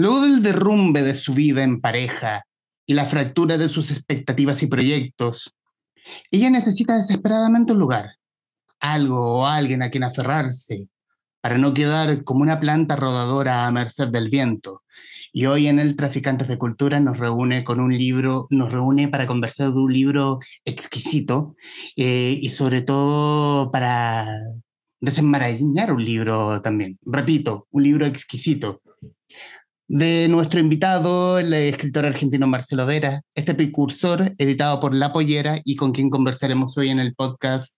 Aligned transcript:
Luego 0.00 0.22
del 0.22 0.42
derrumbe 0.42 1.02
de 1.02 1.14
su 1.14 1.34
vida 1.34 1.62
en 1.62 1.82
pareja 1.82 2.46
y 2.86 2.94
la 2.94 3.04
fractura 3.04 3.58
de 3.58 3.68
sus 3.68 3.90
expectativas 3.90 4.62
y 4.62 4.66
proyectos, 4.66 5.54
ella 6.30 6.48
necesita 6.48 6.96
desesperadamente 6.96 7.74
un 7.74 7.80
lugar, 7.80 8.12
algo 8.80 9.40
o 9.40 9.46
alguien 9.46 9.82
a 9.82 9.90
quien 9.90 10.04
aferrarse, 10.04 10.88
para 11.42 11.58
no 11.58 11.74
quedar 11.74 12.24
como 12.24 12.40
una 12.40 12.60
planta 12.60 12.96
rodadora 12.96 13.66
a 13.66 13.72
merced 13.72 14.08
del 14.08 14.30
viento. 14.30 14.84
Y 15.34 15.44
hoy 15.44 15.68
en 15.68 15.78
el 15.78 15.96
Traficantes 15.96 16.48
de 16.48 16.56
Cultura 16.56 16.98
nos 16.98 17.18
reúne 17.18 17.62
con 17.62 17.78
un 17.78 17.90
libro, 17.90 18.46
nos 18.48 18.72
reúne 18.72 19.08
para 19.08 19.26
conversar 19.26 19.70
de 19.70 19.80
un 19.80 19.92
libro 19.92 20.38
exquisito 20.64 21.56
eh, 21.96 22.38
y 22.40 22.48
sobre 22.48 22.80
todo 22.80 23.70
para 23.70 24.26
desenmarañar 24.98 25.92
un 25.92 26.02
libro 26.02 26.62
también. 26.62 26.98
Repito, 27.04 27.68
un 27.70 27.82
libro 27.82 28.06
exquisito. 28.06 28.80
De 29.92 30.28
nuestro 30.28 30.60
invitado, 30.60 31.40
el 31.40 31.52
escritor 31.52 32.06
argentino 32.06 32.46
Marcelo 32.46 32.86
Vera, 32.86 33.22
este 33.34 33.56
precursor 33.56 34.36
editado 34.38 34.78
por 34.78 34.94
La 34.94 35.12
Pollera 35.12 35.60
y 35.64 35.74
con 35.74 35.90
quien 35.90 36.10
conversaremos 36.10 36.78
hoy 36.78 36.90
en 36.90 37.00
el 37.00 37.12
podcast, 37.12 37.76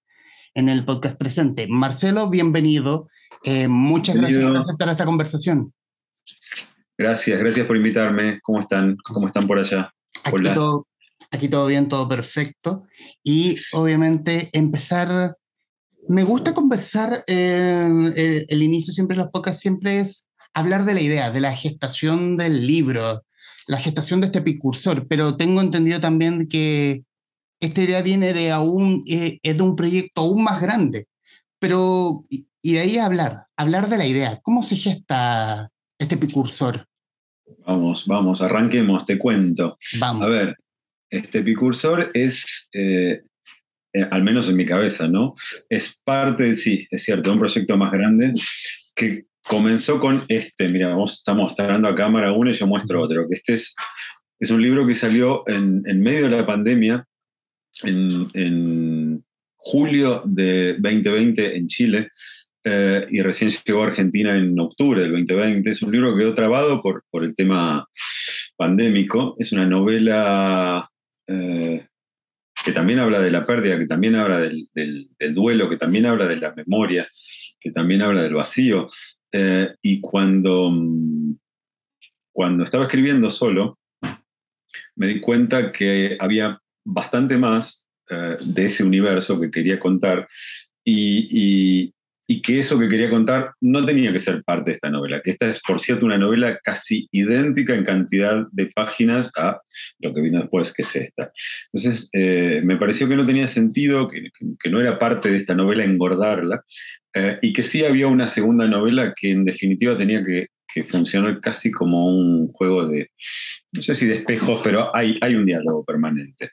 en 0.53 0.69
el 0.69 0.85
podcast 0.85 1.17
presente. 1.17 1.67
Marcelo, 1.69 2.29
bienvenido. 2.29 3.09
Eh, 3.45 3.67
muchas 3.67 4.17
gracias 4.17 4.45
por 4.45 4.57
aceptar 4.59 4.89
esta 4.91 5.07
conversación. 5.07 5.73
Gracias, 6.99 7.39
gracias 7.39 7.67
por 7.67 7.79
invitarme. 7.79 8.41
¿Cómo 8.43 8.61
están? 8.61 8.99
¿Cómo 9.05 9.29
están 9.29 9.47
por 9.47 9.59
allá? 9.59 9.91
Aquí 10.23 10.43
todo, 10.55 10.87
aquí 11.31 11.49
todo 11.49 11.67
bien, 11.67 11.89
todo 11.89 12.07
perfecto. 12.11 12.85
Y 13.25 13.57
obviamente 13.73 14.51
empezar 14.53 15.35
me 16.09 16.25
gusta 16.25 16.53
conversar, 16.53 17.25
eh, 17.27 18.45
el, 18.49 18.63
inicio 18.63 18.93
siempre 18.93 19.17
de 19.17 19.23
los 19.23 19.31
podcasts 19.31 19.63
siempre 19.63 20.01
es 20.01 20.29
hablar 20.55 20.85
de 20.85 20.95
la 20.95 21.01
idea, 21.01 21.31
de 21.31 21.41
la 21.41 21.57
gestación 21.57 22.37
del 22.37 22.67
libro, 22.67 23.23
la 23.67 23.79
gestación 23.79 24.21
de 24.21 24.27
este 24.27 24.43
precursor, 24.43 25.07
pero 25.09 25.37
tengo 25.37 25.61
entendido 25.61 26.01
también 26.01 26.49
que 26.49 27.05
esta 27.61 27.83
idea 27.83 28.03
viene 28.03 28.33
de, 28.33 28.51
aún, 28.51 29.05
eh, 29.07 29.39
es 29.43 29.57
de 29.57 29.63
un 29.63 29.77
proyecto 29.77 30.23
aún 30.23 30.43
más 30.43 30.61
grande, 30.61 31.07
pero 31.59 32.25
y 32.63 32.75
de 32.75 32.81
ahí 32.81 32.99
hablar, 32.99 33.47
hablar 33.57 33.89
de 33.89 33.99
la 33.99 34.07
idea, 34.07 34.41
¿cómo 34.43 34.63
se 34.63 34.77
gesta 34.77 35.69
este 35.99 36.17
precursor? 36.17 36.87
Vamos, 37.67 38.07
vamos, 38.07 38.41
arranquemos, 38.41 39.05
te 39.05 39.19
cuento. 39.19 39.79
Vamos. 39.99 40.23
A 40.23 40.29
ver, 40.29 40.57
este 41.11 41.43
precursor 41.43 42.11
es 42.15 42.69
eh, 42.73 43.23
eh, 43.93 44.09
al 44.11 44.23
menos 44.23 44.49
en 44.49 44.57
mi 44.57 44.65
cabeza, 44.65 45.09
¿no? 45.09 45.35
Es 45.69 46.01
parte, 46.05 46.55
sí, 46.55 46.87
es 46.91 47.03
cierto, 47.03 47.31
de 47.31 47.35
un 47.35 47.41
proyecto 47.41 47.77
más 47.77 47.91
grande 47.91 48.33
que 48.95 49.27
comenzó 49.45 49.99
con 50.01 50.25
este, 50.29 50.69
mira, 50.69 50.89
vamos, 50.89 51.15
estamos 51.15 51.45
mostrando 51.45 51.89
a 51.89 51.95
cámara 51.95 52.33
uno 52.33 52.51
y 52.51 52.55
yo 52.55 52.67
muestro 52.67 53.03
otro, 53.03 53.29
que 53.29 53.35
este 53.35 53.55
es, 53.55 53.75
es 54.39 54.51
un 54.51 54.63
libro 54.63 54.87
que 54.87 54.95
salió 54.95 55.43
en, 55.47 55.83
medio 56.01 56.25
de 56.25 56.37
la 56.37 56.47
pandemia, 56.47 57.07
en, 57.83 59.25
julio 59.65 60.23
de 60.25 60.73
2020 60.81 61.57
en 61.57 61.69
Chile, 61.69 62.09
eh, 62.65 63.07
y 63.11 63.23
recién 63.23 63.51
llegó 63.51 63.85
a 63.85 63.87
Argentina 63.89 64.37
en 64.37 64.59
octubre 64.59 65.03
del 65.03 65.13
2020. 65.13 65.71
Es 65.71 65.83
un 65.83 65.93
libro 65.93 66.13
que 66.13 66.23
quedó 66.23 66.35
trabado 66.35 66.83
por, 66.83 67.05
por 67.11 67.23
el 67.23 67.33
tema 67.37 67.87
pandémico. 68.57 69.37
Es 69.39 69.53
una 69.53 69.67
novela 69.67 70.91
eh, 71.29 71.87
que 72.65 72.73
también 72.73 72.99
habla 72.99 73.21
de 73.21 73.31
la 73.31 73.45
pérdida, 73.45 73.79
que 73.79 73.87
también 73.87 74.15
habla 74.15 74.41
del, 74.41 74.69
duelo, 75.35 75.69
que 75.69 75.77
también 75.77 76.07
habla 76.07 76.27
de 76.27 76.37
la 76.37 76.55
memoria, 76.55 77.09
que 77.63 77.71
también 77.71 78.03
habla 78.03 78.23
del 78.23 78.35
vacío. 78.35 78.87
Eh, 79.31 79.75
y 79.81 80.01
cuando, 80.01 80.71
mm, 80.71 81.37
cuando 82.33 82.65
estaba 82.65 82.85
escribiendo 82.85 83.31
solo, 83.31 83.79
me 84.97 85.07
di 85.07 85.21
cuenta 85.21 85.73
que 85.73 86.17
había 86.21 86.61
bastante 86.85 87.39
más 87.39 87.85
eh, 88.11 88.37
de 88.45 88.65
ese 88.65 88.85
universo 88.85 89.41
que 89.41 89.51
quería 89.51 89.79
contar 89.79 90.27
y, 90.85 91.27
y 91.31 91.95
que 92.41 92.61
eso 92.61 92.79
que 92.79 92.89
quería 92.89 93.11
contar 93.11 93.53
no 93.61 93.85
tenía 93.85 94.13
que 94.13 94.19
ser 94.19 94.43
parte 94.45 94.71
de 94.71 94.75
esta 94.77 94.91
novela, 94.91 95.21
que 95.23 95.31
esta 95.31 95.47
es, 95.47 95.61
por 95.61 95.81
cierto, 95.81 96.07
una 96.07 96.19
novela 96.19 96.59
casi 96.63 97.09
idéntica 97.11 97.75
en 97.75 97.85
cantidad 97.85 98.47
de 98.53 98.67
páginas 98.67 99.31
a 99.37 99.61
lo 99.99 100.15
que 100.15 100.21
vino 100.21 100.41
después, 100.41 100.73
que 100.73 100.83
es 100.83 100.97
esta. 100.97 101.33
Entonces, 101.73 102.09
eh, 102.13 102.61
me 102.65 102.77
pareció 102.77 103.09
que 103.09 103.17
no 103.17 103.27
tenía 103.27 103.49
sentido, 103.49 104.09
que, 104.09 104.29
que, 104.59 104.71
no 104.71 104.81
era 104.81 104.99
parte 104.99 105.31
de 105.31 105.39
esta 105.39 105.55
novela 105.55 105.85
engordarla, 105.85 106.63
eh, 107.15 107.39
y 107.43 107.53
que 107.53 107.63
sí 107.63 107.85
había 107.85 108.07
una 108.07 108.29
segunda 108.29 108.67
novela 108.69 109.13
que 109.15 109.33
en 109.33 109.45
definitiva 109.45 109.99
tenía 109.99 110.23
que, 110.23 110.47
que 110.73 110.85
funcionar 110.85 111.41
casi 111.41 111.71
como 111.71 112.07
un 112.07 112.49
juego 112.49 112.87
de, 112.87 113.11
no 113.73 113.83
sé 113.83 113.95
si 113.95 114.07
de 114.07 114.17
espejos, 114.17 114.61
pero 114.63 114.95
hay, 114.95 115.19
hay 115.21 115.35
un 115.35 115.47
diálogo 115.47 115.85
permanente. 115.85 116.51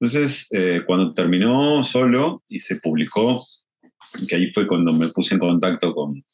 Entonces, 0.00 0.48
eh, 0.52 0.82
cuando 0.86 1.12
terminó 1.12 1.82
solo 1.82 2.42
y 2.48 2.60
se 2.60 2.76
publicó 2.76 3.42
que 4.28 4.36
ahí 4.36 4.52
fue 4.52 4.66
cuando 4.66 4.92
me 4.92 5.08
puse 5.08 5.34
en 5.34 5.40
contacto 5.40 5.94
con, 5.94 6.24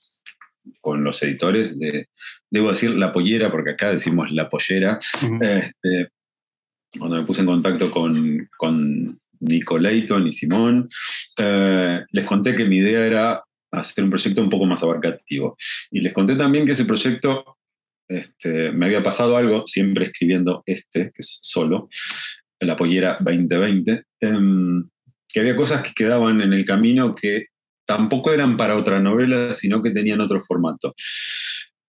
con 0.81 1.05
los 1.05 1.23
editores 1.23 1.79
de, 1.79 2.09
debo 2.51 2.71
decir, 2.71 2.91
La 2.91 3.13
Pollera, 3.13 3.51
porque 3.51 3.71
acá 3.71 3.91
decimos 3.91 4.31
La 4.31 4.49
Pollera, 4.49 4.99
este, 5.41 6.09
cuando 6.99 7.17
me 7.17 7.25
puse 7.25 7.41
en 7.41 7.47
contacto 7.47 7.91
con, 7.91 8.49
con 8.57 9.19
Nico 9.41 9.79
Leighton 9.79 10.27
y 10.27 10.33
Simón, 10.33 10.89
eh, 11.39 12.05
les 12.11 12.25
conté 12.25 12.55
que 12.55 12.65
mi 12.65 12.79
idea 12.79 13.05
era 13.07 13.45
hacer 13.73 14.05
un 14.05 14.11
proyecto 14.11 14.43
un 14.43 14.51
poco 14.51 14.67
más 14.67 14.83
abarcativo. 14.83 15.57
Y 15.91 16.01
les 16.01 16.13
conté 16.13 16.37
también 16.37 16.65
que 16.65 16.73
ese 16.73 16.85
proyecto 16.85 17.59
este, 18.09 18.71
me 18.73 18.87
había 18.87 19.03
pasado 19.03 19.37
algo, 19.37 19.67
siempre 19.67 20.07
escribiendo 20.07 20.63
este, 20.67 21.11
que 21.13 21.21
es 21.21 21.41
solo, 21.43 21.89
La 22.61 22.77
Pollera 22.77 23.19
2020, 23.21 24.05
em, 24.21 24.89
que 25.29 25.41
había 25.41 25.57
cosas 25.57 25.83
que 25.83 25.93
quedaban 25.95 26.41
en 26.41 26.53
el 26.53 26.65
camino 26.65 27.15
que 27.15 27.47
tampoco 27.87 28.33
eran 28.33 28.57
para 28.57 28.77
otra 28.77 29.01
novela, 29.01 29.53
sino 29.53 29.83
que 29.83 29.91
tenían 29.91 30.21
otro 30.21 30.41
formato. 30.41 30.95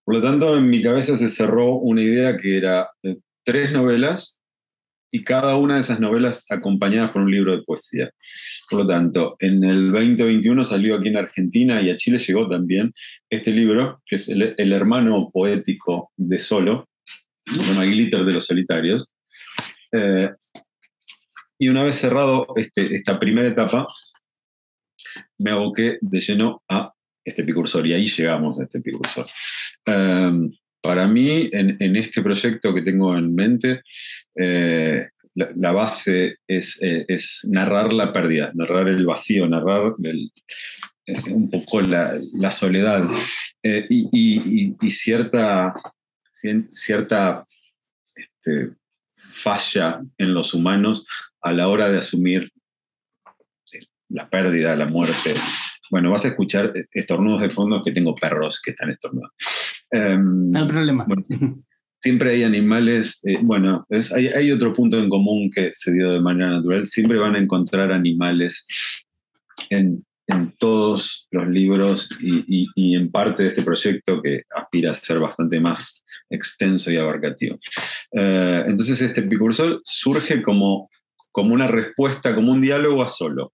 Por 0.04 0.16
lo 0.16 0.22
tanto, 0.22 0.58
en 0.58 0.70
mi 0.70 0.84
cabeza 0.84 1.18
se 1.18 1.30
cerró 1.30 1.76
una 1.76 2.02
idea 2.02 2.38
que 2.38 2.58
era 2.58 2.90
eh, 3.04 3.18
tres 3.44 3.72
novelas 3.72 4.40
y 5.12 5.24
cada 5.24 5.56
una 5.56 5.76
de 5.76 5.82
esas 5.82 6.00
novelas 6.00 6.46
acompañadas 6.50 7.12
por 7.12 7.22
un 7.22 7.32
libro 7.32 7.56
de 7.56 7.64
poesía. 7.64 8.12
Por 8.70 8.82
lo 8.82 8.88
tanto, 8.88 9.38
en 9.40 9.64
el 9.64 9.92
2021 9.92 10.66
salió 10.66 10.96
aquí 10.96 11.08
en 11.08 11.18
Argentina 11.18 11.82
y 11.82 11.90
a 11.90 11.96
Chile 11.96 12.20
llegó 12.20 12.50
también 12.50 12.92
este 13.30 13.52
libro, 13.52 14.02
que 14.06 14.18
es 14.18 14.28
el, 14.28 14.74
hermano 14.74 15.30
poético 15.34 16.12
de 16.18 16.38
Solo, 16.38 16.90
se 17.50 17.64
llama 17.64 17.86
Glitter 17.86 18.26
de 18.26 18.34
los 18.34 18.46
Solitarios. 18.46 19.12
Eh, 19.94 20.32
y 21.58 21.70
una 21.70 21.84
vez 21.84 21.96
cerrado 21.96 22.48
este, 22.58 22.94
esta 22.94 23.18
primera 23.18 23.48
etapa, 23.48 23.88
me 25.40 25.52
aboqué 25.52 25.98
de 26.02 26.20
lleno 26.20 26.64
a 26.70 26.94
este 27.24 27.44
precursor 27.44 27.86
y 27.88 27.94
ahí 27.94 28.08
llegamos 28.08 28.60
a 28.60 28.64
este 28.64 28.82
precursor. 28.82 29.26
Em, 29.86 30.52
para 30.82 31.08
mí, 31.08 31.50
en, 31.52 31.96
este 31.96 32.22
proyecto 32.22 32.74
que 32.74 32.84
tengo 32.84 33.18
en 33.18 33.34
mente, 33.34 33.82
eh, 34.36 35.08
la, 35.34 35.72
base 35.72 36.38
es, 36.48 36.80
eh, 36.82 37.06
es, 37.08 37.48
narrar 37.50 37.92
la 37.92 38.14
pérdida, 38.14 38.52
narrar 38.54 38.88
el 38.88 39.04
vacío, 39.06 39.48
narrar 39.48 39.96
eh, 40.04 41.16
un 41.32 41.50
poco 41.50 41.82
la, 41.82 42.52
soledad 42.52 43.04
y, 43.64 44.76
cierta, 44.92 45.74
cierta 46.72 47.44
este, 48.16 48.70
falla 49.16 50.02
en 50.20 50.34
los 50.36 50.54
humanos 50.54 51.08
a 51.42 51.52
la 51.52 51.68
hora 51.68 51.90
de 51.90 51.98
asumir 51.98 52.52
la 54.16 54.30
pérdida, 54.30 54.76
la 54.76 54.88
muerte. 54.88 55.34
Bueno, 55.92 56.10
vas 56.10 56.26
a 56.26 56.30
escuchar 56.30 56.74
estornudos 56.92 57.42
de 57.42 57.50
fondo 57.50 57.84
que 57.84 57.92
tengo 57.92 58.16
perros 58.16 58.62
que 58.62 58.72
están 58.72 58.90
estornudando. 58.90 59.34
Em, 59.92 60.52
no 60.52 60.60
hay 60.60 60.68
problema. 60.68 61.06
siempre 62.06 62.36
hay 62.36 62.44
animales, 62.44 63.20
eh, 63.26 63.40
bueno, 63.42 63.88
hay, 64.14 64.52
otro 64.52 64.74
punto 64.74 65.00
en 65.00 65.10
común 65.10 65.50
que 65.50 65.72
se 65.74 65.92
dio 65.92 66.12
de 66.14 66.20
manera 66.20 66.52
natural, 66.52 66.86
siempre 66.86 67.18
van 67.18 67.36
a 67.36 67.40
encontrar 67.40 67.92
animales 67.92 68.68
en, 69.72 70.06
todos 70.60 71.28
los 71.32 71.48
libros 71.48 72.10
y, 72.20 72.96
en 72.96 73.12
parte 73.12 73.44
de 73.44 73.50
este 73.50 73.62
proyecto 73.62 74.22
que 74.22 74.42
aspira 74.56 74.92
a 74.92 74.96
ser 74.96 75.20
bastante 75.20 75.60
más 75.60 76.04
extenso 76.30 76.92
y 76.92 76.98
abarcativo. 76.98 77.58
Eh, 78.12 78.64
entonces 78.68 79.02
este 79.02 79.22
precursor 79.22 79.80
surge 79.84 80.42
como 80.42 80.90
como 81.36 81.54
una 81.54 81.68
respuesta, 81.68 82.34
como 82.34 82.54
un 82.54 82.62
diálogo 82.62 83.04
a 83.04 83.10
solo. 83.10 83.52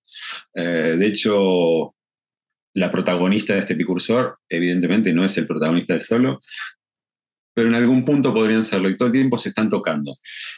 Eh, 0.54 0.96
de 1.00 1.08
hecho, 1.08 1.96
la 2.76 2.92
protagonista 2.92 3.54
de 3.54 3.60
este 3.62 3.74
precursor, 3.74 4.38
evidentemente, 4.48 5.12
no 5.12 5.26
es 5.26 5.36
el 5.40 5.48
protagonista 5.48 5.96
de 5.96 6.00
solo, 6.00 6.38
pero 7.56 7.70
en 7.70 7.74
algún 7.74 8.06
punto 8.06 8.36
podrían 8.36 8.64
serlo 8.64 8.88
y 8.88 8.96
todo 8.96 9.08
el 9.08 9.14
tiempo 9.14 9.36
se 9.36 9.50
están 9.50 9.68
tocando. 9.68 10.14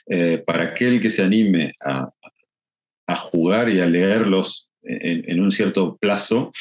Eh, 0.05 0.43
para 0.45 0.63
aquel 0.63 0.99
que 0.99 1.09
se 1.09 1.23
anime 1.23 1.71
a, 1.85 2.11
jugar 3.15 3.69
y 3.69 3.79
a 3.79 3.85
leer 3.85 4.27
los, 4.27 4.67
en, 4.83 5.39
un 5.39 5.51
cierto 5.51 5.97
plazo 5.97 6.51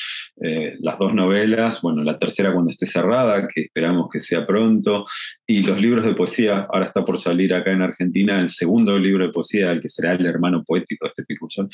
eh, 0.40 0.76
las 0.80 0.98
dos 0.98 1.14
novelas, 1.14 1.80
bueno, 1.82 2.02
la 2.04 2.18
tercera 2.18 2.52
cuando 2.52 2.70
esté 2.70 2.86
cerrada, 2.86 3.48
que 3.48 3.62
esperamos 3.62 4.08
que 4.12 4.20
sea 4.20 4.46
pronto, 4.46 5.04
y 5.46 5.62
los 5.62 5.80
libros 5.80 6.04
de 6.04 6.14
poesía, 6.14 6.66
ahora 6.72 6.86
está 6.86 7.04
por 7.04 7.18
salir 7.18 7.54
acá 7.54 7.72
en 7.72 7.82
Argentina 7.82 8.40
el 8.40 8.50
segundo 8.50 8.98
libro 8.98 9.26
de 9.26 9.32
poesía, 9.32 9.72
el 9.72 9.80
que 9.80 9.88
será 9.88 10.12
el 10.12 10.26
hermano 10.26 10.62
poético 10.64 11.06
de 11.06 11.08
este 11.08 11.24
Picursón, 11.24 11.68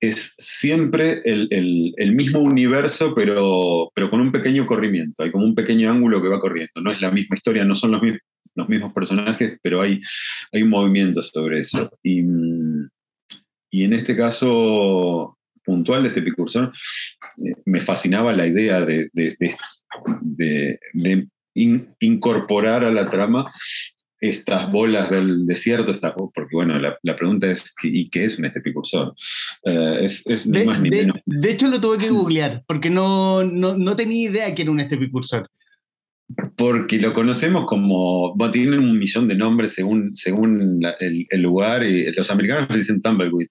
es 0.00 0.34
siempre 0.38 1.22
el, 1.24 2.12
mismo 2.14 2.40
universo, 2.40 3.14
pero, 3.14 3.90
pero 3.94 4.10
con 4.10 4.20
un 4.20 4.32
pequeño 4.32 4.66
corrimiento, 4.66 5.22
hay 5.22 5.30
como 5.30 5.44
un 5.44 5.54
pequeño 5.54 5.90
ángulo 5.90 6.20
que 6.20 6.28
va 6.28 6.40
corriendo, 6.40 6.80
no 6.82 6.92
es 6.92 7.00
la 7.00 7.10
misma 7.10 7.36
historia, 7.36 7.64
no 7.64 7.74
son 7.74 7.92
los 7.92 8.02
mismos, 8.02 8.20
los 8.54 8.68
mismos 8.68 8.92
personajes, 8.92 9.58
pero 9.62 9.82
hay, 9.82 10.00
hay 10.52 10.62
un 10.62 10.70
movimiento 10.70 11.22
sobre 11.22 11.60
eso. 11.60 11.90
Y, 12.02 12.22
y 13.70 13.84
en 13.84 13.92
este 13.92 14.16
caso, 14.16 15.36
puntual 15.64 16.02
de 16.02 16.08
este 16.08 16.22
Picursón, 16.22 16.72
eh, 17.38 17.54
me 17.64 17.80
fascinaba 17.80 18.32
la 18.32 18.46
idea 18.46 18.82
de, 18.82 19.10
incorporar 22.00 22.84
a 22.84 22.90
la 22.90 23.08
trama 23.08 23.52
estas 24.20 24.70
bolas 24.72 25.10
del 25.10 25.44
desierto, 25.44 25.92
porque 26.34 26.54
bueno, 26.56 26.78
la, 26.78 27.16
pregunta 27.16 27.50
es, 27.50 27.74
¿y 27.82 28.08
qué 28.08 28.24
es 28.24 28.38
un 28.38 28.46
este 28.46 28.62
eh, 29.64 30.00
es, 30.02 30.46
ni 30.46 30.64
más 30.64 30.80
ni 30.80 30.88
menos. 30.88 31.16
De 31.26 31.52
hecho 31.52 31.68
lo 31.68 31.80
tuve 31.80 31.98
que 31.98 32.08
googlear, 32.08 32.64
porque 32.66 32.88
no, 32.88 33.44
no, 33.44 33.96
tenía 33.96 34.30
idea 34.30 34.54
que 34.54 34.62
era 34.62 34.70
un 34.70 34.80
estepicursor 34.80 35.50
porque 36.56 36.98
lo 36.98 37.12
conocemos 37.12 37.66
como, 37.66 38.34
bueno, 38.34 38.50
tienen 38.50 38.80
un 38.80 38.98
millón 38.98 39.28
de 39.28 39.34
nombres 39.34 39.74
según, 39.74 40.14
según 40.16 40.80
el, 41.00 41.42
lugar, 41.42 41.84
y 41.84 42.10
los 42.12 42.30
americanos 42.30 42.68
le 42.70 42.76
dicen 42.76 43.02
tumbleweed, 43.02 43.48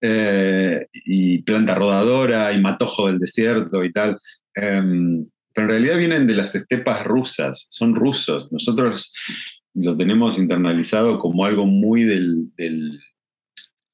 eh, 0.00 0.86
y 0.92 1.42
planta 1.42 1.74
rodadora, 1.74 2.52
y 2.52 2.60
matojo 2.60 3.08
del 3.08 3.18
desierto 3.18 3.82
y 3.84 3.92
tal. 3.92 4.18
Em, 4.54 5.26
pero 5.54 5.66
en 5.66 5.70
realidad 5.70 5.98
vienen 5.98 6.26
de 6.26 6.34
las 6.34 6.54
estepas 6.54 7.04
rusas, 7.04 7.66
son 7.70 7.94
rusos. 7.94 8.50
Nosotros 8.52 9.12
lo 9.74 9.96
tenemos 9.96 10.38
internalizado 10.38 11.18
como 11.18 11.44
algo 11.44 11.66
muy 11.66 12.04
del, 12.04 12.50
del, 12.56 13.00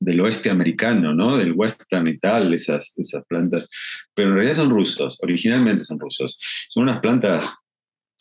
del 0.01 0.21
oeste 0.21 0.51
americano, 0.51 1.15
¿no? 1.15 1.37
Del 1.37 1.53
western 1.53 2.07
y 2.09 2.19
tal, 2.19 2.53
esas, 2.55 2.97
esas 2.99 3.25
plantas. 3.27 3.69
Pero 4.15 4.29
en 4.31 4.35
realidad 4.35 4.57
son 4.57 4.71
rusos, 4.71 5.19
originalmente 5.23 5.85
son 5.85 5.99
rusos. 5.99 6.37
Son 6.69 6.85
unas 6.85 7.01
plantas 7.01 7.57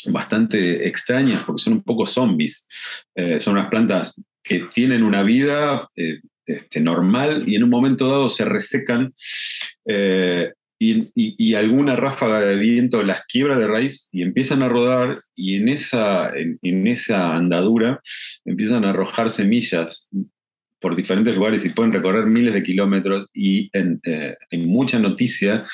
bastante 0.05 0.87
extrañas 0.87 1.43
porque 1.43 1.61
son 1.61 1.73
un 1.73 1.83
poco 1.83 2.05
zombies. 2.05 2.67
Eh, 3.15 3.39
son 3.39 3.53
unas 3.53 3.69
plantas 3.69 4.21
que 4.43 4.67
tienen 4.73 5.03
una 5.03 5.23
vida 5.23 5.87
eh, 5.95 6.21
este, 6.45 6.79
normal 6.79 7.43
y 7.47 7.55
en 7.55 7.63
un 7.63 7.69
momento 7.69 8.09
dado 8.09 8.29
se 8.29 8.45
resecan 8.45 9.13
eh, 9.85 10.53
y, 10.79 11.55
alguna 11.55 11.95
ráfaga 11.95 12.41
de 12.41 12.55
viento 12.55 13.01
las 13.01 13.25
quiebra 13.25 13.57
de 13.57 13.65
raíz 13.65 14.09
y 14.11 14.21
empiezan 14.21 14.61
a 14.61 14.69
rodar 14.69 15.17
y 15.35 15.55
en 15.55 15.69
esa, 15.69 16.29
en, 16.29 16.87
esa 16.87 17.35
andadura 17.35 17.99
empiezan 18.45 18.85
a 18.85 18.91
arrojar 18.91 19.31
semillas 19.31 20.07
por 20.79 20.95
diferentes 20.95 21.33
lugares 21.33 21.65
y 21.65 21.69
pueden 21.69 21.93
recorrer 21.93 22.27
miles 22.27 22.53
de 22.53 22.61
kilómetros 22.61 23.25
y 23.33 23.71
en, 23.73 23.99
mucha 24.67 24.99
noticia, 24.99 25.65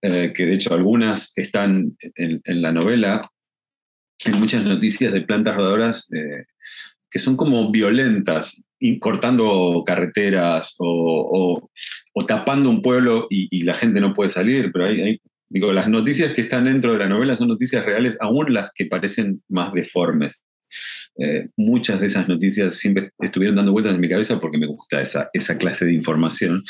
que 0.00 0.32
de 0.34 0.54
hecho 0.54 0.72
algunas 0.72 1.36
están 1.36 1.94
en, 2.14 2.40
en, 2.42 2.62
la 2.62 2.72
novela, 2.72 3.20
hay 4.24 4.32
muchas 4.34 4.64
noticias 4.64 5.12
de 5.12 5.20
plantas 5.22 5.56
rodadoras 5.56 6.10
eh, 6.12 6.44
que 7.10 7.18
son 7.18 7.36
como 7.36 7.70
violentas, 7.70 8.62
cortando 9.00 9.82
carreteras 9.86 10.74
o, 10.78 11.70
tapando 12.26 12.68
un 12.70 12.82
pueblo 12.82 13.26
y, 13.30 13.62
la 13.62 13.74
gente 13.74 14.00
no 14.00 14.12
puede 14.12 14.28
salir, 14.28 14.70
pero 14.72 14.86
hay, 14.86 15.20
digo, 15.48 15.72
las 15.72 15.88
noticias 15.88 16.32
que 16.32 16.42
están 16.42 16.64
dentro 16.64 16.92
de 16.92 16.98
la 16.98 17.08
novela 17.08 17.36
son 17.36 17.48
noticias 17.48 17.84
reales, 17.84 18.16
aún 18.20 18.52
las 18.52 18.70
que 18.74 18.86
parecen 18.86 19.42
más 19.48 19.72
deformes. 19.72 20.42
Eh, 21.18 21.48
muchas 21.56 22.00
de 22.00 22.06
esas 22.06 22.28
noticias 22.28 22.74
siempre 22.74 23.10
estuvieron 23.20 23.56
dando 23.56 23.72
vueltas 23.72 23.94
en 23.94 24.00
mi 24.00 24.08
cabeza 24.08 24.38
porque 24.38 24.58
me 24.58 24.66
gusta 24.66 25.00
esa, 25.00 25.30
esa 25.32 25.56
clase 25.56 25.86
de 25.86 25.94
información. 25.94 26.62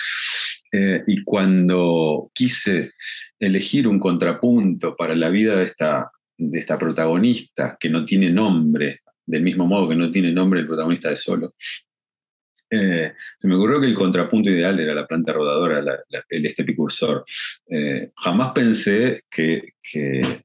Eh, 0.73 1.03
y 1.07 1.23
cuando 1.25 2.31
quise 2.35 2.93
elegir 3.39 3.89
un 3.89 3.99
contrapunto 3.99 4.95
para 4.95 5.15
la 5.15 5.31
vida 5.31 5.57
de 5.57 5.65
esta, 5.65 6.11
de 6.37 6.59
esta 6.59 6.79
protagonista 6.79 7.77
que 7.79 7.89
no 7.89 8.05
tiene 8.05 8.31
nombre, 8.31 9.01
del 9.25 9.43
mismo 9.43 9.67
modo 9.67 9.89
que 9.89 9.97
no 9.97 10.11
tiene 10.11 10.33
nombre 10.33 10.61
el 10.61 10.67
protagonista 10.67 11.09
de 11.09 11.17
Solo, 11.17 11.55
eh, 12.69 13.13
se 13.39 13.49
me 13.49 13.55
ocurrió 13.55 13.81
que 13.81 13.87
el 13.87 13.95
contrapunto 13.95 14.51
ideal 14.51 14.79
era 14.81 14.95
la 14.95 15.07
planta 15.07 15.33
rodadora, 15.33 15.85
el 16.29 16.47
este 16.47 16.65
picursor. 16.65 17.25
Eh, 17.69 18.11
jamás 18.17 18.53
pensé 18.53 19.23
que, 19.31 19.75
que, 19.83 20.41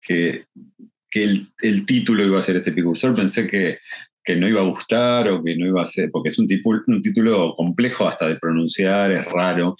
que, 0.00 0.46
el, 1.12 1.86
título 1.86 2.24
iba 2.24 2.38
a 2.38 2.42
ser 2.42 2.56
este 2.56 2.72
picursor, 2.72 3.14
pensé 3.14 3.46
que, 3.46 3.78
no 4.36 4.48
iba 4.48 4.62
a 4.62 4.64
gustar 4.64 5.28
o 5.28 5.44
que 5.44 5.54
no 5.56 5.66
iba 5.66 5.82
a 5.82 5.86
ser, 5.86 6.10
porque 6.10 6.30
es 6.30 6.38
un, 6.38 6.48
un 6.86 7.02
título 7.02 7.54
complejo 7.54 8.08
hasta 8.08 8.26
de 8.26 8.36
pronunciar, 8.36 9.12
es 9.12 9.24
raro, 9.26 9.76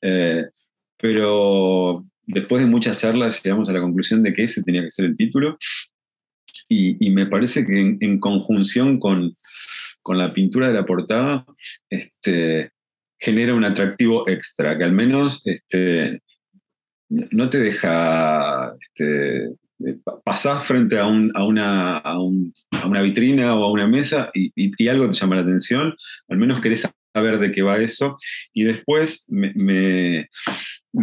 eh, 0.00 0.44
pero 0.96 2.06
después 2.26 2.62
de 2.62 2.68
muchas 2.68 2.98
charlas 2.98 3.42
llegamos 3.42 3.68
a 3.68 3.72
la 3.72 3.80
conclusión 3.80 4.22
de 4.22 4.34
que 4.34 4.42
ese 4.42 4.62
tenía 4.62 4.82
que 4.82 4.90
ser 4.90 5.06
el 5.06 5.16
título 5.16 5.58
y, 6.68 7.10
me 7.10 7.26
parece 7.26 7.64
que 7.64 7.96
en, 8.00 8.18
conjunción 8.18 8.98
con, 8.98 9.36
la 10.08 10.32
pintura 10.32 10.68
de 10.68 10.74
la 10.74 10.86
portada 10.86 11.44
este, 11.90 12.70
genera 13.18 13.54
un 13.54 13.64
atractivo 13.64 14.28
extra, 14.28 14.76
que 14.76 14.84
al 14.84 14.92
menos 14.92 15.42
este, 15.46 16.22
no 17.08 17.48
te 17.50 17.58
deja 17.58 18.74
este, 18.80 19.50
pasar 20.24 20.60
frente 20.64 20.98
a, 20.98 21.06
una, 21.06 22.02
una, 22.84 23.02
vitrina 23.02 23.54
o 23.54 23.64
a 23.64 23.70
una 23.70 23.86
mesa 23.86 24.30
y, 24.34 24.88
algo 24.88 25.08
te 25.08 25.16
llama 25.16 25.36
la 25.36 25.42
atención, 25.42 25.94
al 26.28 26.38
menos 26.38 26.60
querés 26.60 26.88
saber 27.14 27.38
de 27.38 27.52
qué 27.52 27.62
va 27.62 27.78
eso. 27.78 28.16
Y 28.52 28.64
después 28.64 29.24
me 29.28 30.28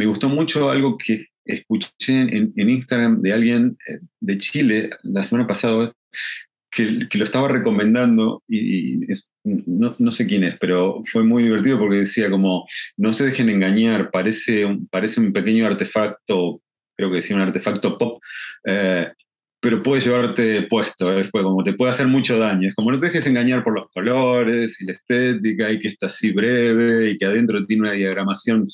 gustó 0.05 0.29
mucho 0.29 0.69
algo 0.69 0.97
que 0.97 1.27
escuché 1.45 2.19
en, 2.19 2.53
Instagram 2.55 3.21
de 3.21 3.33
alguien 3.33 3.77
eh, 3.87 3.99
de 4.19 4.37
Chile 4.37 4.89
la 5.03 5.23
semana 5.23 5.47
pasada 5.47 5.93
que, 6.71 7.07
lo 7.13 7.23
estaba 7.23 7.47
recomendando 7.47 8.43
y, 8.47 9.01
no, 9.43 10.11
sé 10.11 10.25
quién 10.25 10.43
es, 10.43 10.57
pero 10.57 11.03
fue 11.05 11.23
muy 11.23 11.43
divertido 11.43 11.77
porque 11.77 11.97
decía 11.97 12.31
como, 12.31 12.65
no 12.97 13.13
se 13.13 13.25
dejen 13.25 13.49
engañar, 13.49 14.09
parece 14.09 14.65
parece 14.89 15.21
un 15.21 15.33
pequeño 15.33 15.67
artefacto, 15.67 16.61
creo 16.97 17.09
que 17.09 17.17
decía 17.17 17.35
un 17.35 17.43
artefacto 17.43 17.97
pop, 17.97 18.21
eh, 18.65 19.11
pero 19.63 19.81
puede 19.81 20.01
llevarte 20.01 20.63
puesto, 20.63 21.17
¿eh? 21.17 21.29
como 21.31 21.63
te 21.63 21.71
puede 21.71 21.91
hacer 21.91 22.05
mucho 22.05 22.37
daño. 22.37 22.67
Es 22.67 22.75
como 22.75 22.91
no 22.91 22.99
te 22.99 23.05
dejes 23.05 23.25
engañar 23.27 23.63
por 23.63 23.73
los 23.73 23.89
colores 23.91 24.81
y 24.81 24.85
la 24.85 24.91
estética 24.91 25.71
y 25.71 25.79
que 25.79 25.87
está 25.87 26.07
así 26.07 26.33
breve 26.33 27.11
y 27.11 27.17
que 27.17 27.23
adentro 27.23 27.65
tiene 27.65 27.83
una 27.83 27.93
diagramación. 27.93 28.67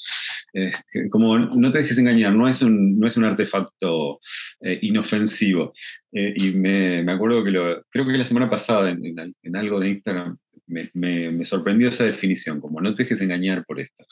Eh, 0.52 0.72
como 1.12 1.38
no 1.38 1.72
te 1.72 1.78
dejes 1.78 2.00
engañar, 2.00 2.34
no 2.34 2.50
es 2.50 2.64
un, 2.64 3.00
no 3.00 3.08
es 3.08 3.16
un 3.18 3.26
artefacto 3.26 4.20
eh, 4.62 4.80
inofensivo. 4.82 5.74
y 6.12 6.54
me, 6.54 7.04
me, 7.04 7.12
acuerdo 7.12 7.44
que 7.44 7.52
lo, 7.52 7.84
creo 7.92 8.08
que 8.08 8.18
la 8.18 8.26
semana 8.26 8.50
pasada 8.50 8.90
en, 8.90 9.56
algo 9.56 9.80
de 9.80 9.90
Instagram 9.90 10.38
me 10.66 11.46
sorprendió 11.46 11.90
esa 11.90 12.06
definición, 12.06 12.60
como 12.60 12.82
no 12.82 12.96
te 12.96 13.04
dejes 13.04 13.22
engañar 13.22 13.64
por 13.64 13.80
esto. 13.80 14.06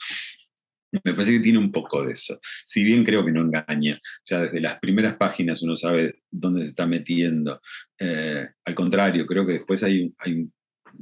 Me 1.04 1.12
parece 1.12 1.32
que 1.32 1.40
tiene 1.40 1.58
un 1.58 1.70
poco 1.70 2.04
de 2.04 2.12
eso. 2.12 2.38
Si 2.64 2.82
bien 2.82 3.04
creo 3.04 3.24
que 3.24 3.32
no 3.32 3.42
engaña, 3.42 4.00
ya 4.24 4.40
desde 4.40 4.60
las 4.60 4.78
primeras 4.78 5.16
páginas 5.16 5.62
uno 5.62 5.76
sabe 5.76 6.22
dónde 6.30 6.62
se 6.62 6.70
está 6.70 6.86
metiendo. 6.86 7.60
Eh, 7.98 8.48
al 8.64 8.74
contrario, 8.74 9.26
creo 9.26 9.46
que 9.46 9.54
después 9.54 9.82
hay, 9.82 10.12
hay 10.18 10.48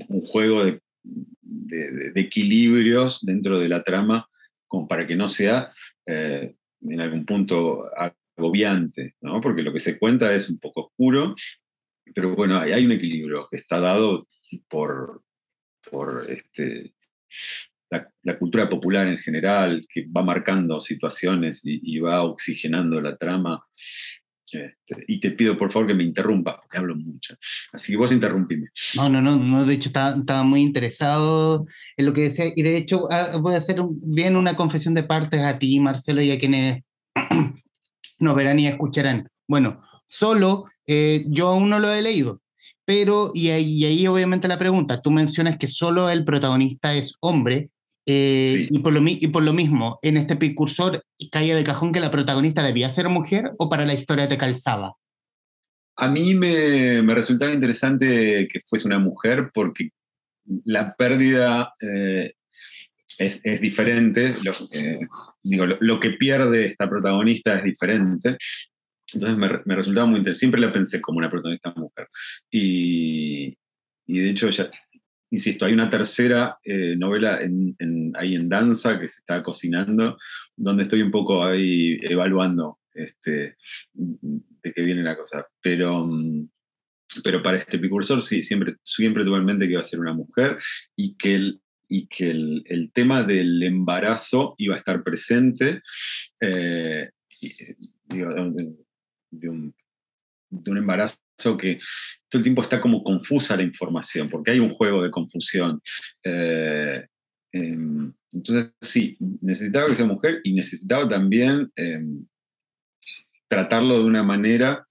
un 0.09 0.21
juego 0.23 0.65
de, 0.65 0.81
equilibrios 2.15 3.25
dentro 3.25 3.61
de 3.61 3.69
la 3.69 3.83
trama 3.83 4.29
para 4.89 5.07
que 5.07 5.17
no 5.17 5.29
sea 5.29 5.71
eh, 6.05 6.55
en 6.83 7.01
algún 7.01 7.25
punto 7.25 7.85
agobiante, 8.37 9.15
¿no? 9.21 9.41
porque 9.41 9.63
lo 9.63 9.73
que 9.73 9.81
se 9.81 9.99
cuenta 9.99 10.35
es 10.35 10.51
un 10.51 10.59
poco 10.59 10.87
oscuro, 10.87 11.35
pero 12.15 12.35
bueno, 12.35 12.59
hay, 12.59 12.85
un 12.85 12.93
equilibrio 12.93 13.49
que 13.51 13.57
está 13.57 13.81
dado 13.81 14.29
por, 14.69 15.23
por 15.91 16.31
este, 16.31 16.93
la, 17.91 18.39
cultura 18.39 18.69
popular 18.69 19.07
en 19.07 19.19
general, 19.19 19.87
que 19.89 20.07
va 20.07 20.23
marcando 20.23 20.81
situaciones 20.81 21.61
y, 21.65 21.99
va 21.99 22.23
oxigenando 22.23 23.01
la 23.01 23.17
trama. 23.17 23.65
Este, 24.53 25.05
y 25.09 25.19
te 25.19 25.33
pido 25.33 25.57
por 25.57 25.73
favor 25.73 25.89
que 25.89 25.95
me 25.95 26.05
interrumpa, 26.05 26.61
porque 26.61 26.79
hablo 26.79 26.97
mucho. 26.97 27.37
Así 27.73 27.93
que 27.93 27.99
vos 27.99 28.13
interrumpime. 28.13 28.69
No, 28.95 29.09
no, 29.09 29.21
no, 29.21 29.37
no 29.37 29.65
de 29.65 29.75
hecho 29.75 29.89
estaba, 29.89 30.45
muy 30.45 30.61
interesado 30.61 31.67
en 31.97 32.07
lo 32.07 32.13
que 32.13 32.23
decía. 32.23 32.47
Y 32.55 32.63
de 32.63 32.77
hecho 32.77 33.09
ah, 33.11 33.39
voy 33.41 33.55
a 33.55 33.59
hacer 33.59 33.81
bien 34.07 34.37
una 34.37 34.55
confesión 34.55 34.95
de 34.95 35.03
partes 35.03 35.41
a 35.41 35.59
ti, 35.59 35.81
Marcelo, 35.81 36.23
y 36.23 36.31
a 36.31 36.39
quienes 36.39 36.83
nos 38.19 38.35
verán 38.35 38.59
y 38.61 38.69
escucharán. 38.69 39.29
Bueno, 39.49 39.83
solo 40.07 40.67
eh, 40.87 41.25
yo 41.29 41.49
aún 41.49 41.69
no 41.69 41.79
lo 41.79 41.93
he 41.93 42.03
leído, 42.03 42.41
pero, 42.85 43.33
y 43.35 43.51
ahí, 43.51 43.79
y 43.79 43.85
ahí 43.85 44.07
obviamente 44.07 44.47
la 44.47 44.59
pregunta, 44.59 45.03
tú 45.03 45.11
mencionas 45.11 45.59
que 45.59 45.67
solo 45.67 46.09
el 46.09 46.25
protagonista 46.25 46.95
es 46.95 47.15
hombre, 47.21 47.71
Eh, 48.09 48.69
y, 48.71 48.79
por 48.79 48.93
lo, 48.93 49.03
y 49.05 49.27
por 49.27 49.43
lo 49.43 49.53
mismo, 49.53 49.99
en 50.01 50.17
este 50.17 50.37
precursor 50.37 51.03
caía 51.33 51.57
de 51.57 51.65
cajón 51.65 51.93
que 51.93 51.99
la 51.99 52.13
protagonista 52.13 52.63
debía 52.63 52.89
ser 52.89 53.09
mujer 53.09 53.51
o 53.59 53.69
para 53.69 53.85
la 53.85 53.95
historia 53.95 54.29
te 54.29 54.39
calzaba. 54.39 54.95
A 55.97 56.09
mí 56.09 56.35
me, 56.35 57.03
me 57.03 57.15
resultaba 57.15 57.53
interesante 57.53 58.47
que 58.53 58.61
fuese 58.67 58.87
una 58.87 59.01
mujer 59.01 59.51
porque 59.53 59.91
la 60.65 60.95
pérdida 60.95 61.75
eh, 61.81 62.35
es, 63.19 63.41
es, 63.45 63.61
diferente, 63.61 64.37
lo, 64.43 64.53
eh, 64.71 65.01
digo, 65.43 65.67
lo, 65.67 65.99
que 65.99 66.11
pierde 66.11 66.67
esta 66.67 66.89
protagonista 66.89 67.57
es 67.57 67.65
diferente. 67.65 68.37
Entonces 69.13 69.39
me, 69.39 69.49
me, 69.65 69.75
resultaba 69.75 70.07
muy 70.07 70.19
interesante. 70.19 70.39
Siempre 70.39 70.61
la 70.61 70.73
pensé 70.73 71.01
como 71.01 71.19
una 71.19 71.31
protagonista 71.31 71.73
mujer. 71.75 72.07
Y, 72.51 73.57
y 74.07 74.19
de 74.19 74.31
hecho, 74.31 74.49
ya, 74.51 74.71
insisto, 75.31 75.67
hay 75.67 75.73
una 75.73 75.91
tercera 75.91 76.59
eh, 76.63 76.97
novela 76.97 77.39
ahí 77.39 78.35
en 78.35 78.49
danza 78.49 78.99
que 78.99 79.09
se 79.09 79.21
está 79.21 79.43
cocinando, 79.43 80.17
donde 80.57 80.85
estoy 80.85 81.03
un 81.03 81.11
poco 81.11 81.45
ahí 81.45 81.97
evaluando 82.03 82.81
este, 82.95 83.57
de 83.93 84.73
qué 84.73 84.83
viene 84.83 85.03
la 85.03 85.17
cosa. 85.17 85.47
Pero, 85.61 86.09
pero 87.23 87.43
para 87.43 87.59
este 87.59 87.79
precursor 87.79 88.23
sí, 88.23 88.43
siempre, 88.43 88.77
siempre 88.83 89.25
tuve 89.25 89.39
en 89.39 89.45
mente 89.45 89.67
que 89.67 89.73
iba 89.73 89.81
a 89.81 89.85
ser 89.85 90.01
una 90.01 90.15
mujer 90.15 90.59
y 90.97 91.17
que 91.17 91.35
el, 91.35 91.61
y 91.89 92.07
que 92.09 92.31
el, 92.31 92.91
tema 92.93 93.23
del 93.23 93.63
embarazo 93.63 94.55
iba 94.59 94.75
a 94.75 94.79
estar 94.79 95.03
presente. 95.03 95.83
Eh, 96.41 97.11
digo, 98.09 98.35
de, 98.35 98.77
de, 99.31 99.49
un, 99.49 99.75
de 100.51 100.71
un 100.71 100.79
embarazo 100.79 101.19
que 101.59 101.79
todo 102.29 102.39
el 102.39 102.43
tiempo 102.43 102.63
está 102.63 102.81
como 102.81 103.03
confusa 103.03 103.57
la 103.57 103.63
información, 103.63 104.29
porque 104.29 104.53
hay 104.53 104.59
un 104.59 104.71
juego 104.71 105.03
de 105.03 105.11
confusión. 105.11 105.81
Eh, 106.25 107.07
eh, 107.53 107.79
entonces, 108.33 108.73
sí, 108.81 109.17
necesitaba 109.41 109.89
que 109.89 109.95
sea 109.95 110.07
mujer 110.07 110.41
y 110.45 110.53
necesitaba 110.53 111.09
también 111.09 111.71
eh, 111.77 112.03
tratarlo 113.49 113.99
de 113.99 114.05
una 114.05 114.23
manera 114.23 114.87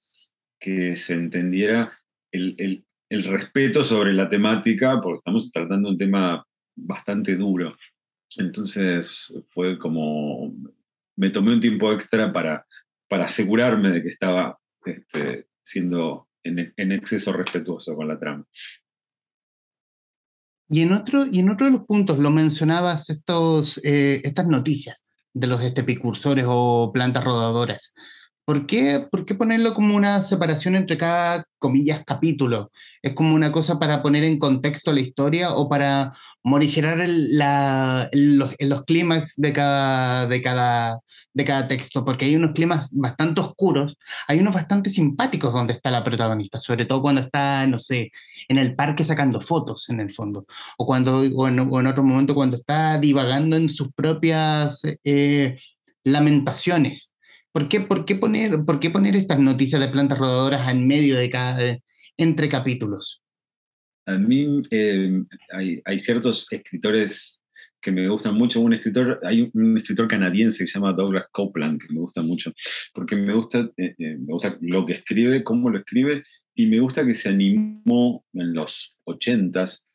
que 0.60 0.96
se 0.96 1.14
entendiera 1.14 2.00
el, 2.32 2.56
el, 2.58 2.86
el, 3.10 3.24
respeto 3.24 3.84
sobre 3.84 4.14
la 4.14 4.30
temática, 4.30 5.00
porque 5.02 5.18
estamos 5.18 5.52
tratando 5.52 5.90
un 5.90 5.98
tema 5.98 6.46
bastante 6.76 7.36
duro. 7.36 7.76
Entonces 8.38 9.34
fue 9.50 9.78
como, 9.78 10.54
me 11.16 11.30
tomé 11.30 11.54
un 11.54 11.60
tiempo 11.60 11.92
extra 11.94 12.32
para, 12.34 12.66
para 13.08 13.26
asegurarme 13.26 13.92
de 13.92 14.02
que 14.02 14.10
estaba 14.10 14.58
este, 14.86 15.48
siendo 15.64 16.30
en, 16.44 16.92
exceso 16.92 17.34
respetuoso 17.34 17.96
con 17.96 18.08
la 18.08 18.20
trama. 18.20 18.46
Y 20.68 20.82
en 20.82 20.94
otro, 20.94 21.26
y 21.26 21.40
en 21.40 21.50
otro 21.50 21.68
de 21.68 21.74
los 21.74 21.86
puntos 21.86 22.20
lo 22.20 22.32
mencionabas, 22.32 23.10
estos, 23.10 23.80
eh, 23.84 24.22
estas 24.24 24.48
noticias 24.48 25.04
de 25.34 25.48
los 25.48 25.62
estepicursores 25.62 26.46
o 26.48 26.92
plantas 26.94 27.24
rodadoras. 27.24 27.94
¿Por 28.46 28.68
qué, 28.68 29.00
¿Por 29.10 29.26
qué 29.26 29.34
ponerlo 29.34 29.74
como 29.74 29.96
una 29.96 30.22
separación 30.22 30.76
entre 30.76 31.00
cada, 31.00 31.46
comillas, 31.58 32.04
capítulo? 32.06 32.72
¿Es 33.02 33.16
como 33.16 33.34
una 33.34 33.52
cosa 33.52 33.80
para 33.80 34.04
poner 34.04 34.24
en 34.24 34.38
contexto 34.38 34.94
la 34.94 35.00
historia 35.00 35.56
o 35.56 35.68
para 35.68 36.14
morigerar 36.44 37.02
el, 37.02 37.36
la, 37.40 38.08
los, 38.14 38.54
los 38.60 38.84
clímax 38.84 39.34
de 39.38 39.52
cada, 39.52 40.28
de, 40.28 40.44
cada, 40.44 41.00
de 41.34 41.44
cada 41.44 41.68
texto? 41.68 42.06
Porque 42.06 42.26
hay 42.26 42.36
unos 42.36 42.52
climas 42.52 42.92
bastante 42.94 43.42
oscuros, 43.42 43.98
hay 44.28 44.40
unos 44.42 44.54
bastante 44.54 44.92
simpáticos 44.92 45.52
donde 45.52 45.74
está 45.74 45.90
la 45.90 46.04
protagonista, 46.04 46.60
sobre 46.60 46.86
todo 46.86 47.02
cuando 47.02 47.22
está, 47.22 47.66
no 47.66 47.80
sé, 47.80 48.12
en 48.48 48.60
el 48.60 48.76
parque 48.76 49.04
sacando 49.04 49.42
fotos, 49.42 49.90
en 49.90 50.02
el 50.02 50.12
fondo, 50.14 50.46
o, 50.78 50.86
cuando, 50.86 51.22
o, 51.22 51.48
en, 51.48 51.60
o 51.62 51.80
en 51.80 51.88
otro 51.88 52.04
momento 52.04 52.36
cuando 52.36 52.58
está 52.58 53.00
divagando 53.00 53.58
en 53.58 53.70
sus 53.70 53.92
propias 53.92 54.84
eh, 55.04 55.58
lamentaciones 56.04 57.15
¿Por 57.56 57.70
qué, 57.70 57.80
por, 57.80 58.04
qué 58.04 58.18
poner, 58.18 58.66
¿Por 58.66 58.82
qué 58.82 58.90
poner 58.90 59.16
estas 59.16 59.40
noticias 59.40 59.80
de 59.80 59.88
plantas 59.88 60.18
rodadoras 60.18 60.68
en 60.68 60.86
medio 60.86 61.16
de 61.16 61.30
cada, 61.30 61.80
entre 62.18 62.50
capítulos? 62.50 63.24
A 64.06 64.18
mí 64.18 64.62
eh, 64.72 65.24
hay, 65.86 65.98
ciertos 65.98 66.52
escritores 66.52 67.42
que 67.86 67.92
me 67.92 68.10
gustan 68.10 68.34
mucho. 68.34 68.62
Un 68.62 68.74
escritor, 68.74 69.20
hay 69.24 69.48
un, 69.54 69.78
escritor 69.78 70.08
canadiense 70.08 70.64
que 70.64 70.68
se 70.68 70.80
llama 70.80 70.92
Douglas 70.92 71.28
Copeland, 71.32 71.80
que 71.80 71.94
me 71.94 72.00
gusta 72.00 72.24
mucho, 72.24 72.52
porque 72.96 73.16
me 73.16 73.32
gusta, 73.32 73.60
eh, 73.78 73.94
eh, 74.00 74.18
me 74.18 74.34
gusta 74.34 74.58
lo 74.60 74.88
que 74.88 74.94
escribe, 74.94 75.44
cómo 75.44 75.70
lo 75.70 75.78
escribe, 75.78 76.24
y 76.56 76.66
me 76.66 76.80
gusta 76.80 77.06
que 77.06 77.14
se 77.14 77.30
animó 77.30 78.26
en 78.34 78.56
los 78.56 78.98
ochentas 79.04 79.86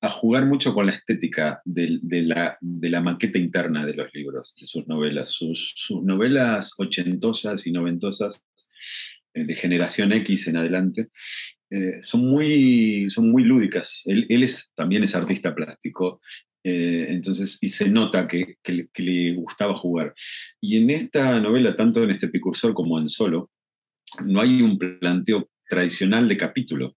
a 0.00 0.08
jugar 0.08 0.46
mucho 0.46 0.72
con 0.72 0.86
la 0.86 0.92
estética 0.92 1.60
de, 1.64 1.98
la, 2.02 2.56
de, 2.60 2.90
la, 2.90 3.00
maqueta 3.00 3.38
interna 3.38 3.84
de 3.84 3.94
los 3.94 4.14
libros, 4.14 4.54
de 4.60 4.64
sus 4.64 4.86
novelas. 4.86 5.30
Sus, 5.30 5.74
novelas 6.04 6.74
ochentosas 6.78 7.66
y 7.66 7.72
noventosas, 7.72 8.44
eh, 9.34 9.44
de 9.44 9.54
generación 9.56 10.12
X 10.12 10.46
en 10.46 10.58
adelante, 10.58 11.08
son, 12.02 12.28
muy, 12.28 13.08
son 13.08 13.30
muy 13.30 13.44
lúdicas. 13.44 14.02
Él, 14.04 14.26
él 14.28 14.42
es, 14.42 14.72
también 14.74 15.04
es 15.04 15.14
artista 15.14 15.54
plástico 15.54 16.20
eh, 16.64 17.06
entonces, 17.08 17.58
y 17.60 17.68
se 17.68 17.90
nota 17.90 18.28
que, 18.28 18.58
le 18.64 19.34
gustaba 19.34 19.74
jugar. 19.74 20.14
Y 20.60 20.78
en 20.78 20.90
esta 20.90 21.40
novela, 21.40 21.74
tanto 21.74 22.02
en 22.02 22.10
este 22.10 22.28
precursor 22.28 22.72
como 22.74 22.98
en 22.98 23.08
solo, 23.08 23.50
no 24.24 24.40
hay 24.40 24.62
un 24.62 24.78
planteo 24.78 25.50
tradicional 25.68 26.28
de 26.28 26.36
capítulo. 26.36 26.96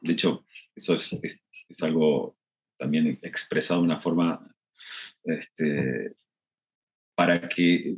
De 0.00 0.12
hecho, 0.12 0.44
eso 0.74 0.94
es, 0.94 1.18
es, 1.68 1.82
algo 1.82 2.36
también 2.78 3.18
expresado 3.22 3.80
de 3.80 3.86
una 3.86 4.00
forma 4.00 4.38
este, 5.24 6.14
para 7.14 7.48
que 7.48 7.96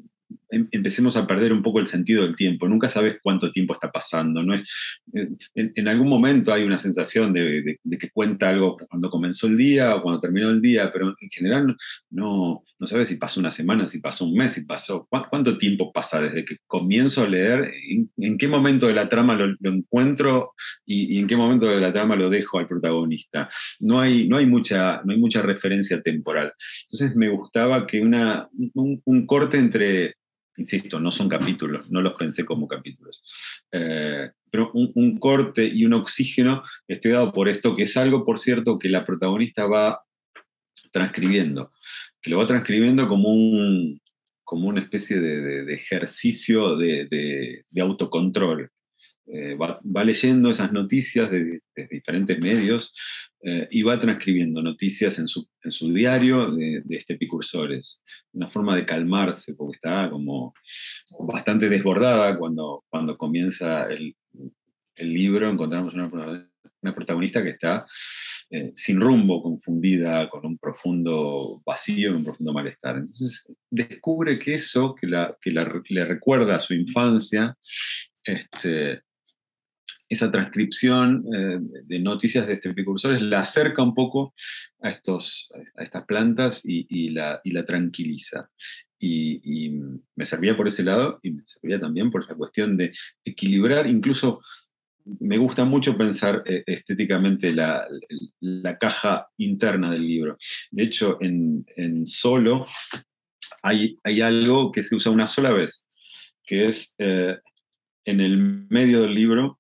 empecemos 0.51 1.17
a 1.17 1.27
perder 1.27 1.53
un 1.53 1.63
poco 1.63 1.79
el 1.79 1.87
sentido 1.87 2.23
del 2.23 2.37
tiempo. 2.37 2.69
Nunca 2.69 2.89
sabes 2.89 3.19
cuánto 3.23 3.51
tiempo 3.51 3.75
está 3.75 3.91
pasando. 3.91 4.43
¿no? 4.43 4.55
Es, 4.55 4.65
en, 5.13 5.73
en, 5.75 5.89
algún 5.89 6.09
momento 6.09 6.53
hay 6.53 6.65
una 6.65 6.79
sensación 6.79 7.33
de, 7.33 7.79
que 7.99 8.11
cuenta 8.11 8.49
algo 8.49 8.77
cuando 8.89 9.11
comenzó 9.11 9.47
el 9.47 9.57
día 9.57 9.95
o 9.95 10.03
cuando 10.03 10.21
terminó 10.21 10.51
el 10.51 10.61
día, 10.61 10.91
pero 10.93 11.09
en 11.21 11.31
general 11.31 11.77
no, 12.11 12.63
no 12.79 12.87
sabes 12.87 13.09
si 13.09 13.17
pasó 13.17 13.41
una 13.41 13.51
semana, 13.51 13.89
si 13.89 14.01
pasó 14.01 14.25
un 14.25 14.35
mes, 14.35 14.53
si 14.53 14.65
pasó. 14.65 15.07
¿Cuánto 15.09 15.59
tiempo 15.59 15.93
pasa 15.93 16.21
desde 16.21 16.45
que 16.45 16.57
comienzo 16.67 17.23
a 17.23 17.29
leer? 17.29 17.73
¿En, 18.17 18.39
qué 18.39 18.49
momento 18.49 18.87
de 18.87 18.95
la 18.95 19.09
trama 19.09 19.35
lo, 19.35 19.55
encuentro 19.71 20.53
y, 20.87 21.19
en 21.19 21.27
qué 21.27 21.37
momento 21.37 21.67
de 21.67 21.81
la 21.81 21.93
trama 21.93 22.17
lo 22.17 22.31
dejo 22.31 22.59
al 22.59 22.69
protagonista? 22.69 23.49
No 23.81 24.01
hay, 24.01 24.29
no 24.29 24.37
hay, 24.37 24.47
mucha, 24.47 25.03
no 25.05 25.13
hay 25.13 25.19
mucha 25.19 25.43
referencia 25.43 26.01
temporal. 26.01 26.53
Entonces 26.83 27.17
me 27.17 27.29
gustaba 27.29 27.87
que 27.87 28.01
una, 28.01 28.49
un, 28.75 29.03
un 29.05 29.27
corte 29.27 29.59
entre 29.59 30.18
insisto, 30.59 31.01
no 31.01 31.11
son 31.11 31.29
capítulos, 31.29 31.91
no 31.91 32.01
los 32.01 32.15
pensé 32.15 32.45
como 32.45 32.69
capítulos. 32.69 33.23
Eh, 33.73 34.31
pero 34.51 34.71
un, 34.73 35.19
corte 35.19 35.65
y 35.65 35.85
un 35.85 35.95
oxígeno 35.95 36.63
esté 36.87 37.11
dado 37.11 37.33
por 37.33 37.49
esto, 37.49 37.75
que 37.75 37.85
es 37.85 37.97
algo, 37.97 38.25
por 38.25 38.39
cierto, 38.39 38.79
que 38.79 38.89
la 38.89 39.05
protagonista 39.05 39.67
va 39.67 40.03
transcribiendo 40.91 41.71
que 42.21 42.31
lo 42.31 42.39
va 42.39 42.47
transcribiendo 42.47 43.07
como, 43.07 43.31
un, 43.31 44.01
como 44.43 44.69
una 44.69 44.81
especie 44.81 45.21
de, 45.21 45.73
ejercicio 45.73 46.77
de 46.77 47.63
autocontrol. 47.81 48.71
Eh, 49.31 49.57
va, 49.57 50.05
leyendo 50.05 50.51
esas 50.51 50.73
noticias 50.73 51.31
de, 51.31 51.61
diferentes 51.91 52.39
medios 52.39 52.95
eh, 53.43 53.69
y 53.71 53.83
va 53.83 53.99
transcribiendo 53.99 54.63
noticias 54.63 55.19
en 55.19 55.29
su, 55.29 55.47
en 55.63 55.71
su 55.71 55.93
diario 55.93 56.51
de, 56.51 56.83
este 56.91 57.15
Epicursores. 57.15 58.03
Una 58.33 58.49
forma 58.49 58.75
de 58.75 58.87
calmarse, 58.87 59.55
porque 59.55 59.77
está 59.77 60.09
como 60.11 60.55
bastante 61.21 61.69
desbordada 61.69 62.39
cuando, 62.39 62.85
cuando 62.89 63.19
comienza 63.19 63.85
el, 63.85 64.17
el 64.97 65.13
libro. 65.13 65.51
Encontramos 65.51 65.95
una, 65.95 66.09
una 66.83 66.95
protagonista 66.95 67.43
que 67.43 67.51
está 67.51 67.87
eh, 68.51 68.73
sin 68.75 69.01
rumbo, 69.01 69.43
confundida, 69.43 70.29
con 70.29 70.47
un 70.47 70.57
profundo 70.57 71.61
vacío, 71.67 72.17
un 72.17 72.25
profundo 72.25 72.53
malestar. 72.53 72.97
Entonces 72.97 73.53
descubre 73.71 74.39
que 74.39 74.55
eso, 74.55 74.95
que, 74.95 75.07
la, 75.07 75.37
que 75.41 75.51
la, 75.51 75.71
le 75.89 76.05
recuerda 76.05 76.57
a 76.57 76.61
su 76.61 76.75
infancia, 76.75 77.57
este, 78.25 79.03
esa 80.09 80.31
transcripción 80.31 81.25
eh, 81.35 81.59
de 81.85 81.99
noticias 81.99 82.47
de 82.47 82.55
este 82.55 82.73
precursores 82.73 83.21
la 83.21 83.41
acerca 83.41 83.83
un 83.83 83.95
poco 83.95 84.35
a, 84.81 84.91
estos, 84.91 85.51
a 85.77 85.83
estas 85.83 86.05
plantas 86.05 86.63
y, 86.65 87.11
la, 87.11 87.41
y 87.45 87.53
la, 87.53 87.65
tranquiliza. 87.65 88.51
Y, 88.99 89.71
me 90.17 90.25
servía 90.25 90.57
por 90.57 90.67
ese 90.67 90.83
lado 90.83 91.21
y 91.23 91.31
me 91.31 91.43
servía 91.45 91.79
también 91.79 92.11
por 92.11 92.23
esa 92.23 92.35
cuestión 92.35 92.77
de 92.77 92.93
equilibrar 93.25 93.87
incluso 93.87 94.41
me 95.21 95.39
gusta 95.39 95.65
mucho 95.65 95.97
pensar 95.97 96.43
eh, 96.45 96.65
estéticamente 96.67 97.53
la, 97.53 97.87
la, 98.41 98.77
caja 98.77 99.29
interna 99.39 99.91
del 99.91 100.07
libro. 100.07 100.37
De 100.71 100.83
hecho, 100.83 101.17
en, 101.21 101.65
en 101.77 102.07
solo 102.07 102.67
hay, 103.63 103.99
hay, 104.05 104.21
algo 104.21 104.71
que 104.71 104.83
se 104.83 104.95
usa 104.97 105.11
una 105.11 105.27
sola 105.27 105.51
vez, 105.53 105.87
que 106.45 106.67
es 106.67 106.95
eh, 106.99 107.39
en 108.05 108.21
el 108.21 108.67
medio 108.69 109.03
del 109.03 109.15
libro, 109.15 109.58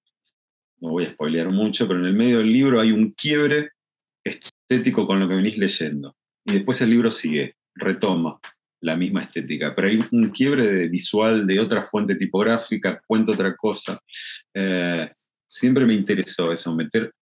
no 0.81 0.91
voy 0.91 1.05
a 1.05 1.11
spoilear 1.11 1.53
mucho, 1.53 1.87
pero 1.87 2.01
en 2.01 2.07
el 2.07 2.15
medio 2.15 2.39
del 2.39 2.53
libro 2.53 2.81
hay 2.81 2.93
un 2.93 3.13
quiebre 3.13 3.71
estético 4.25 5.07
con 5.07 5.21
lo 5.21 5.29
que 5.29 5.35
venís 5.35 5.59
leyendo. 5.59 6.17
Y 6.45 6.55
después 6.55 6.81
el 6.81 6.91
libro 6.91 7.11
sigue. 7.11 7.55
retoma 7.75 8.39
la 8.81 8.97
misma 8.97 9.23
estética, 9.23 9.75
pero 9.75 9.89
hay 9.89 10.01
un 10.13 10.31
quiebre 10.31 10.67
de 10.67 10.89
visual 10.89 11.47
de 11.47 11.59
otra 11.59 11.83
fuente 11.83 12.15
tipográfica, 12.15 13.01
cuenta 13.07 13.33
otra 13.33 13.57
cosa. 13.57 14.01
Eh, 14.55 15.11
siempre 15.47 15.85
me 15.85 15.95
interesó 15.95 16.53
eso, 16.53 16.75
meter 16.75 17.13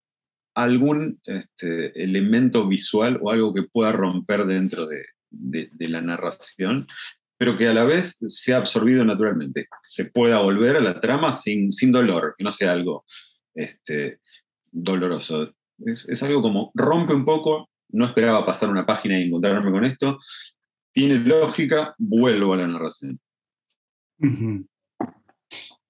algún 0.54 1.20
este, 1.24 2.02
elemento 2.02 2.66
visual 2.66 3.18
o 3.22 3.30
algo 3.30 3.54
que 3.54 3.62
pueda 3.62 3.92
romper 3.92 4.46
dentro 4.46 4.86
de, 4.86 5.04
la 5.78 6.00
narración, 6.00 6.86
pero 7.38 7.58
que 7.58 7.68
a 7.68 7.74
la 7.74 7.84
vez 7.84 8.16
sea 8.26 8.58
absorbido 8.58 9.04
naturalmente, 9.04 9.68
se 9.88 10.06
pueda 10.06 10.40
volver 10.40 10.76
a 10.76 10.80
la 10.80 11.00
trama 11.00 11.32
sin, 11.32 11.70
sin 11.70 11.92
dolor, 11.92 12.34
que 12.38 12.44
no 12.44 12.52
sea 12.52 12.72
algo 12.72 13.04
este, 13.56 14.20
doloroso. 14.70 15.52
Es, 15.84 16.08
es, 16.08 16.22
algo 16.22 16.42
como 16.42 16.70
rompe 16.74 17.12
un 17.12 17.24
poco, 17.24 17.68
no 17.88 18.06
esperaba 18.06 18.46
pasar 18.46 18.68
una 18.68 18.86
página 18.86 19.18
y 19.18 19.24
encontrarme 19.24 19.70
con 19.70 19.84
esto, 19.84 20.18
tiene 20.92 21.16
lógica, 21.16 21.94
vuelvo 21.98 22.54
a 22.54 22.58
la 22.58 22.66
narración. 22.66 23.20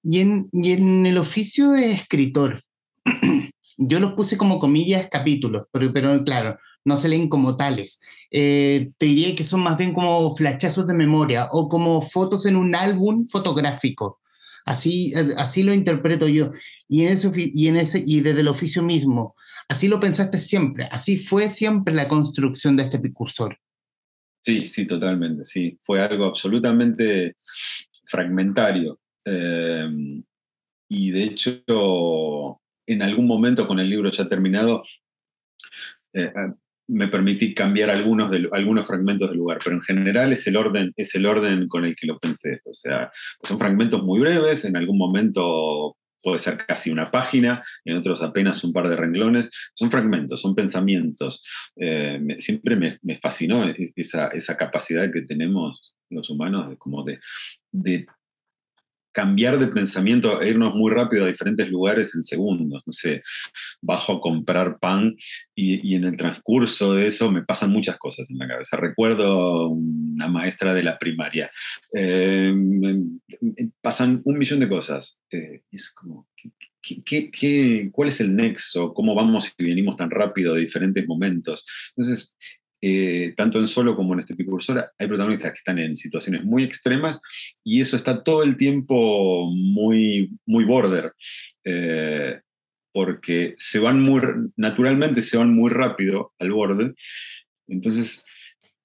y, 0.03 0.19
en, 0.19 0.49
y 0.51 0.71
en 0.73 1.05
el 1.05 1.17
oficio 1.17 1.71
de 1.71 1.91
escritor, 1.91 2.63
yo 3.77 3.99
los 3.99 4.13
puse 4.13 4.37
como 4.37 4.59
comillas 4.59 5.07
capítulos, 5.09 5.67
pero, 5.71 5.93
pero 5.93 6.23
claro, 6.23 6.57
no 6.87 6.97
se 6.97 7.09
leen 7.09 7.29
como 7.29 7.57
tales. 7.57 7.99
Eh, 8.31 8.91
te 8.97 9.05
diría 9.05 9.35
que 9.35 9.43
son 9.43 9.61
más 9.61 9.77
bien 9.77 9.93
como 9.93 10.35
flachazos 10.35 10.87
de 10.87 10.93
memoria 10.93 11.47
o 11.51 11.69
como 11.69 12.01
fotos 12.01 12.45
en 12.45 12.55
un 12.55 12.75
álbum 12.75 13.27
fotográfico. 13.27 14.19
Así, 14.67 15.13
eh, 15.15 15.33
así 15.37 15.63
lo 15.63 15.73
interpreto 15.73 16.27
yo. 16.27 16.51
Y, 16.89 17.05
en 17.05 17.13
ese, 17.13 17.31
y, 17.35 17.67
en 17.67 17.77
ese, 17.77 18.03
y 18.05 18.19
desde 18.19 18.41
el 18.41 18.49
oficio 18.49 18.83
mismo, 18.83 19.33
así 19.69 19.87
lo 19.87 19.99
pensaste 19.99 20.37
siempre. 20.37 20.89
Así 20.91 21.17
fue 21.17 21.47
siempre 21.47 21.93
la 21.93 22.09
construcción 22.09 22.75
de 22.75 22.83
este 22.83 22.99
precursor. 22.99 23.57
Sí, 24.43 24.67
sí, 24.67 24.85
totalmente, 24.85 25.45
sí. 25.45 25.77
Fue 25.81 26.01
algo 26.01 26.25
absolutamente 26.25 27.35
fragmentario. 28.03 28.99
Eh, 29.23 30.21
y 30.89 31.11
de 31.11 31.23
hecho, 31.23 32.61
en 32.85 33.01
algún 33.01 33.25
momento 33.25 33.67
con 33.67 33.79
el 33.79 33.89
libro 33.89 34.11
ya 34.11 34.27
terminado, 34.27 34.83
eh, 36.11 36.31
ah, 36.35 36.53
me 36.87 37.07
permití 37.07 37.53
cambiar 37.53 37.89
algunos, 37.89 38.31
algunos 38.51 38.87
fragmentos 38.87 39.29
del 39.29 39.39
lugar, 39.39 39.59
pero 39.63 39.75
en 39.75 39.81
general 39.81 40.31
es 40.31 40.47
el, 40.47 40.55
orden, 40.55 40.93
es 40.95 41.13
el 41.15 41.25
orden 41.25 41.67
con 41.67 41.85
el 41.85 41.95
que 41.95 42.07
lo 42.07 42.17
pensé. 42.17 42.61
O 42.65 42.73
sea, 42.73 43.11
son 43.43 43.59
fragmentos 43.59 44.03
muy 44.03 44.19
breves, 44.19 44.65
en 44.65 44.77
algún 44.77 44.97
momento 44.97 45.97
puede 46.21 46.39
ser 46.39 46.57
casi 46.57 46.89
una 46.89 47.11
página, 47.11 47.63
en 47.85 47.97
otros 47.97 48.21
apenas 48.21 48.63
un 48.63 48.73
par 48.73 48.89
de 48.89 48.95
renglones. 48.95 49.49
Son 49.75 49.91
fragmentos, 49.91 50.41
son 50.41 50.55
pensamientos. 50.55 51.43
Eh, 51.75 52.19
siempre 52.39 52.75
me, 52.75 53.17
fascinó 53.17 53.67
e, 53.67 53.91
esa, 53.95 54.27
esa, 54.29 54.57
capacidad 54.57 55.11
que 55.11 55.21
tenemos 55.21 55.95
los 56.09 56.29
humanos 56.29 56.69
de, 56.69 56.77
como 56.77 57.03
de 57.03 57.19
cambiar 59.17 59.57
de 59.57 59.65
pensamiento 59.65 60.39
e 60.39 60.49
irnos 60.49 60.75
muy 60.75 60.91
rápido 60.93 61.25
a 61.25 61.27
diferentes 61.27 61.67
lugares 61.69 62.13
en 62.13 62.21
segundos. 62.21 62.83
No 62.85 62.93
sé, 62.93 63.23
bajo 63.81 64.13
a 64.13 64.21
comprar 64.21 64.77
pan 64.77 65.15
y, 65.55 65.95
en 65.95 66.03
el 66.03 66.15
transcurso 66.15 66.93
de 66.93 67.07
eso 67.07 67.31
me 67.31 67.43
pasan 67.43 67.71
muchas 67.71 67.97
cosas 67.97 68.29
en 68.29 68.37
la 68.37 68.47
cabeza. 68.47 68.77
Recuerdo 68.77 69.69
una 69.69 70.27
maestra 70.27 70.75
de 70.75 70.83
la 70.83 70.99
primaria. 70.99 71.49
Eh, 71.95 72.53
pasan 73.81 74.21
un 74.23 74.37
millón 74.37 74.59
de 74.59 74.69
cosas. 74.69 75.19
Eh, 75.31 75.63
es 75.71 75.89
como, 75.89 76.27
cuál 77.91 78.09
es 78.09 78.21
el 78.21 78.35
nexo? 78.35 78.93
¿Cómo 78.93 79.15
vamos 79.15 79.51
y 79.57 79.65
venimos 79.65 79.97
tan 79.97 80.11
rápido 80.11 80.53
de 80.53 80.61
diferentes 80.61 81.07
momentos? 81.07 81.65
Entonces, 81.95 82.35
eh, 82.79 83.33
tanto 83.35 83.57
en 83.57 83.65
solo 83.65 83.95
como 83.95 84.13
en 84.13 84.19
este 84.19 84.35
precursor, 84.35 84.91
hay 84.97 85.07
protagonistas 85.07 85.51
que 85.51 85.57
están 85.57 85.79
en 85.79 85.95
situaciones 85.95 86.43
muy 86.43 86.63
extremas 86.63 87.19
y 87.63 87.81
eso 87.81 87.97
está 87.97 88.23
todo 88.23 88.43
el 88.43 88.55
tiempo 88.55 89.51
muy, 89.51 90.37
muy 90.45 90.63
border, 90.63 91.13
eh, 91.63 92.39
porque 92.93 93.55
se 93.57 93.79
van 93.79 94.01
muy, 94.01 94.21
naturalmente 94.55 95.23
se 95.23 95.37
van 95.37 95.55
muy 95.55 95.71
rápido 95.71 96.33
al 96.37 96.51
borde, 96.51 96.93
entonces 97.67 98.23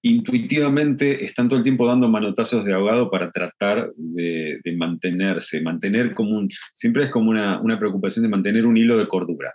intuitivamente 0.01 1.25
están 1.25 1.49
todo 1.49 1.59
el 1.59 1.63
tiempo 1.63 1.87
dando 1.87 2.09
manotazos 2.09 2.65
de 2.65 2.73
ahogado 2.73 3.11
para 3.11 3.31
tratar 3.31 3.93
de, 3.95 4.61
mantenerse, 4.75 5.61
mantener 5.61 6.15
como 6.15 6.39
un, 6.39 6.49
siempre 6.73 7.05
es 7.05 7.11
como 7.11 7.31
una, 7.31 7.79
preocupación 7.79 8.23
de 8.23 8.31
mantener 8.31 8.65
un 8.65 8.79
hilo 8.79 8.97
de 8.97 9.07
cordura, 9.07 9.53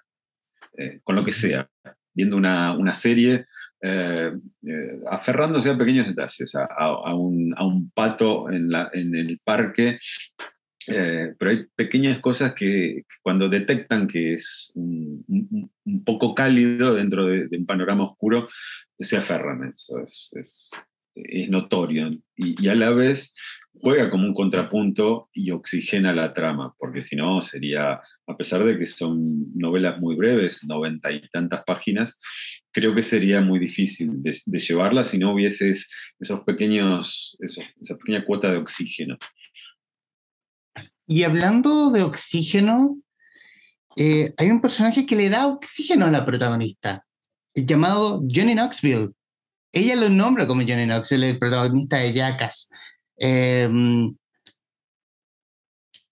eh, 0.78 1.00
con 1.04 1.16
lo 1.16 1.26
que 1.26 1.32
sea, 1.32 1.68
viendo 2.14 2.38
una, 2.38 2.78
una 2.78 2.94
serie 2.94 3.46
eh, 3.82 4.32
eh, 4.64 5.00
aferrándose 5.10 5.70
a 5.70 5.78
pequeños 5.78 6.08
detalles, 6.08 6.56
a, 6.56 7.14
un, 7.14 7.92
pato 7.94 8.50
en, 8.50 8.74
el 9.16 9.40
parque, 9.44 10.00
eh, 10.88 11.34
pero 11.38 11.52
hay 11.52 11.66
pequeñas 11.76 12.20
cosas 12.20 12.54
que, 12.54 13.04
cuando 13.22 13.50
detectan 13.50 14.08
que 14.08 14.34
es 14.34 14.72
un, 14.76 15.70
poco 16.06 16.34
cálido 16.34 16.96
dentro 16.96 17.28
de, 17.28 17.48
un 17.58 17.66
panorama 17.66 18.06
oscuro, 18.06 18.48
se 19.00 19.18
aferran. 19.18 19.70
Eso 19.72 20.00
es, 20.02 20.72
notorio. 21.50 22.12
y, 22.36 22.68
a 22.68 22.76
la 22.76 22.92
vez 22.92 23.34
juega 23.82 24.10
como 24.10 24.26
un 24.28 24.34
contrapunto 24.34 25.30
y 25.34 25.52
oxigena 25.52 26.14
la 26.14 26.34
trama, 26.34 26.74
porque 26.78 27.02
si 27.02 27.16
no 27.16 27.42
sería, 27.42 27.94
a 28.28 28.38
pesar 28.38 28.64
de 28.64 28.78
que 28.78 28.86
son 28.86 29.54
novelas 29.54 30.00
muy 30.00 30.16
breves, 30.16 30.64
noventa 30.64 31.12
y 31.12 31.28
tantas 31.30 31.64
páginas, 31.64 32.20
creo 32.72 32.94
que 32.96 33.04
sería 33.04 33.42
muy 33.42 33.60
difícil 33.60 34.22
de, 34.22 34.60
llevarla 34.60 35.04
si 35.04 35.18
no 35.18 35.34
hubiese 35.34 35.72
esos 35.72 36.42
pequeños, 36.46 37.38
esa 37.40 37.98
pequeña 37.98 38.26
cuota 38.26 38.52
de 38.52 38.58
oxígeno. 38.58 39.18
Y 41.06 41.24
hablando 41.24 41.90
de 41.90 42.04
oxígeno, 42.04 43.02
eh, 43.96 44.34
hay 44.38 44.52
un 44.52 44.62
personaje 44.62 45.06
que 45.06 45.16
le 45.16 45.30
da 45.30 45.48
oxígeno 45.48 46.06
a 46.06 46.12
la 46.12 46.26
protagonista, 46.26 47.06
llamado 47.56 48.22
Johnny 48.30 48.54
Knoxville. 48.54 49.14
Ella 49.78 49.96
lo 49.96 50.10
nombra 50.10 50.48
como 50.48 50.62
Johnny 50.62 50.86
Knoxville, 50.86 51.30
el 51.30 51.40
protagonista 51.40 51.98
de 51.98 52.14
Jackass. 52.14 52.70
Em, 53.18 54.16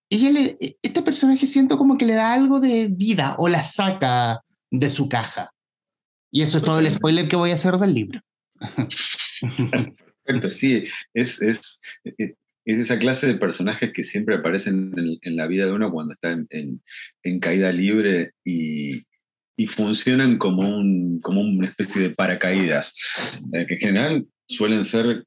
ella 0.10 0.56
este 0.82 1.02
personaje 1.02 1.48
siento 1.48 1.78
como 1.78 1.98
que 1.98 2.06
le 2.06 2.14
da 2.14 2.34
algo 2.34 2.60
de 2.60 2.90
vida 2.92 3.36
o 3.40 3.48
la 3.48 3.64
saca 3.64 4.42
de 4.70 4.90
su 4.90 5.10
caja. 5.10 5.52
Y 6.32 6.44
eso 6.44 6.58
es 6.58 6.64
todo 6.64 6.80
el 6.80 6.92
spoiler 6.92 7.28
que 7.28 7.36
voy 7.36 7.52
a 7.52 7.56
hacer 7.56 7.78
del 7.78 7.94
libro. 7.94 8.22
Perfecto, 10.24 10.50
sí, 10.50 10.84
es, 11.14 11.42
es, 11.42 11.80
es, 12.04 12.36
esa 12.66 13.00
clase 13.00 13.28
de 13.28 13.36
personajes 13.36 13.92
que 13.94 14.04
siempre 14.04 14.36
aparecen 14.36 14.94
en, 15.22 15.36
la 15.36 15.48
vida 15.48 15.66
de 15.66 15.72
uno 15.72 15.92
cuando 15.92 16.14
está 16.14 16.32
en, 16.32 16.82
en, 17.24 17.40
caída 17.40 17.72
libre 17.72 18.34
y, 18.44 19.06
y, 19.58 19.68
funcionan 19.68 20.38
como, 20.38 20.62
un, 20.62 21.20
como 21.22 21.42
una 21.42 21.70
especie 21.70 22.02
de 22.02 22.10
paracaídas, 22.10 22.96
eh, 23.54 23.66
que 23.68 23.76
en 23.76 23.80
general 23.80 24.26
suelen 24.48 24.84
ser 24.84 25.26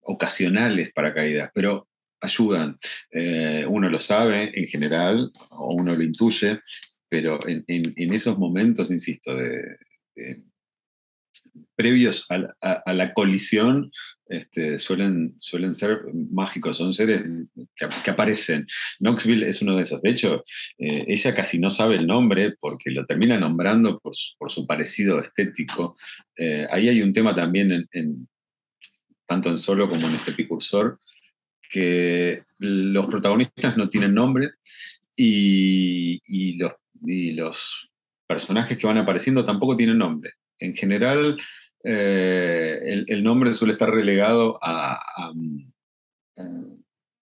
ocasionales 0.00 0.92
paracaídas, 0.92 1.50
pero 1.54 1.88
ayudan. 2.20 2.76
Eh, 3.10 3.64
uno 3.68 3.88
lo 3.88 3.98
sabe 3.98 4.52
en 4.54 4.66
general, 4.66 5.30
o 5.50 5.76
uno 5.76 5.94
lo 5.94 6.02
intuye, 6.02 6.58
pero 7.08 7.38
en, 7.46 8.12
esos 8.12 8.38
momentos, 8.38 8.90
insisto, 8.90 9.36
de, 9.36 9.78
previos 11.76 12.26
a 12.30 12.92
la, 12.92 13.12
colisión, 13.14 13.90
este, 14.26 14.78
suelen, 14.78 15.34
suelen 15.38 15.74
ser 15.74 16.00
mágicos, 16.30 16.78
son 16.78 16.94
seres 16.94 17.22
que, 17.76 18.10
aparecen. 18.10 18.66
Knoxville 19.00 19.48
es 19.48 19.60
uno 19.62 19.76
de 19.76 19.82
esos. 19.82 20.00
De 20.00 20.10
hecho, 20.10 20.42
eh, 20.78 21.04
ella 21.08 21.34
casi 21.34 21.58
no 21.58 21.70
sabe 21.70 21.96
el 21.96 22.06
nombre 22.06 22.54
porque 22.58 22.90
lo 22.90 23.04
termina 23.04 23.38
nombrando 23.38 24.00
por 24.00 24.50
su, 24.50 24.66
parecido 24.66 25.20
estético. 25.20 25.96
Eh, 26.36 26.66
ahí 26.70 26.88
hay 26.88 27.02
un 27.02 27.12
tema 27.12 27.34
también 27.34 27.86
en, 27.92 28.28
tanto 29.26 29.50
en 29.50 29.58
solo 29.58 29.88
como 29.88 30.08
en 30.08 30.14
este 30.14 30.32
precursor, 30.32 30.98
que 31.70 32.42
los 32.58 33.06
protagonistas 33.06 33.76
no 33.76 33.88
tienen 33.88 34.14
nombre 34.14 34.50
y, 35.16 36.56
los, 36.58 37.90
personajes 38.26 38.78
que 38.78 38.86
van 38.86 38.96
apareciendo 38.96 39.44
tampoco 39.44 39.76
tienen 39.76 39.98
nombre. 39.98 40.32
En 40.58 40.74
general, 40.74 41.36
eh, 41.84 43.04
el, 43.06 43.22
nombre 43.22 43.52
suele 43.52 43.74
estar 43.74 43.90
relegado 43.90 44.58
a, 44.62 45.00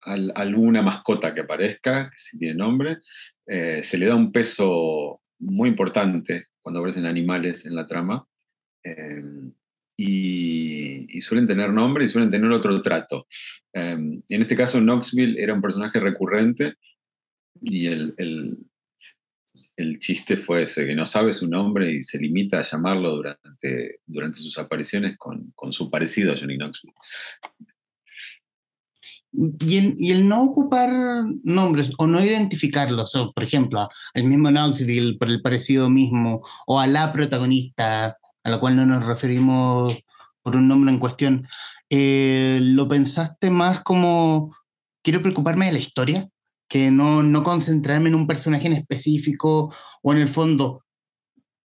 alguna 0.04 0.82
mascota 0.82 1.34
que 1.34 1.40
aparezca, 1.42 2.10
que 2.10 2.16
sí 2.16 2.38
tiene 2.38 2.54
nombre. 2.54 2.98
Eh, 3.46 3.82
se 3.82 3.98
le 3.98 4.06
da 4.06 4.14
un 4.14 4.32
peso 4.32 5.20
muy 5.40 5.68
importante 5.68 6.46
cuando 6.60 6.80
aparecen 6.80 7.06
animales 7.06 7.66
en 7.66 7.74
la 7.74 7.86
trama. 7.86 8.24
Eh, 8.84 9.22
y, 9.96 11.20
suelen 11.20 11.46
tener 11.46 11.72
nombre 11.72 12.04
y 12.04 12.08
suelen 12.08 12.32
tener 12.32 12.50
otro 12.50 12.82
trato. 12.82 13.28
En 13.72 14.22
este 14.28 14.56
caso, 14.56 14.80
Knoxville 14.80 15.40
era 15.40 15.54
un 15.54 15.62
personaje 15.62 16.00
recurrente 16.00 16.74
y 17.60 17.86
el 17.86 18.56
chiste 19.98 20.36
fue 20.36 20.62
ese, 20.62 20.86
que 20.86 20.94
no 20.94 21.06
sabe 21.06 21.32
su 21.32 21.48
nombre 21.48 21.92
y 21.92 22.02
se 22.02 22.18
limita 22.18 22.58
a 22.58 22.62
llamarlo 22.62 23.16
durante, 23.16 24.00
durante 24.06 24.38
sus 24.38 24.58
apariciones 24.58 25.16
con, 25.16 25.52
su 25.72 25.90
parecido 25.90 26.32
a 26.32 26.36
Johnny 26.36 26.56
Knoxville. 26.56 26.94
Y, 29.32 30.10
el 30.10 30.28
no 30.28 30.44
ocupar 30.44 30.90
nombres 31.42 31.92
o 31.96 32.06
no 32.06 32.22
identificarlos, 32.22 33.12
por 33.34 33.44
ejemplo, 33.44 33.88
al 34.14 34.24
mismo 34.24 34.50
Knoxville 34.50 35.18
por 35.18 35.28
el 35.28 35.40
parecido 35.40 35.88
mismo, 35.88 36.46
o 36.66 36.78
a 36.78 36.86
la 36.86 37.12
protagonista, 37.12 38.18
a 38.44 38.50
la 38.50 38.60
cual 38.60 38.76
no 38.76 38.84
nos 38.84 39.04
referimos 39.04 39.96
por 40.42 40.56
un 40.56 40.68
nombre 40.68 40.92
en 40.92 40.98
cuestión, 40.98 41.48
eh, 41.88 42.58
¿lo 42.60 42.88
pensaste 42.88 43.50
más 43.50 43.82
como 43.82 44.54
quiero 45.02 45.22
preocuparme 45.22 45.66
de 45.66 45.72
la 45.72 45.78
historia? 45.78 46.28
Que 46.72 46.90
no, 46.90 47.22
no 47.22 47.42
concentrarme 47.42 48.08
en 48.08 48.14
un 48.14 48.26
personaje 48.26 48.66
en 48.66 48.72
específico 48.72 49.74
o 50.02 50.12
en 50.14 50.22
el 50.22 50.30
fondo 50.30 50.82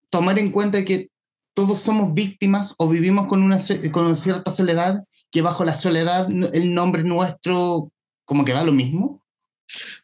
tomar 0.10 0.40
en 0.40 0.52
cuenta 0.52 0.86
que 0.86 1.10
todos 1.54 1.82
somos 1.82 2.14
víctimas 2.14 2.74
o 2.78 2.88
vivimos 2.88 3.28
con 3.28 3.44
una, 3.44 3.60
con 3.92 4.16
cierta 4.16 4.52
soledad, 4.52 5.04
que 5.32 5.42
bajo 5.42 5.66
la 5.66 5.76
soledad 5.76 6.30
el 6.54 6.74
nombre 6.74 7.04
nuestro 7.04 7.92
como 8.24 8.46
que 8.46 8.54
da 8.54 8.64
lo 8.64 8.72
mismo. 8.72 9.22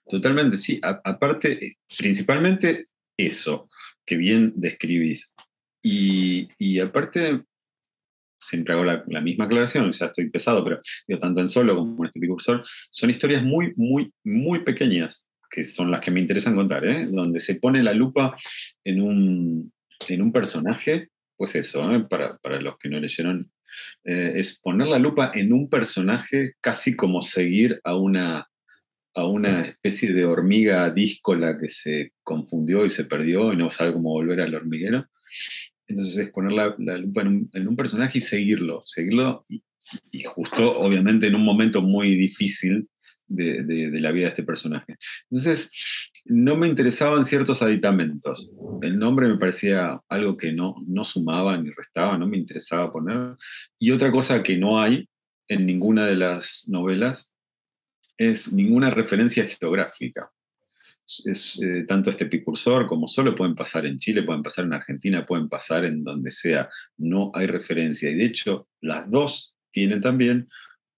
Totalmente, 0.10 0.58
sí. 0.58 0.82
aparte, 0.84 1.77
principalmente 1.97 2.84
eso 3.15 3.69
que 4.06 4.17
bien 4.17 4.51
describís. 4.58 5.34
Y, 5.82 6.49
y 6.58 6.82
aparte, 6.82 7.45
siempre 8.43 8.73
hago 8.73 8.84
la, 8.84 9.21
misma 9.21 9.45
aclaración, 9.45 9.91
ya 9.91 10.08
estoy 10.08 10.30
pesado, 10.30 10.63
pero 10.63 10.82
yo 11.08 11.19
tanto 11.19 11.41
en 11.41 11.47
solo 11.47 11.75
como 11.75 12.04
en 12.04 12.08
este 12.08 12.19
precursor, 12.19 12.63
son 12.89 13.10
historias 13.10 13.43
muy, 13.43 13.73
muy, 13.75 14.13
muy 14.23 14.63
pequeñas, 14.63 15.27
que 15.49 15.63
son 15.63 15.91
las 15.91 15.99
que 15.99 16.12
me 16.12 16.19
interesan 16.19 16.56
contar, 16.56 16.86
¿eh? 16.86 17.08
donde 17.10 17.39
se 17.39 17.56
pone 17.56 17.84
la 17.84 17.93
lupa 17.93 18.36
en 18.84 19.01
un, 19.01 19.71
en 20.08 20.21
un 20.21 20.32
personaje, 20.32 21.10
pues 21.36 21.56
eso, 21.56 21.91
¿eh? 21.93 22.06
para, 22.10 22.38
para, 22.38 22.62
los 22.62 22.77
que 22.77 22.89
no 22.89 22.99
leyeron, 22.99 23.51
eh, 24.04 24.34
es 24.36 24.60
poner 24.60 24.88
la 24.88 24.99
lupa 24.99 25.32
en 25.34 25.54
un 25.54 25.69
personaje 25.69 26.54
casi 26.62 26.95
como 26.95 27.21
seguir 27.21 27.80
a 27.84 27.95
una, 27.95 28.47
a 29.15 29.25
una 29.25 29.62
especie 29.62 30.13
de 30.13 30.25
hormiga 30.25 30.89
díscola 30.89 31.58
que 31.60 31.69
se 31.69 32.13
confundió 32.23 32.86
y 32.86 32.89
se 32.89 33.06
perdió 33.06 33.54
y 33.54 33.58
no 33.58 33.71
sabe 33.71 33.93
cómo 33.93 34.12
volver 34.12 34.41
al 34.41 34.56
hormiguero. 34.56 35.08
Entonces 35.91 36.17
es 36.17 36.30
poner 36.30 36.54
la, 36.54 36.97
lupa 36.97 37.21
en 37.21 37.67
un, 37.67 37.75
personaje 37.75 38.19
y 38.19 38.21
seguirlo, 38.21 38.82
seguirlo 38.86 39.45
y, 39.49 39.62
justo 40.23 40.80
obviamente 40.80 41.27
en 41.27 41.36
un 41.36 41.43
momento 41.43 41.82
muy 41.82 42.15
difícil 42.15 42.88
de, 43.27 43.89
la 43.99 44.12
vida 44.12 44.25
de 44.25 44.30
este 44.30 44.43
personaje. 44.43 44.95
Entonces 45.30 45.69
no 46.25 46.56
me 46.56 46.67
interesaban 46.67 47.25
ciertos 47.25 47.62
aditamentos. 47.62 48.51
El 48.82 48.97
nombre 48.99 49.27
me 49.27 49.38
parecía 49.38 49.99
algo 50.08 50.38
que 50.38 50.54
no, 50.54 50.75
no 50.88 51.04
sumaba 51.04 51.58
ni 51.58 51.71
restaba, 51.71 52.17
no 52.17 52.27
me 52.27 52.38
interesaba 52.38 52.91
poner. 52.91 53.36
Y 53.77 53.91
otra 53.91 54.12
cosa 54.12 54.43
que 54.43 54.58
no 54.58 54.80
hay 54.80 55.10
en 55.49 55.65
ninguna 55.65 56.06
de 56.06 56.15
las 56.15 56.65
novelas 56.69 57.34
es 58.17 58.54
ninguna 58.54 58.91
referencia 58.91 59.45
geográfica 59.45 60.32
es, 61.26 61.60
eh, 61.62 61.86
tanto 61.88 62.10
este 62.10 62.26
precursor 62.26 62.88
como 62.88 63.08
solo 63.08 63.36
pueden 63.36 63.56
pasar 63.56 63.86
en 63.86 63.97
Chile, 63.97 64.24
pueden 64.24 64.43
pasar 64.43 64.65
en 64.65 64.74
Argentina, 64.74 65.26
pueden 65.26 65.50
pasar 65.50 65.86
en 65.86 66.04
donde 66.04 66.32
sea. 66.32 66.69
No 66.97 67.32
hay 67.34 67.47
referencia. 67.47 68.10
Y 68.10 68.15
de 68.15 68.26
hecho, 68.26 68.67
las 68.82 69.10
dos 69.10 69.56
tienen 69.71 70.02
también 70.02 70.47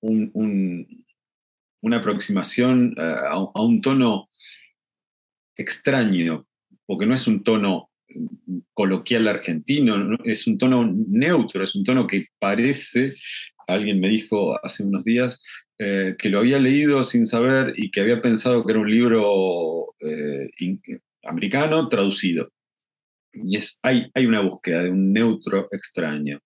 una 0.01 1.97
aproximación 1.97 2.95
a, 2.97 3.37
un 3.63 3.81
tono 3.81 4.29
extraño, 5.55 6.47
porque 6.85 7.05
no 7.05 7.15
es 7.15 7.27
un 7.27 7.43
tono 7.43 7.89
mm, 8.09 8.57
coloquial 8.73 9.27
argentino, 9.27 10.17
es 10.23 10.47
un 10.47 10.57
tono 10.57 10.91
neutro, 11.07 11.63
es 11.63 11.75
un 11.75 11.83
tono 11.83 12.07
que 12.07 12.27
parece, 12.39 13.13
alguien 13.67 13.99
me 13.99 14.09
dijo 14.09 14.57
hace 14.65 14.83
unos 14.83 15.03
días, 15.03 15.41
eh, 15.79 16.15
que 16.19 16.29
lo 16.29 16.39
había 16.39 16.59
leído 16.59 17.03
sin 17.03 17.25
saber 17.25 17.73
y 17.75 17.89
que 17.89 18.01
había 18.01 18.21
pensado 18.21 18.63
que 18.63 18.73
era 18.73 18.79
un 18.79 18.91
libro 18.91 19.95
eh, 19.99 20.47
americano 21.23 21.87
traducido. 21.89 22.51
Y 23.33 23.57
es, 23.57 23.79
hay, 23.81 24.11
hay 24.13 24.27
una 24.27 24.41
búsqueda 24.41 24.83
de 24.83 24.91
un 24.91 25.11
neutro 25.11 25.67
extraño, 25.71 26.39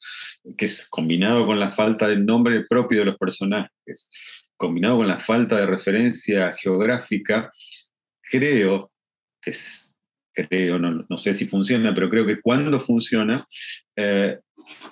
que 0.57 0.65
es 0.65 0.87
combinado 0.89 1.45
con 1.45 1.59
la 1.59 1.69
falta 1.69 2.07
del 2.07 2.25
nombre 2.25 2.65
propio 2.69 2.99
de 2.99 3.05
los 3.05 3.17
personajes, 3.17 4.09
combinado 4.55 4.97
con 4.97 5.07
la 5.09 5.17
falta 5.17 5.59
de 5.59 5.65
referencia 5.65 6.53
geográfica, 6.53 7.51
creo 8.21 8.89
que 9.41 9.51
creo, 10.33 10.79
no, 10.79 11.17
sé 11.17 11.33
si 11.33 11.47
funciona, 11.47 11.93
pero 11.93 12.09
creo 12.09 12.25
que 12.25 12.39
cuando 12.39 12.79
funciona, 12.79 13.43
eh, 13.97 14.39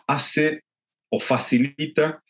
hace 0.07 0.63
o 1.09 1.19
facilita 1.19 2.21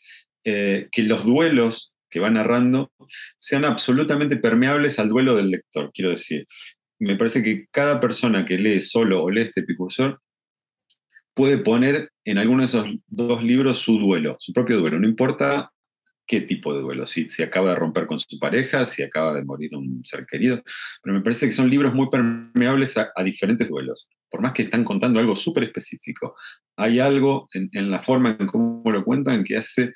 que 0.44 1.02
los 1.02 1.24
duelos 1.24 1.95
que 2.16 2.20
va 2.20 2.30
narrando 2.30 2.90
sean 3.38 3.66
absolutamente 3.66 4.38
permeables 4.38 4.98
al 4.98 5.10
duelo 5.10 5.36
del 5.36 5.50
lector, 5.50 5.90
quiero 5.92 6.12
decir. 6.12 6.46
Me 6.98 7.14
parece 7.14 7.42
que 7.42 7.66
cada 7.70 8.00
persona 8.00 8.46
que 8.46 8.56
lee 8.56 8.80
solo 8.80 9.22
o 9.22 9.30
lee 9.30 9.42
este 9.42 9.62
Picursor 9.62 10.18
puede 11.34 11.58
poner 11.58 12.10
en 12.24 12.38
alguno 12.38 12.60
de 12.60 12.68
esos 12.68 12.86
dos 13.06 13.44
libros 13.44 13.80
su 13.80 13.98
duelo, 13.98 14.36
su 14.38 14.54
propio 14.54 14.78
duelo, 14.78 14.98
no 14.98 15.06
importa 15.06 15.70
qué 16.26 16.40
tipo 16.40 16.74
de 16.74 16.80
duelo, 16.80 17.04
si, 17.04 17.26
acaba 17.42 17.70
de 17.70 17.76
romper 17.76 18.06
con 18.06 18.18
su 18.18 18.38
pareja, 18.38 18.86
si 18.86 19.02
acaba 19.02 19.34
de 19.34 19.44
morir 19.44 19.76
un 19.76 20.02
ser 20.02 20.24
querido, 20.24 20.62
pero 21.02 21.14
me 21.14 21.20
parece 21.20 21.44
que 21.44 21.52
son 21.52 21.68
libros 21.68 21.92
muy 21.92 22.08
permeables 22.08 22.96
a, 22.96 23.12
diferentes 23.22 23.68
duelos, 23.68 24.08
por 24.30 24.40
más 24.40 24.52
que 24.54 24.62
están 24.62 24.84
contando 24.84 25.20
algo 25.20 25.36
súper 25.36 25.64
específico. 25.64 26.34
Hay 26.76 26.98
algo 26.98 27.46
en, 27.52 27.68
en, 27.72 27.90
la 27.90 28.00
forma 28.00 28.36
en 28.40 28.46
cómo 28.46 28.90
lo 28.90 29.04
cuentan 29.04 29.44
que 29.44 29.58
hace 29.58 29.92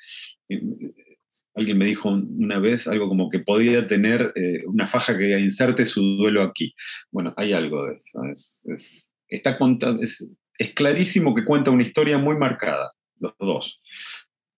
alguien 1.61 1.77
me 1.77 1.85
dijo 1.85 2.09
una 2.09 2.59
vez 2.59 2.87
algo 2.87 3.07
como 3.07 3.29
que 3.29 3.39
podía 3.39 3.87
tener 3.87 4.33
eh, 4.35 4.63
una 4.65 4.87
faja 4.87 5.17
que 5.17 5.39
inserte 5.39 5.85
su 5.85 6.01
duelo 6.01 6.43
aquí. 6.43 6.73
Bueno, 7.11 7.33
hay 7.37 7.53
algo 7.53 7.85
de 7.85 7.93
eso. 7.93 8.21
Es, 8.25 9.13
está 9.27 9.57
es, 10.01 10.27
clarísimo 10.75 11.33
que 11.33 11.45
cuenta 11.45 11.71
una 11.71 11.83
historia 11.83 12.17
muy 12.17 12.35
marcada, 12.35 12.91
los 13.19 13.33
dos. 13.39 13.81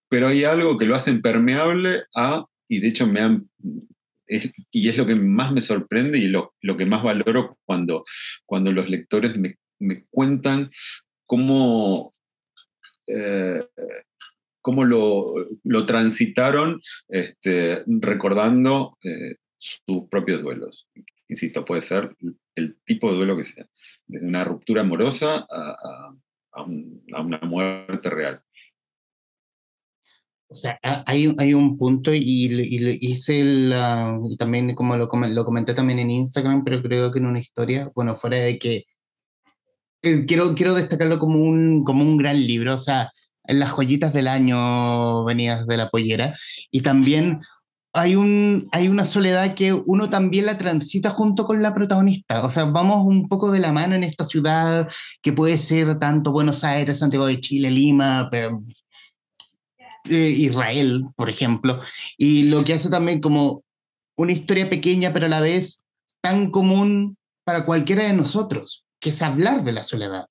Pero 0.09 0.27
hay 0.27 0.43
algo 0.43 0.77
que 0.77 0.85
lo 0.85 0.95
hacen 0.95 1.21
permeable 1.21 2.03
a, 2.15 2.45
y 2.67 2.79
de 2.79 2.87
hecho 2.87 3.07
me 3.07 3.21
han, 3.21 3.49
y 4.71 4.89
es 4.89 4.97
lo 4.97 5.05
que 5.05 5.15
más 5.15 5.51
me 5.51 5.61
sorprende 5.61 6.17
y 6.17 6.27
lo, 6.27 6.53
lo 6.61 6.77
que 6.77 6.85
más 6.85 7.03
valoro 7.03 7.57
cuando, 7.65 8.03
cuando 8.45 8.71
los 8.71 8.89
lectores 8.89 9.37
me, 9.37 9.57
me 9.79 10.05
cuentan 10.09 10.69
cómo 11.25 12.13
eh, 13.07 13.61
cómo 14.63 14.85
lo, 14.85 15.35
lo 15.63 15.85
transitaron 15.85 16.81
este, 17.09 17.83
recordando 17.85 18.97
eh, 19.03 19.35
sus 19.57 20.07
propios 20.09 20.41
duelos. 20.41 20.87
Insisto, 21.27 21.65
puede 21.65 21.81
ser 21.81 22.15
el 22.55 22.77
tipo 22.85 23.11
de 23.11 23.17
duelo 23.17 23.37
que 23.37 23.43
sea, 23.43 23.67
desde 24.07 24.25
una 24.25 24.43
ruptura 24.43 24.81
amorosa 24.81 25.45
a, 25.49 26.15
a, 26.53 26.63
una 26.63 27.39
muerte 27.39 28.09
real. 28.09 28.41
O 30.47 30.55
sea, 30.55 30.79
hay, 30.81 31.35
hay 31.39 31.53
un 31.53 31.77
punto 31.77 32.13
y, 32.13 32.21
y 32.21 32.97
hice 33.11 33.41
el, 33.41 33.73
también 34.37 34.75
como 34.75 34.95
lo, 34.95 35.09
lo 35.11 35.45
comenté 35.45 35.73
también 35.73 35.99
en 35.99 36.11
Instagram, 36.11 36.63
pero 36.63 36.81
creo 36.81 37.11
que 37.11 37.19
en 37.19 37.25
una 37.25 37.39
historia, 37.39 37.91
bueno, 37.95 38.15
fuera 38.15 38.37
de 38.37 38.59
que 38.59 38.85
eh, 40.03 40.25
quiero, 40.25 40.53
quiero 40.53 40.73
destacarlo 40.73 41.19
como 41.19 41.39
un, 41.41 41.83
como 41.83 42.03
un 42.03 42.17
gran 42.17 42.37
libro, 42.37 42.75
o 42.75 42.79
sea, 42.79 43.11
en 43.45 43.59
las 43.59 43.71
joyitas 43.71 44.13
del 44.13 44.27
año 44.27 45.23
venidas 45.25 45.67
de 45.67 45.77
la 45.77 45.89
pollera. 45.89 46.37
Y 46.71 46.81
también 46.81 47.41
hay, 47.93 48.15
un, 48.15 48.67
hay 48.71 48.87
una 48.87 49.05
soledad 49.05 49.53
que 49.53 49.73
uno 49.73 50.09
también 50.09 50.45
la 50.45 50.57
transita 50.57 51.09
junto 51.09 51.45
con 51.45 51.61
la 51.61 51.73
protagonista. 51.73 52.45
O 52.45 52.49
sea, 52.49 52.65
vamos 52.65 53.05
un 53.05 53.27
poco 53.27 53.51
de 53.51 53.59
la 53.59 53.71
mano 53.71 53.95
en 53.95 54.03
esta 54.03 54.25
ciudad 54.25 54.89
que 55.21 55.33
puede 55.33 55.57
ser 55.57 55.99
tanto 55.99 56.31
Buenos 56.31 56.63
Aires, 56.63 56.99
Santiago 56.99 57.27
de 57.27 57.39
Chile, 57.39 57.69
Lima, 57.69 58.29
pero, 58.31 58.63
eh, 60.09 60.29
Israel, 60.29 61.05
por 61.15 61.29
ejemplo. 61.29 61.79
Y 62.17 62.49
lo 62.49 62.63
que 62.63 62.73
hace 62.73 62.89
también 62.89 63.21
como 63.21 63.63
una 64.17 64.31
historia 64.31 64.69
pequeña, 64.69 65.13
pero 65.13 65.27
a 65.27 65.29
la 65.29 65.41
vez 65.41 65.83
tan 66.21 66.51
común 66.51 67.17
para 67.43 67.65
cualquiera 67.65 68.03
de 68.03 68.13
nosotros, 68.13 68.85
que 68.99 69.09
es 69.09 69.21
hablar 69.21 69.63
de 69.63 69.73
la 69.73 69.83
soledad 69.83 70.25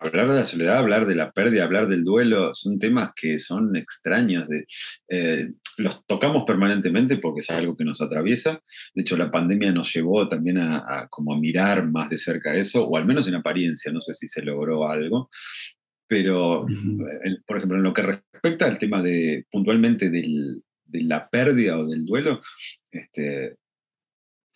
hablar 0.00 0.28
de 0.30 0.38
la 0.38 0.44
soledad, 0.44 0.78
hablar 0.78 1.06
de 1.06 1.14
la 1.14 1.30
pérdida, 1.32 1.64
hablar 1.64 1.88
del 1.88 2.04
duelo, 2.04 2.54
son 2.54 2.78
temas 2.78 3.10
que 3.14 3.38
son 3.38 3.76
extraños. 3.76 4.48
De, 4.48 4.66
eh, 5.08 5.50
los 5.76 6.04
tocamos 6.06 6.44
permanentemente 6.46 7.18
porque 7.18 7.40
es 7.40 7.50
algo 7.50 7.76
que 7.76 7.84
nos 7.84 8.00
atraviesa. 8.00 8.62
De 8.94 9.02
hecho, 9.02 9.16
la 9.16 9.30
pandemia 9.30 9.72
nos 9.72 9.92
llevó 9.94 10.28
también 10.28 10.58
a, 10.58 11.06
como 11.10 11.34
a 11.34 11.38
mirar 11.38 11.86
más 11.86 12.08
de 12.10 12.18
cerca 12.18 12.54
eso, 12.56 12.84
o 12.84 12.96
al 12.96 13.06
menos 13.06 13.28
en 13.28 13.36
apariencia, 13.36 13.92
no 13.92 14.00
sé 14.00 14.14
si 14.14 14.26
se 14.28 14.42
logró 14.42 14.88
algo. 14.88 15.30
Pero, 16.06 16.64
por 17.46 17.58
ejemplo, 17.58 17.76
en 17.76 17.82
lo 17.82 17.92
que 17.92 18.02
respecta 18.02 18.66
al 18.66 18.78
tema 18.78 19.02
de 19.02 19.44
puntualmente 19.50 20.10
de 20.10 20.62
la 21.04 21.28
pérdida 21.28 21.78
o 21.78 21.86
del 21.86 22.06
duelo, 22.06 22.40
este, 22.90 23.56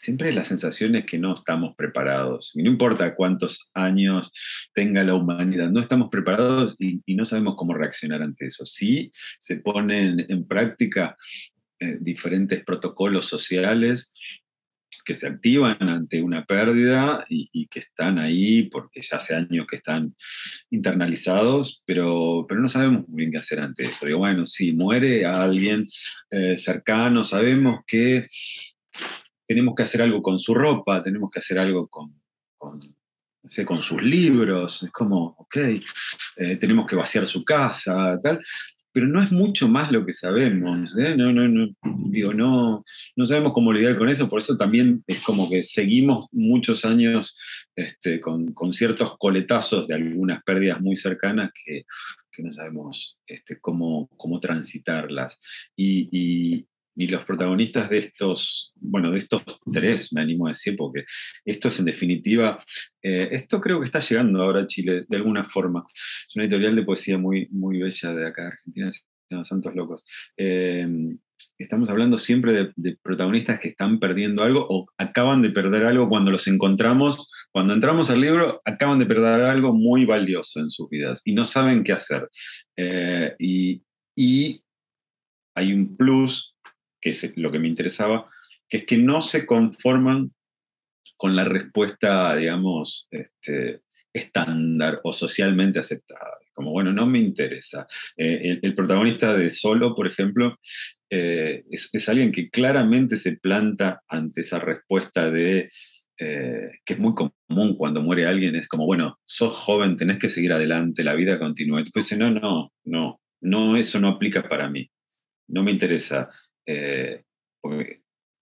siempre 0.02 0.32
la 0.32 0.42
sensación 0.42 0.96
es 0.96 1.06
que 1.06 1.16
no 1.16 1.32
estamos 1.32 1.76
preparados. 1.76 2.56
Y 2.56 2.62
no 2.64 2.70
importa 2.70 3.14
cuántos 3.14 3.70
años 3.72 4.32
tenga 4.74 5.04
la 5.04 5.14
humanidad, 5.14 5.70
no 5.70 5.78
estamos 5.78 6.08
preparados 6.10 6.76
y, 6.80 7.00
no 7.14 7.24
sabemos 7.24 7.54
cómo 7.56 7.72
reaccionar 7.72 8.20
ante 8.20 8.46
eso. 8.46 8.64
Sí 8.64 9.12
se 9.38 9.58
ponen 9.58 10.26
en 10.28 10.48
práctica 10.48 11.16
eh, 11.78 11.98
diferentes 12.00 12.64
protocolos 12.64 13.26
sociales 13.26 14.12
que 15.04 15.14
se 15.14 15.28
activan 15.28 15.88
ante 15.88 16.20
una 16.20 16.44
pérdida 16.46 17.24
y, 17.28 17.68
que 17.68 17.78
están 17.78 18.18
ahí 18.18 18.64
porque 18.64 19.00
ya 19.02 19.18
hace 19.18 19.36
años 19.36 19.66
que 19.68 19.76
están 19.76 20.16
internalizados, 20.70 21.82
pero, 21.86 22.44
pero 22.48 22.60
no 22.60 22.68
sabemos 22.68 23.06
muy 23.08 23.18
bien 23.18 23.30
qué 23.30 23.38
hacer 23.38 23.60
ante 23.60 23.84
eso. 23.84 24.06
Digo, 24.06 24.18
bueno, 24.18 24.46
si 24.46 24.72
muere 24.72 25.26
alguien 25.26 25.86
eh, 26.30 26.56
cercano, 26.56 27.22
sabemos 27.22 27.80
que 27.86 28.26
tenemos 29.52 29.74
que 29.74 29.82
hacer 29.82 30.00
algo 30.00 30.22
con 30.22 30.38
su 30.38 30.54
ropa, 30.54 31.02
tenemos 31.02 31.30
que 31.30 31.40
hacer 31.40 31.58
algo 31.58 31.86
con, 31.86 32.22
con, 32.56 32.80
con 33.66 33.82
sus 33.82 34.02
libros, 34.02 34.82
es 34.82 34.90
como, 34.90 35.36
ok, 35.38 35.56
eh, 36.36 36.56
tenemos 36.56 36.86
que 36.86 36.96
vaciar 36.96 37.26
su 37.26 37.44
casa, 37.44 38.18
tal, 38.22 38.40
pero 38.94 39.06
no 39.06 39.22
es 39.22 39.30
mucho 39.30 39.68
más 39.68 39.92
lo 39.92 40.06
que 40.06 40.14
sabemos, 40.14 40.96
¿eh? 40.96 41.14
no, 41.14 41.34
no, 41.34 41.46
no, 41.48 41.68
digo, 42.06 42.32
no, 42.32 42.82
no 43.14 43.26
sabemos 43.26 43.52
cómo 43.52 43.74
lidiar 43.74 43.98
con 43.98 44.08
eso, 44.08 44.26
por 44.26 44.38
eso 44.38 44.56
también 44.56 45.04
es 45.06 45.20
como 45.20 45.50
que 45.50 45.62
seguimos 45.62 46.28
muchos 46.32 46.86
años 46.86 47.38
este, 47.76 48.20
con, 48.20 48.54
con, 48.54 48.72
ciertos 48.72 49.18
coletazos 49.18 49.86
de 49.86 49.96
algunas 49.96 50.42
pérdidas 50.44 50.80
muy 50.80 50.96
cercanas 50.96 51.50
que, 51.52 51.84
que 52.30 52.42
no 52.42 52.50
sabemos 52.52 53.18
este, 53.26 53.60
cómo, 53.60 54.08
cómo 54.16 54.40
transitarlas. 54.40 55.38
Y 55.76 56.66
los 56.94 57.24
protagonistas 57.24 57.88
de 57.88 57.98
estos, 57.98 58.72
bueno, 58.76 59.10
de 59.10 59.18
estos 59.18 59.42
tres, 59.72 60.12
me 60.12 60.20
animo 60.20 60.46
a 60.46 60.50
decir, 60.50 60.76
porque 60.76 61.04
esto 61.44 61.68
es 61.68 61.78
en 61.78 61.86
definitiva, 61.86 62.62
eh, 63.02 63.28
esto 63.32 63.60
creo 63.60 63.80
que 63.80 63.86
está 63.86 64.00
llegando 64.00 64.42
ahora 64.42 64.62
a 64.62 64.66
Chile 64.66 65.04
de 65.08 65.16
alguna 65.16 65.44
forma. 65.44 65.84
Es 65.88 66.34
una 66.34 66.44
editorial 66.44 66.76
de 66.76 66.82
poesía 66.82 67.18
muy, 67.18 67.48
muy 67.50 67.78
bella 67.78 68.14
de 68.14 68.26
acá 68.26 68.48
Argentina, 68.48 68.90
Santos 69.42 69.74
Locos. 69.74 70.04
Eh, 70.36 70.86
estamos 71.58 71.88
hablando 71.88 72.18
siempre 72.18 72.52
de, 72.52 72.72
de, 72.76 72.98
protagonistas 73.02 73.58
que 73.58 73.68
están 73.68 73.98
perdiendo 73.98 74.42
algo 74.42 74.66
o 74.68 74.86
acaban 74.98 75.40
de 75.40 75.50
perder 75.50 75.86
algo 75.86 76.08
cuando 76.08 76.30
los 76.30 76.46
encontramos, 76.46 77.30
cuando 77.50 77.72
entramos 77.72 78.10
al 78.10 78.20
libro, 78.20 78.60
acaban 78.64 78.98
de 78.98 79.06
perder 79.06 79.42
algo 79.42 79.72
muy 79.72 80.04
valioso 80.04 80.60
en 80.60 80.70
sus 80.70 80.88
vidas 80.90 81.22
y 81.24 81.32
no 81.32 81.44
saben 81.44 81.82
qué 81.82 81.92
hacer. 81.92 82.28
Eh, 82.76 83.34
y, 83.38 83.82
y 84.14 84.62
hay 85.54 85.72
un 85.72 85.96
plus 85.96 86.54
que 87.02 87.10
es 87.10 87.36
lo 87.36 87.50
que 87.50 87.58
me 87.58 87.68
interesaba, 87.68 88.30
que 88.68 88.78
es 88.78 88.86
que 88.86 88.96
no 88.96 89.20
se 89.20 89.44
conforman 89.44 90.32
con 91.18 91.36
la 91.36 91.44
respuesta, 91.44 92.34
digamos, 92.36 93.08
este, 93.10 93.82
estándar 94.12 95.00
o 95.04 95.12
socialmente 95.12 95.78
aceptada. 95.78 96.38
Como, 96.54 96.70
bueno, 96.70 96.92
no 96.92 97.06
me 97.06 97.18
interesa. 97.18 97.86
Eh, 98.16 98.58
el, 98.62 98.74
protagonista 98.74 99.36
de 99.36 99.50
Solo, 99.50 99.94
por 99.94 100.06
ejemplo, 100.06 100.58
eh, 101.10 101.64
es, 101.70 102.08
alguien 102.08 102.30
que 102.30 102.50
claramente 102.50 103.16
se 103.16 103.36
planta 103.36 104.02
ante 104.08 104.42
esa 104.42 104.58
respuesta 104.58 105.30
de, 105.30 105.70
eh, 106.18 106.70
que 106.84 106.94
es 106.94 106.98
muy 106.98 107.14
común 107.14 107.74
cuando 107.76 108.02
muere 108.02 108.26
alguien, 108.26 108.54
es 108.54 108.68
como, 108.68 108.86
bueno, 108.86 109.18
sos 109.24 109.54
joven, 109.54 109.96
tenés 109.96 110.18
que 110.18 110.28
seguir 110.28 110.52
adelante, 110.52 111.04
la 111.04 111.14
vida 111.14 111.38
continúa. 111.38 111.80
Y 111.80 111.84
dice, 111.94 112.16
no, 112.16 112.30
no, 112.30 112.72
no, 112.84 113.20
no, 113.40 113.76
eso 113.76 113.98
no 113.98 114.08
aplica 114.08 114.48
para 114.48 114.68
mí. 114.68 114.90
No 115.48 115.62
me 115.62 115.72
interesa. 115.72 116.30
Eh, 116.66 117.22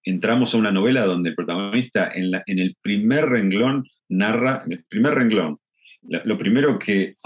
entramos 0.04 0.54
a 0.54 0.59
una 0.59 0.72
novela 0.72 1.04
donde 1.04 1.30
el 1.30 1.35
protagonista 1.35 2.11
en, 2.14 2.33
el 2.46 2.76
primer 2.80 3.26
renglón 3.26 3.87
narra, 4.09 4.62
en 4.66 4.72
el 4.72 4.85
primer 4.85 5.14
renglón, 5.14 5.59
lo, 6.02 6.38
primero 6.38 6.78
que 6.78 7.16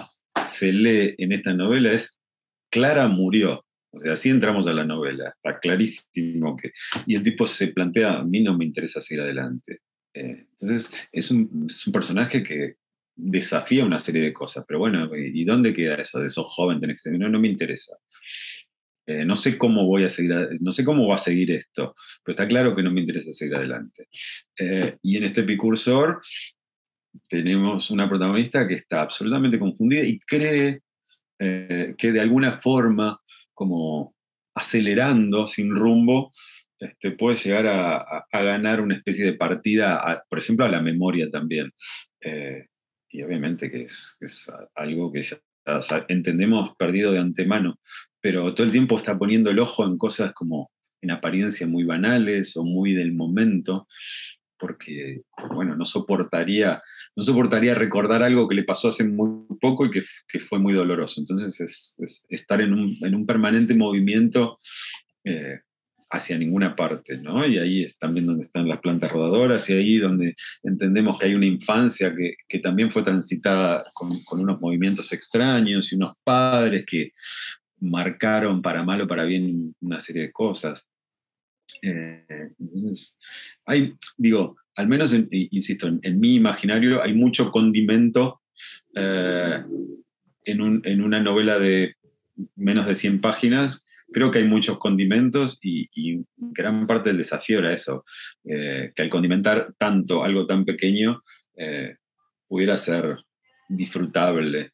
se 0.45 0.73
lee 0.73 1.15
en 1.19 1.33
esta 1.33 1.55
novela 1.55 1.93
es 1.93 2.19
Clara 2.71 3.07
murió. 3.09 3.65
O 3.93 4.01
sea, 4.01 4.15
así 4.15 4.29
entramos 4.29 4.67
a 4.67 4.73
la 4.73 4.85
novela, 4.85 5.33
está 5.37 5.61
clarísimo 5.61 6.57
que... 6.57 6.73
Y 7.07 7.15
el 7.15 7.23
tipo 7.23 7.47
se 7.47 7.69
plantea, 7.69 8.19
a 8.19 8.25
mí 8.25 8.43
no 8.43 8.59
me 8.59 8.65
interesa 8.65 9.01
seguir 9.01 9.23
adelante. 9.23 9.79
Eh, 10.13 10.47
entonces, 10.51 11.09
es 11.13 11.31
un, 11.31 11.69
es 11.71 11.87
un, 11.87 11.93
personaje 11.93 12.43
que 12.43 12.75
desafía 13.15 13.85
una 13.85 14.01
serie 14.01 14.23
de 14.23 14.33
cosas, 14.33 14.65
pero 14.67 14.81
bueno, 14.81 15.09
¿y 15.17 15.45
dónde 15.45 15.73
queda 15.73 15.95
eso 15.95 16.19
de 16.19 16.29
sos 16.29 16.47
joven, 16.47 16.81
tenés 16.81 17.03
que 17.03 17.11
no, 17.13 17.29
no 17.29 17.39
me 17.39 17.47
interesa. 17.47 17.97
Eh, 19.07 19.25
no 19.25 19.37
sé 19.37 19.59
cómo 19.59 19.87
voy 19.87 20.05
a 20.05 20.09
seguir, 20.09 20.35
no 20.61 20.73
sé 20.73 20.85
cómo 20.85 21.07
va 21.07 21.17
a 21.17 21.19
seguir 21.19 21.51
esto, 21.53 21.95
pero 22.23 22.33
está 22.33 22.49
claro 22.49 22.75
que 22.75 22.83
no 22.83 22.91
me 22.91 23.03
interesa 23.03 23.33
seguir 23.33 23.57
adelante. 23.57 24.09
Eh, 24.59 24.97
y 25.03 25.17
en 25.19 25.25
este 25.25 25.43
epicursor 25.43 26.21
tenemos 27.29 27.91
una 27.91 28.09
protagonista 28.09 28.67
que 28.67 28.75
está 28.75 29.03
absolutamente 29.03 29.59
confundida 29.59 30.03
y 30.03 30.19
cree 30.21 30.81
eh, 31.39 31.95
que 31.99 32.13
de 32.13 32.21
alguna 32.21 32.61
forma, 32.61 33.21
como 33.53 34.15
acelerando 34.55 35.47
sin 35.47 35.75
rumbo, 35.75 36.31
este, 36.79 37.11
puede 37.13 37.37
llegar 37.37 37.67
a, 37.67 38.27
ganar 38.33 38.81
una 38.81 38.97
especie 38.97 39.25
de 39.25 39.35
partida, 39.35 40.25
por 40.29 40.39
ejemplo, 40.39 40.65
a 40.65 40.69
la 40.69 40.81
memoria 40.81 41.31
también. 41.31 41.73
y 43.11 43.23
obviamente 43.23 43.71
que 43.71 43.83
es, 43.85 44.17
es 44.21 44.51
algo 44.75 45.13
que 45.13 45.23
ya 45.23 45.37
entendemos 46.09 46.75
perdido 46.77 47.13
de 47.13 47.21
antemano, 47.21 47.79
pero 48.25 48.55
todo 48.55 48.65
el 48.65 48.73
tiempo 48.73 48.97
está 48.97 49.19
poniendo 49.19 49.51
el 49.51 49.59
ojo 49.59 49.85
en 49.85 49.99
cosas 49.99 50.33
como 50.33 50.71
en 51.03 51.11
apariencia 51.11 51.67
muy 51.67 51.85
banales 51.85 52.57
o 52.57 52.65
muy 52.65 52.95
del 52.95 53.13
momento, 53.13 53.87
porque, 54.59 55.21
bueno, 55.55 55.77
no 55.77 55.85
soportaría, 55.85 56.81
no 57.15 57.23
soportaría 57.23 57.75
recordar 57.75 58.23
algo 58.23 58.49
que 58.49 58.55
le 58.55 58.65
pasó 58.65 58.89
hace 58.89 59.05
muy 59.05 59.45
poco 59.61 59.85
y 59.85 59.91
que, 59.91 60.01
que 60.27 60.41
fue 60.41 60.59
muy 60.59 60.73
doloroso. 60.73 61.21
Entonces 61.21 61.61
es, 61.61 62.25
estar 62.31 62.63
en 62.63 62.73
un, 62.73 62.97
en 63.03 63.15
un, 63.15 63.27
permanente 63.27 63.75
movimiento 63.75 64.57
eh, 65.23 65.61
hacia 66.09 66.39
ninguna 66.39 66.75
parte, 66.75 67.19
¿no? 67.19 67.47
Y 67.47 67.59
ahí 67.59 67.85
es 67.85 67.99
también 67.99 68.25
donde 68.25 68.45
están 68.45 68.67
las 68.67 68.81
plantas 68.81 69.13
rodadoras 69.13 69.69
y 69.69 69.75
ahí 69.75 69.99
donde 69.99 70.35
entendemos 70.63 71.19
que 71.19 71.27
hay 71.27 71.35
una 71.35 71.45
infancia 71.45 72.15
que, 72.17 72.37
que 72.49 72.61
también 72.61 72.91
fue 72.91 73.03
transitada 73.03 73.83
con, 73.93 74.09
con, 74.25 74.41
unos 74.41 74.63
movimientos 74.63 75.13
extraños 75.13 75.93
y 75.93 75.97
unos 75.97 76.15
padres 76.25 76.87
que 76.87 77.11
marcaron 77.85 78.63
para 78.63 78.83
mal 78.83 79.03
o 79.03 79.09
para 79.09 79.25
bien 79.25 79.75
una 79.81 80.01
serie 80.01 80.23
de 80.23 80.33
cosas. 80.33 80.89
Eh, 81.83 82.51
entonces, 82.59 83.19
hay, 83.65 83.95
digo, 84.17 84.57
al 84.75 84.89
menos, 84.89 85.15
insisto, 85.31 85.89
en, 85.89 86.21
mi 86.21 86.35
imaginario 86.35 87.03
hay 87.03 87.15
mucho 87.15 87.51
condimento 87.51 88.41
eh, 88.95 89.63
en, 90.45 90.61
un, 90.61 90.83
en 90.85 91.03
una 91.03 91.21
novela 91.21 91.59
de 91.59 91.95
menos 92.57 92.87
de 92.87 92.95
100 92.95 93.21
páginas 93.21 93.85
creo 94.13 94.31
que 94.31 94.39
hay 94.39 94.45
muchos 94.45 94.79
condimentos 94.79 95.59
y, 95.61 95.89
gran 96.37 96.87
parte 96.87 97.09
del 97.09 97.19
desafío 97.19 97.59
era 97.59 97.73
eso, 97.73 98.05
eh, 98.45 98.93
que 98.95 99.03
al 99.03 99.11
condimentar 99.11 99.75
tanto 99.77 100.23
algo 100.23 100.47
tan 100.47 100.65
pequeño 100.65 101.23
pudiera 102.47 102.77
ser 102.77 103.17
disfrutable. 103.69 104.74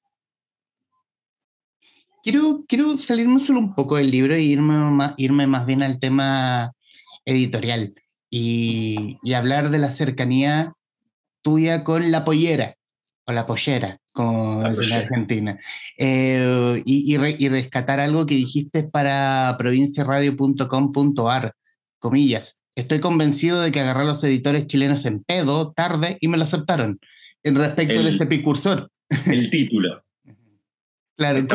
Quiero, 2.22 2.64
quiero 2.68 2.96
salirme 2.98 3.40
solo 3.40 3.60
un 3.60 3.74
poco 3.74 3.96
del 3.96 4.10
libro 4.10 4.34
e 4.34 4.42
irme 4.42 4.74
más, 4.74 5.14
irme 5.16 5.46
más 5.46 5.66
bien 5.66 5.82
al 5.82 5.98
tema 5.98 6.72
editorial 7.24 7.94
y, 8.28 9.18
y 9.22 9.32
hablar 9.34 9.70
de 9.70 9.78
la 9.78 9.90
cercanía 9.90 10.74
tuya 11.42 11.84
con 11.84 12.10
la 12.10 12.24
pollera 12.24 12.76
o 13.26 13.32
la 13.32 13.46
pollera 13.46 14.00
como 14.12 14.66
es 14.66 14.78
en 14.80 14.92
Argentina. 14.92 15.58
Eh, 15.98 16.82
y, 16.84 17.14
y, 17.14 17.48
rescatar 17.48 18.00
algo 18.00 18.26
que 18.26 18.34
dijiste 18.34 18.82
para 18.84 19.54
provinciaradio.com.ar, 19.58 21.54
comillas. 21.98 22.58
Estoy 22.74 23.00
convencido 23.00 23.60
de 23.60 23.72
que 23.72 23.80
agarré 23.80 24.02
a 24.02 24.06
los 24.06 24.22
editores 24.24 24.66
chilenos 24.66 25.04
en 25.04 25.22
pedo, 25.22 25.72
tarde, 25.72 26.16
y 26.20 26.28
me 26.28 26.36
lo 26.36 26.44
aceptaron. 26.44 27.00
En 27.42 27.56
respecto 27.56 28.02
de 28.02 28.10
este 28.10 28.26
precursor. 28.26 28.90
El 29.26 29.50
título. 29.50 30.02
Claro. 31.20 31.46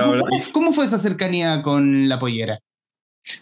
¿Cómo, 0.51 0.73
fue 0.73 0.85
esa 0.85 0.99
cercanía 0.99 1.61
con 1.61 2.07
la 2.07 2.19
pollera? 2.19 2.59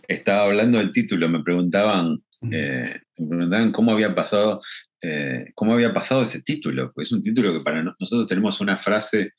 Estaba 0.07 0.45
hablando 0.45 0.77
del 0.77 0.91
título, 0.91 1.27
me 1.27 1.43
preguntaban, 1.43 2.23
eh, 2.49 3.01
me 3.17 3.27
preguntaban 3.27 3.71
cómo 3.71 3.91
había 3.91 4.15
pasado 4.15 4.61
eh, 5.05 5.51
cómo 5.53 5.73
había 5.73 5.93
pasado 5.93 6.23
ese 6.23 6.41
título. 6.41 6.93
Pues 6.93 7.09
es 7.09 7.11
un 7.11 7.21
título 7.21 7.51
que 7.53 7.59
para 7.59 7.83
nosotros 7.83 8.25
tenemos 8.25 8.61
una 8.61 8.77
frase 8.77 9.33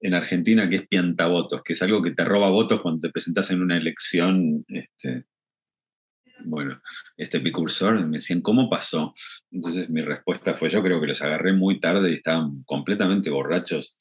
en 0.00 0.12
Argentina 0.12 0.68
que 0.68 0.76
es 0.76 0.88
piantavotos, 0.88 1.62
que 1.62 1.72
es 1.72 1.82
algo 1.82 2.02
que 2.02 2.10
te 2.10 2.24
roba 2.24 2.50
votos 2.50 2.82
cuando 2.82 3.00
te 3.00 3.10
presentas 3.10 3.50
en 3.50 3.62
una 3.62 3.78
elección. 3.78 4.66
Este, 4.68 5.24
bueno, 6.44 6.82
este 7.16 7.40
precursor, 7.40 8.06
me 8.06 8.18
decían, 8.18 8.42
¿cómo 8.42 8.68
pasó? 8.68 9.14
Entonces 9.50 9.88
mi 9.88 10.02
respuesta 10.02 10.52
fue, 10.52 10.68
yo 10.68 10.82
creo 10.82 11.00
que 11.00 11.06
los 11.06 11.22
agarré 11.22 11.54
muy 11.54 11.80
tarde 11.80 12.10
y 12.10 12.16
estaban 12.16 12.62
completamente 12.64 13.30
borrachos. 13.30 13.96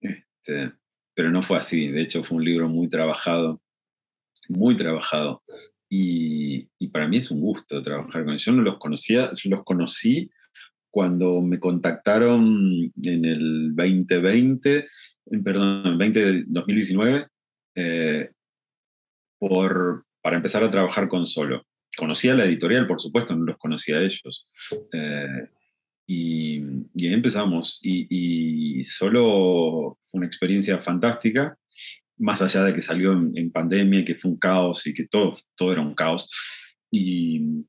Este, 0.00 0.72
pero 1.14 1.30
no 1.30 1.42
fue 1.42 1.58
así, 1.58 1.88
de 1.88 2.02
hecho 2.02 2.22
fue 2.22 2.38
un 2.38 2.44
libro 2.44 2.68
muy 2.68 2.88
trabajado, 2.88 3.60
muy 4.48 4.76
trabajado. 4.76 5.42
y, 5.88 6.68
para 6.88 7.08
mí 7.08 7.18
es 7.18 7.30
un 7.30 7.40
gusto 7.40 7.82
trabajar 7.82 8.24
con 8.24 8.34
ellos. 8.34 8.44
Yo 8.44 8.52
no 8.52 8.62
los 8.62 8.78
conocía, 8.78 9.30
yo 9.34 9.50
los 9.50 9.64
conocí 9.64 10.30
cuando 10.92 11.40
me 11.40 11.58
contactaron 11.58 12.92
en 13.02 13.24
el 13.24 13.74
2020, 13.74 14.86
perdón, 15.42 16.00
en 16.00 16.16
el 16.16 16.44
2019, 16.48 17.26
eh, 17.74 18.30
por, 19.38 20.04
para 20.20 20.36
empezar 20.36 20.62
a 20.62 20.70
trabajar 20.70 21.08
con 21.08 21.26
Solo. 21.26 21.66
Conocía 21.96 22.34
la 22.34 22.44
editorial, 22.44 22.86
por 22.86 23.00
supuesto, 23.00 23.34
no 23.34 23.46
los 23.46 23.56
conocía 23.56 23.96
a 23.96 24.02
ellos. 24.02 24.46
Eh, 24.92 25.48
y, 26.06 26.60
ahí 26.60 27.14
empezamos. 27.14 27.78
Y, 27.82 28.84
Solo 28.84 29.98
fue 30.12 30.18
una 30.18 30.26
experiencia 30.26 30.78
fantástica, 30.78 31.56
más 32.18 32.42
allá 32.42 32.64
de 32.64 32.74
que 32.74 32.82
salió 32.82 33.12
en, 33.12 33.50
pandemia 33.50 34.00
y 34.00 34.04
que 34.04 34.14
fue 34.14 34.30
un 34.30 34.38
caos 34.38 34.86
y 34.86 34.94
que 34.94 35.08
todo, 35.08 35.36
todo 35.56 35.72
era 35.72 35.80
un 35.80 35.94
caos. 35.94 36.30
Y, 36.90 37.64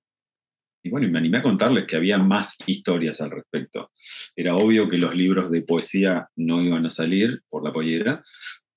y 0.83 0.89
bueno, 0.89 1.09
me 1.09 1.17
animé 1.17 1.37
a 1.37 1.41
contarles 1.41 1.85
que 1.87 1.95
había 1.95 2.17
más 2.17 2.57
historias 2.67 3.21
al 3.21 3.31
respecto. 3.31 3.91
Era 4.35 4.55
obvio 4.55 4.89
que 4.89 4.97
los 4.97 5.15
libros 5.15 5.49
de 5.49 5.61
poesía 5.61 6.27
no 6.35 6.61
iban 6.61 6.85
a 6.85 6.89
salir 6.89 7.41
por 7.49 7.63
la 7.63 7.71
pollera, 7.71 8.21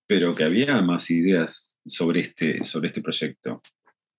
pero 0.07 0.35
que 0.35 0.45
había 0.45 0.81
más 0.83 1.11
ideas 1.11 1.73
sobre 1.85 2.21
este, 2.21 2.65
sobre 2.65 2.89
este 2.89 3.03
proyecto. 3.03 3.61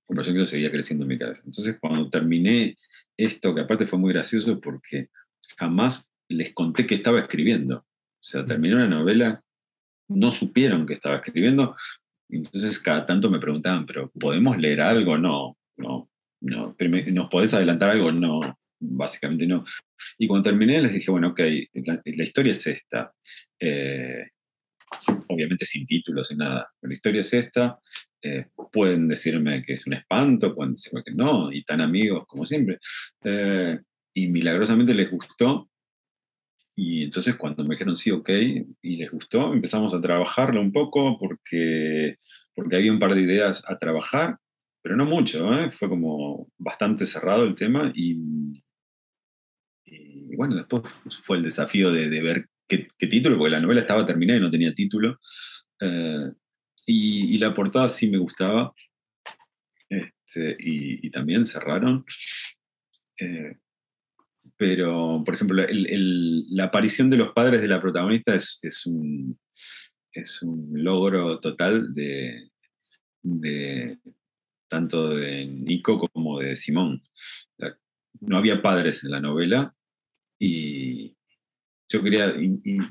El 0.10 0.16
proyecto 0.16 0.46
seguía 0.46 0.72
creciendo 0.72 1.06
en 1.06 1.10
mi 1.10 1.18
cabeza. 1.18 1.44
Entonces, 1.46 1.78
cuando 1.80 2.10
terminé 2.10 2.78
esto, 3.18 3.56
que 3.56 3.62
aparte 3.62 3.88
fue 3.88 4.00
muy 4.00 4.14
gracioso 4.14 4.60
porque 4.60 5.10
jamás 5.58 6.12
les 6.30 6.54
conté 6.54 6.86
que 6.86 6.96
estaba 6.96 7.20
escribiendo. 7.20 7.87
Sea, 8.28 8.46
terminé 8.46 8.76
una 8.76 8.90
novela, 8.90 9.42
no 10.10 10.34
supieron 10.34 10.86
que 10.86 10.94
estaba 10.94 11.18
escribiendo, 11.18 11.78
entonces 12.30 12.78
cada 12.80 13.06
tanto 13.06 13.30
me 13.30 13.40
preguntaban, 13.40 13.86
pero 13.86 14.12
¿podemos 14.12 14.58
leer 14.58 14.82
algo? 14.82 15.18
No, 15.18 15.58
no, 15.78 16.10
no. 16.42 16.76
¿Nos 16.78 17.30
podés 17.30 17.54
adelantar 17.54 17.92
algo? 17.92 18.12
No, 18.12 18.60
básicamente 18.82 19.48
no. 19.48 19.64
Y 20.18 20.28
cuando 20.28 20.50
terminé 20.50 20.82
les 20.82 20.94
dije, 20.94 21.10
bueno, 21.10 21.30
ok, 21.30 21.40
la, 21.74 22.24
historia 22.24 22.52
es 22.52 22.68
esta. 22.68 23.14
Eh, 23.62 24.32
obviamente 25.28 25.64
sin 25.64 25.86
títulos, 25.86 26.28
sin 26.28 26.40
nada. 26.40 26.68
la 26.82 26.94
historia 26.94 27.22
es 27.22 27.34
esta. 27.34 27.80
Eh, 28.22 28.48
pueden 28.74 29.08
decirme 29.08 29.64
que 29.64 29.74
es 29.74 29.88
un 29.88 29.94
espanto, 29.94 30.54
pueden 30.54 30.74
decirme 30.74 31.04
que 31.06 31.14
no, 31.14 31.50
y 31.50 31.64
tan 31.64 31.80
amigos 31.80 32.26
como 32.28 32.46
siempre. 32.46 32.80
Eh, 33.24 33.80
y 34.14 34.28
milagrosamente 34.28 34.94
les 34.94 35.10
gustó. 35.10 35.70
Y 36.80 37.04
entonces 37.04 37.36
cuando 37.36 37.64
me 37.64 37.74
dijeron 37.74 37.96
sí, 37.96 38.12
ok, 38.12 38.30
y 38.84 38.98
les 38.98 39.10
gustó, 39.10 39.52
empezamos 39.52 39.96
a 39.96 40.00
trabajarlo 40.00 40.62
un 40.62 40.72
poco 40.72 41.18
porque, 41.18 42.18
porque 42.54 42.76
había 42.76 42.92
un 42.92 43.00
par 43.00 43.16
de 43.16 43.22
ideas 43.22 43.64
a 43.68 43.80
trabajar, 43.80 44.38
pero 44.84 44.96
no 44.96 45.06
mucho, 45.06 45.52
¿eh? 45.60 45.72
fue 45.72 45.90
como 45.90 46.48
bastante 46.58 47.08
cerrado 47.08 47.46
el 47.46 47.56
tema 47.56 47.92
y, 47.96 48.62
bueno, 50.36 50.56
después 50.56 50.84
fue 51.24 51.38
el 51.38 51.44
desafío 51.44 51.92
de, 51.92 52.10
de 52.10 52.22
ver 52.22 52.46
qué, 52.68 52.88
título, 53.08 53.40
porque 53.40 53.52
la 53.52 53.60
novela 53.60 53.82
estaba 53.82 54.06
terminada 54.06 54.38
y 54.38 54.42
no 54.42 54.52
tenía 54.52 54.72
título. 54.72 55.20
Eh, 55.82 56.32
y, 56.86 57.38
la 57.40 57.54
portada 57.54 57.90
sí 57.90 58.08
me 58.10 58.18
gustaba. 58.20 58.72
Este, 59.90 60.56
y, 60.60 61.10
también 61.10 61.46
cerraron. 61.46 62.06
Eh, 63.20 63.58
pero, 64.58 65.24
por 65.24 65.36
ejemplo, 65.36 65.64
la 65.70 66.64
aparición 66.66 67.10
de 67.10 67.18
los 67.18 67.32
padres 67.34 67.62
de 67.62 67.68
la 67.68 67.82
protagonista 67.82 68.36
es, 68.36 68.86
un, 68.86 69.40
es 70.12 70.42
un 70.42 70.72
logro 70.84 71.40
total 71.40 71.94
de, 71.94 72.50
tanto 74.68 75.10
de 75.10 75.46
Nico 75.46 76.00
como 76.00 76.40
de 76.40 76.56
Simón. 76.56 77.04
No 78.20 78.38
había 78.38 78.62
padres 78.62 79.04
en 79.04 79.12
la 79.12 79.22
novela 79.22 79.76
y, 80.40 81.16
yo 81.90 82.04
quería, 82.04 82.34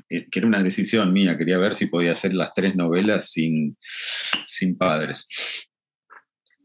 eh, 0.09 0.27
que 0.31 0.39
era 0.39 0.47
una 0.47 0.63
decisión 0.63 1.13
mía, 1.13 1.37
quería 1.37 1.57
ver 1.57 1.75
si 1.75 1.87
podía 1.87 2.13
hacer 2.13 2.33
las 2.33 2.53
tres 2.53 2.75
novelas 2.75 3.29
sin, 3.29 3.77
sin 4.45 4.77
padres. 4.77 5.27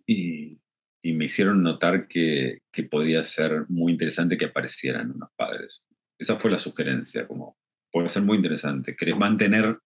Y, 0.06 0.61
me 1.02 1.24
hicieron 1.24 1.62
notar 1.62 2.06
que, 2.06 2.60
que, 2.70 2.84
podía 2.84 3.24
ser 3.24 3.64
muy 3.68 3.92
interesante 3.92 4.36
que 4.36 4.44
aparecieran 4.44 5.10
unos 5.10 5.30
padres. 5.36 5.84
Esa 6.16 6.38
fue 6.38 6.50
la 6.50 6.58
sugerencia, 6.58 7.26
como 7.26 7.56
puede 7.90 8.08
ser 8.08 8.22
muy 8.22 8.36
interesante. 8.36 8.94
Querés 8.94 9.16
mantener 9.16 9.78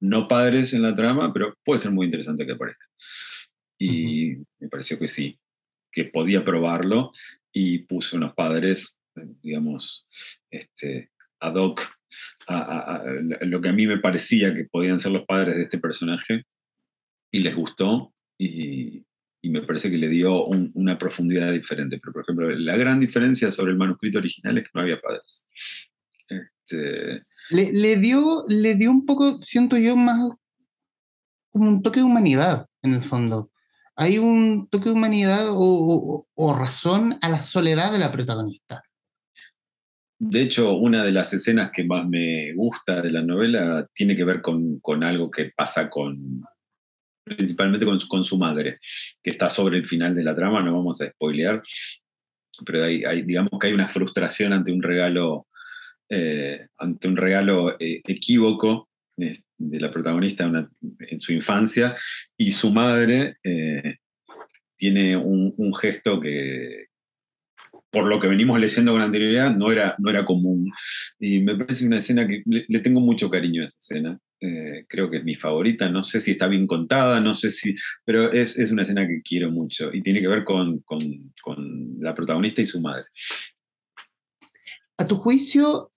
no 0.00 0.26
padres 0.26 0.74
en 0.74 0.82
la 0.82 0.94
trama, 0.96 1.32
pero 1.32 1.54
puede 1.64 1.78
ser 1.78 1.92
muy 1.92 2.06
interesante 2.06 2.44
que 2.44 2.52
aparezcan. 2.52 2.88
Y 3.78 4.36
me 4.58 4.68
pareció 4.68 4.98
que 4.98 5.06
sí, 5.06 5.38
que 5.92 6.04
podía 6.04 6.44
probarlo 6.44 7.12
y 7.52 7.78
puse 7.80 8.16
unos 8.16 8.34
padres, 8.34 8.98
digamos, 9.14 10.06
este, 10.50 11.10
ad 11.40 11.54
hoc 11.54 11.80
a, 12.46 13.02
lo 13.42 13.60
que 13.60 13.68
a 13.68 13.72
mí 13.72 13.86
me 13.86 13.98
parecía 13.98 14.54
que 14.54 14.64
podían 14.64 14.98
ser 14.98 15.12
los 15.12 15.26
padres 15.26 15.56
de 15.56 15.62
este 15.64 15.78
personaje 15.78 16.44
y 17.30 17.40
les 17.40 17.54
gustó 17.54 18.14
y, 18.38 19.04
me 19.42 19.62
parece 19.62 19.90
que 19.90 19.96
le 19.98 20.08
dio 20.08 20.46
una 20.46 20.98
profundidad 20.98 21.52
diferente. 21.52 21.98
Pero, 21.98 22.12
por 22.12 22.22
ejemplo, 22.22 22.50
la 22.50 22.76
gran 22.76 23.00
diferencia 23.00 23.50
sobre 23.50 23.72
el 23.72 23.78
manuscrito 23.78 24.18
original 24.18 24.58
es 24.58 24.64
que 24.64 24.70
no 24.74 24.80
había 24.80 25.00
padres. 25.00 25.46
Este, 26.28 27.24
le, 27.50 27.96
dio, 27.96 28.44
le 28.48 28.74
dio 28.74 28.90
un 28.90 29.06
poco, 29.06 29.40
siento 29.40 29.78
yo, 29.78 29.96
más 29.96 30.30
como 31.50 31.68
un 31.68 31.82
toque 31.82 32.00
de 32.00 32.06
humanidad, 32.06 32.66
en 32.82 32.94
el 32.94 33.04
fondo. 33.04 33.50
Hay 33.96 34.18
un 34.18 34.68
toque 34.68 34.90
de 34.90 34.94
humanidad 34.94 35.46
o 35.50 36.56
razón 36.56 37.18
a 37.20 37.28
la 37.28 37.42
soledad 37.42 37.90
de 37.90 37.98
la 37.98 38.12
protagonista. 38.12 38.82
De 40.20 40.42
hecho, 40.42 40.74
una 40.74 41.04
de 41.04 41.12
las 41.12 41.32
escenas 41.32 41.70
que 41.72 41.84
más 41.84 42.06
me 42.08 42.52
gusta 42.54 43.00
de 43.00 43.12
la 43.12 43.22
novela 43.22 43.86
tiene 43.94 44.16
que 44.16 44.24
ver 44.24 44.42
con, 44.42 44.80
algo 45.04 45.30
que 45.30 45.52
pasa 45.56 45.88
con, 45.88 46.42
principalmente 47.28 47.86
con, 47.86 48.24
su 48.24 48.38
madre, 48.38 48.78
que 49.22 49.30
está 49.30 49.48
sobre 49.48 49.78
el 49.78 49.86
final 49.86 50.14
de 50.14 50.24
la 50.24 50.34
trama, 50.34 50.62
no 50.62 50.74
vamos 50.74 51.00
a 51.00 51.10
spoilear, 51.10 51.62
pero 52.64 52.84
hay, 52.84 53.22
digamos 53.22 53.50
que 53.60 53.68
hay 53.68 53.72
una 53.72 53.88
frustración 53.88 54.52
ante 54.52 54.72
un 54.72 54.82
regalo, 54.82 55.46
eh, 56.08 56.66
ante 56.78 57.08
un 57.08 57.16
regalo 57.16 57.78
eh, 57.78 58.00
equívoco 58.04 58.88
eh, 59.16 59.40
de 59.56 59.80
la 59.80 59.90
protagonista 59.90 60.44
en 61.00 61.20
su 61.20 61.32
infancia, 61.32 61.94
y 62.36 62.52
su 62.52 62.72
madre 62.72 63.36
tiene 64.76 65.16
un 65.16 65.74
gesto 65.74 66.20
que, 66.20 66.88
por 67.90 68.06
lo 68.06 68.20
que 68.20 68.28
venimos 68.28 68.60
leyendo 68.60 68.92
con 68.92 69.02
anterioridad, 69.02 69.54
no 69.56 69.72
era, 69.72 69.94
no 69.98 70.10
era 70.10 70.24
común. 70.24 70.70
Y 71.18 71.40
me 71.40 71.56
parece 71.56 71.86
una 71.86 71.98
escena 71.98 72.26
que 72.26 72.42
le, 72.46 72.80
tengo 72.80 73.00
mucho 73.00 73.30
cariño 73.30 73.62
a 73.62 73.66
esa 73.66 73.78
escena. 73.78 74.18
Eh, 74.40 74.86
creo 74.88 75.10
que 75.10 75.18
es 75.18 75.24
mi 75.24 75.34
favorita. 75.34 75.88
No 75.88 76.04
sé 76.04 76.20
si 76.20 76.32
está 76.32 76.46
bien 76.46 76.66
contada, 76.66 77.20
no 77.20 77.34
sé 77.34 77.50
si. 77.50 77.74
Pero 78.04 78.32
es, 78.32 78.58
es 78.58 78.70
una 78.70 78.82
escena 78.82 79.06
que 79.06 79.22
quiero 79.22 79.50
mucho 79.50 79.92
y 79.92 80.02
tiene 80.02 80.20
que 80.20 80.28
ver 80.28 80.44
con, 80.44 80.80
con, 80.80 81.00
con 81.42 81.96
la 82.00 82.14
protagonista 82.14 82.62
y 82.62 82.66
su 82.66 82.80
madre. 82.80 83.06
A 84.96 85.06
tu 85.06 85.16
juicio, 85.16 85.92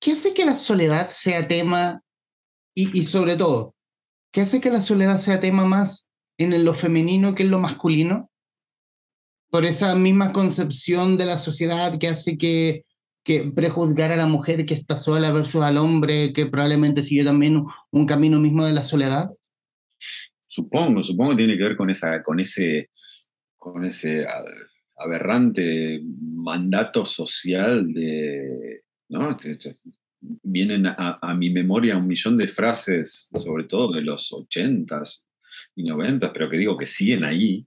¿qué 0.00 0.12
hace 0.12 0.34
que 0.34 0.44
la 0.44 0.56
soledad 0.56 1.08
sea 1.08 1.48
tema 1.48 2.02
y, 2.74 2.98
y 2.98 3.04
sobre 3.04 3.36
todo, 3.36 3.74
qué 4.32 4.42
hace 4.42 4.60
que 4.60 4.70
la 4.70 4.82
soledad 4.82 5.18
sea 5.18 5.40
tema 5.40 5.64
más 5.64 6.08
en 6.36 6.64
lo 6.64 6.74
femenino 6.74 7.34
que 7.34 7.42
en 7.42 7.50
lo 7.50 7.58
masculino? 7.58 8.30
por 9.50 9.64
esa 9.64 9.94
misma 9.94 10.32
concepción 10.32 11.16
de 11.16 11.26
la 11.26 11.38
sociedad 11.38 11.98
que 11.98 12.08
hace 12.08 12.36
que, 12.36 12.84
que 13.28 13.52
prejuzgar 13.54 14.10
a 14.10 14.16
la 14.16 14.26
mujer 14.26 14.64
que 14.64 14.72
está 14.72 14.96
sola 14.96 15.30
versus 15.30 15.62
al 15.62 15.76
hombre 15.76 16.32
que 16.32 16.46
probablemente 16.46 17.02
siguió 17.02 17.26
también 17.26 17.62
un, 17.90 18.06
camino 18.06 18.40
mismo 18.40 18.64
de 18.64 18.72
la 18.72 18.82
soledad? 18.82 19.28
Supongo, 20.46 21.02
supongo 21.02 21.32
que 21.32 21.44
tiene 21.44 21.58
que 21.58 21.64
ver 21.64 21.76
con, 21.76 21.90
esa, 21.90 22.22
con 22.22 22.40
ese, 22.40 22.88
con 23.58 23.84
ese 23.84 24.26
aberrante 24.96 26.00
mandato 26.02 27.04
social 27.04 27.92
de, 27.92 28.80
¿no? 29.10 29.36
Vienen 30.42 30.86
a, 30.86 31.18
a, 31.20 31.34
mi 31.34 31.50
memoria 31.50 31.98
un 31.98 32.08
millón 32.08 32.34
de 32.38 32.48
frases, 32.48 33.28
sobre 33.34 33.64
todo 33.64 33.92
de 33.92 34.00
los 34.00 34.32
ochentas 34.32 35.26
y 35.76 35.84
noventas, 35.84 36.30
pero 36.32 36.48
que 36.48 36.56
digo 36.56 36.78
que 36.78 36.86
siguen 36.86 37.24
ahí, 37.24 37.66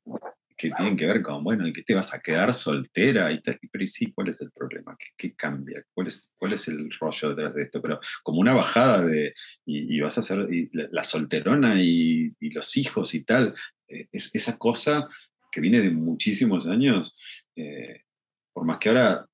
que 0.61 0.69
tienen 0.69 0.95
que 0.95 1.07
ver 1.07 1.23
con, 1.23 1.43
bueno, 1.43 1.67
¿y 1.67 1.73
qué 1.73 1.81
te 1.81 1.95
vas 1.95 2.13
a 2.13 2.19
quedar 2.19 2.53
soltera? 2.53 3.31
Y 3.31 3.41
pero 3.41 3.87
sí, 3.87 4.11
¿cuál 4.13 4.29
es 4.29 4.41
el 4.41 4.51
problema? 4.51 4.95
¿Qué, 5.17 5.33
cambia? 5.33 5.83
¿Cuál 5.91 6.07
es, 6.07 6.31
¿Cuál 6.37 6.53
es 6.53 6.67
el 6.67 6.91
rollo 6.99 7.29
detrás 7.29 7.55
de 7.55 7.63
esto? 7.63 7.81
Pero 7.81 7.99
como 8.21 8.39
una 8.39 8.53
bajada 8.53 9.03
de, 9.03 9.33
y, 9.65 9.99
vas 9.99 10.17
a 10.17 10.19
hacer 10.19 10.47
la, 10.71 11.03
solterona 11.03 11.81
y, 11.81 12.35
los 12.39 12.77
hijos 12.77 13.15
y 13.15 13.23
tal, 13.23 13.55
eh, 13.87 14.07
es, 14.11 14.29
esa 14.35 14.59
cosa 14.59 15.07
que 15.51 15.61
viene 15.61 15.81
de 15.81 15.89
muchísimos 15.89 16.67
años, 16.67 17.17
eh, 17.55 18.03
por 18.53 18.63
más 18.63 18.77
que 18.77 18.89
ahora 18.89 19.25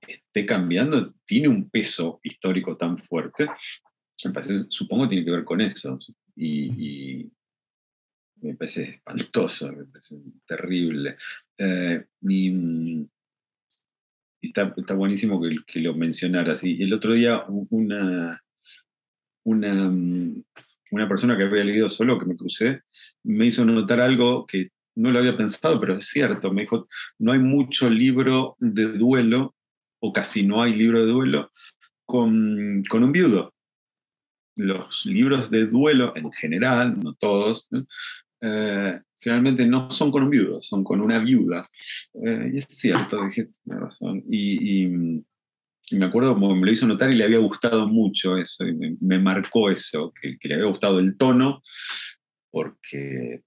esté 0.00 0.44
cambiando, 0.44 1.14
tiene 1.24 1.46
un 1.46 1.70
peso 1.70 2.18
histórico 2.24 2.76
tan 2.76 2.98
fuerte, 2.98 3.48
supongo 4.70 5.04
que 5.04 5.10
tiene 5.10 5.24
que 5.24 5.30
ver 5.30 5.44
con 5.44 5.60
eso. 5.60 5.98
y 6.34 7.30
me 8.42 8.54
parece 8.54 8.82
espantoso, 8.82 9.72
me 9.72 9.84
parece 9.84 10.16
terrible. 10.46 11.16
Eh, 11.58 12.04
y, 12.22 13.06
está, 14.40 14.74
buenísimo 14.94 15.40
que, 15.40 15.80
lo 15.80 15.94
mencionaras. 15.94 16.64
Y 16.64 16.82
el 16.82 16.92
otro 16.92 17.12
día 17.12 17.44
una, 17.48 18.42
una, 19.44 19.92
una 20.90 21.08
persona 21.08 21.36
que 21.36 21.44
había 21.44 21.64
leído 21.64 21.88
solo, 21.88 22.18
que 22.18 22.26
me 22.26 22.36
crucé, 22.36 22.82
me 23.22 23.46
hizo 23.46 23.64
notar 23.64 24.00
algo 24.00 24.46
que 24.46 24.70
no 24.96 25.10
lo 25.10 25.20
había 25.20 25.36
pensado, 25.36 25.80
pero 25.80 25.96
es 25.96 26.06
cierto. 26.06 26.52
Me 26.52 26.62
dijo, 26.62 26.88
no 27.18 27.32
hay 27.32 27.38
mucho 27.38 27.88
libro 27.88 28.56
de 28.58 28.92
duelo, 28.92 29.54
o 30.00 30.12
casi 30.12 30.44
no 30.44 30.62
hay 30.62 30.74
libro 30.74 31.04
de 31.06 31.12
duelo, 31.12 31.52
con, 32.04 32.82
con 32.88 33.04
un 33.04 33.12
viudo. 33.12 33.54
Los 34.56 35.06
libros 35.06 35.50
de 35.50 35.66
duelo, 35.66 36.12
en 36.14 36.30
general, 36.32 36.98
no 37.00 37.14
todos, 37.14 37.68
eh, 38.42 39.00
generalmente 39.18 39.64
no 39.64 39.88
son 39.90 40.10
con 40.10 40.24
un 40.24 40.30
viudo, 40.30 40.60
son 40.60 40.82
con 40.82 41.00
una 41.00 41.20
viuda. 41.20 41.68
Eh, 42.14 42.50
y 42.54 42.58
es 42.58 42.66
cierto, 42.68 43.24
dije, 43.24 43.48
razón. 43.64 44.22
Y, 44.28 45.22
me 45.90 46.06
acuerdo 46.06 46.32
como 46.32 46.54
me 46.54 46.64
lo 46.64 46.72
hizo 46.72 46.86
notar 46.86 47.10
y 47.10 47.16
le 47.16 47.24
había 47.24 47.38
gustado 47.38 47.86
mucho 47.86 48.38
eso, 48.38 48.66
y 48.66 48.96
me, 48.98 49.18
marcó 49.18 49.68
eso, 49.68 50.10
que, 50.18 50.38
le 50.42 50.54
había 50.54 50.66
gustado 50.66 50.98
el 50.98 51.18
tono, 51.18 51.62
porque, 52.50 53.42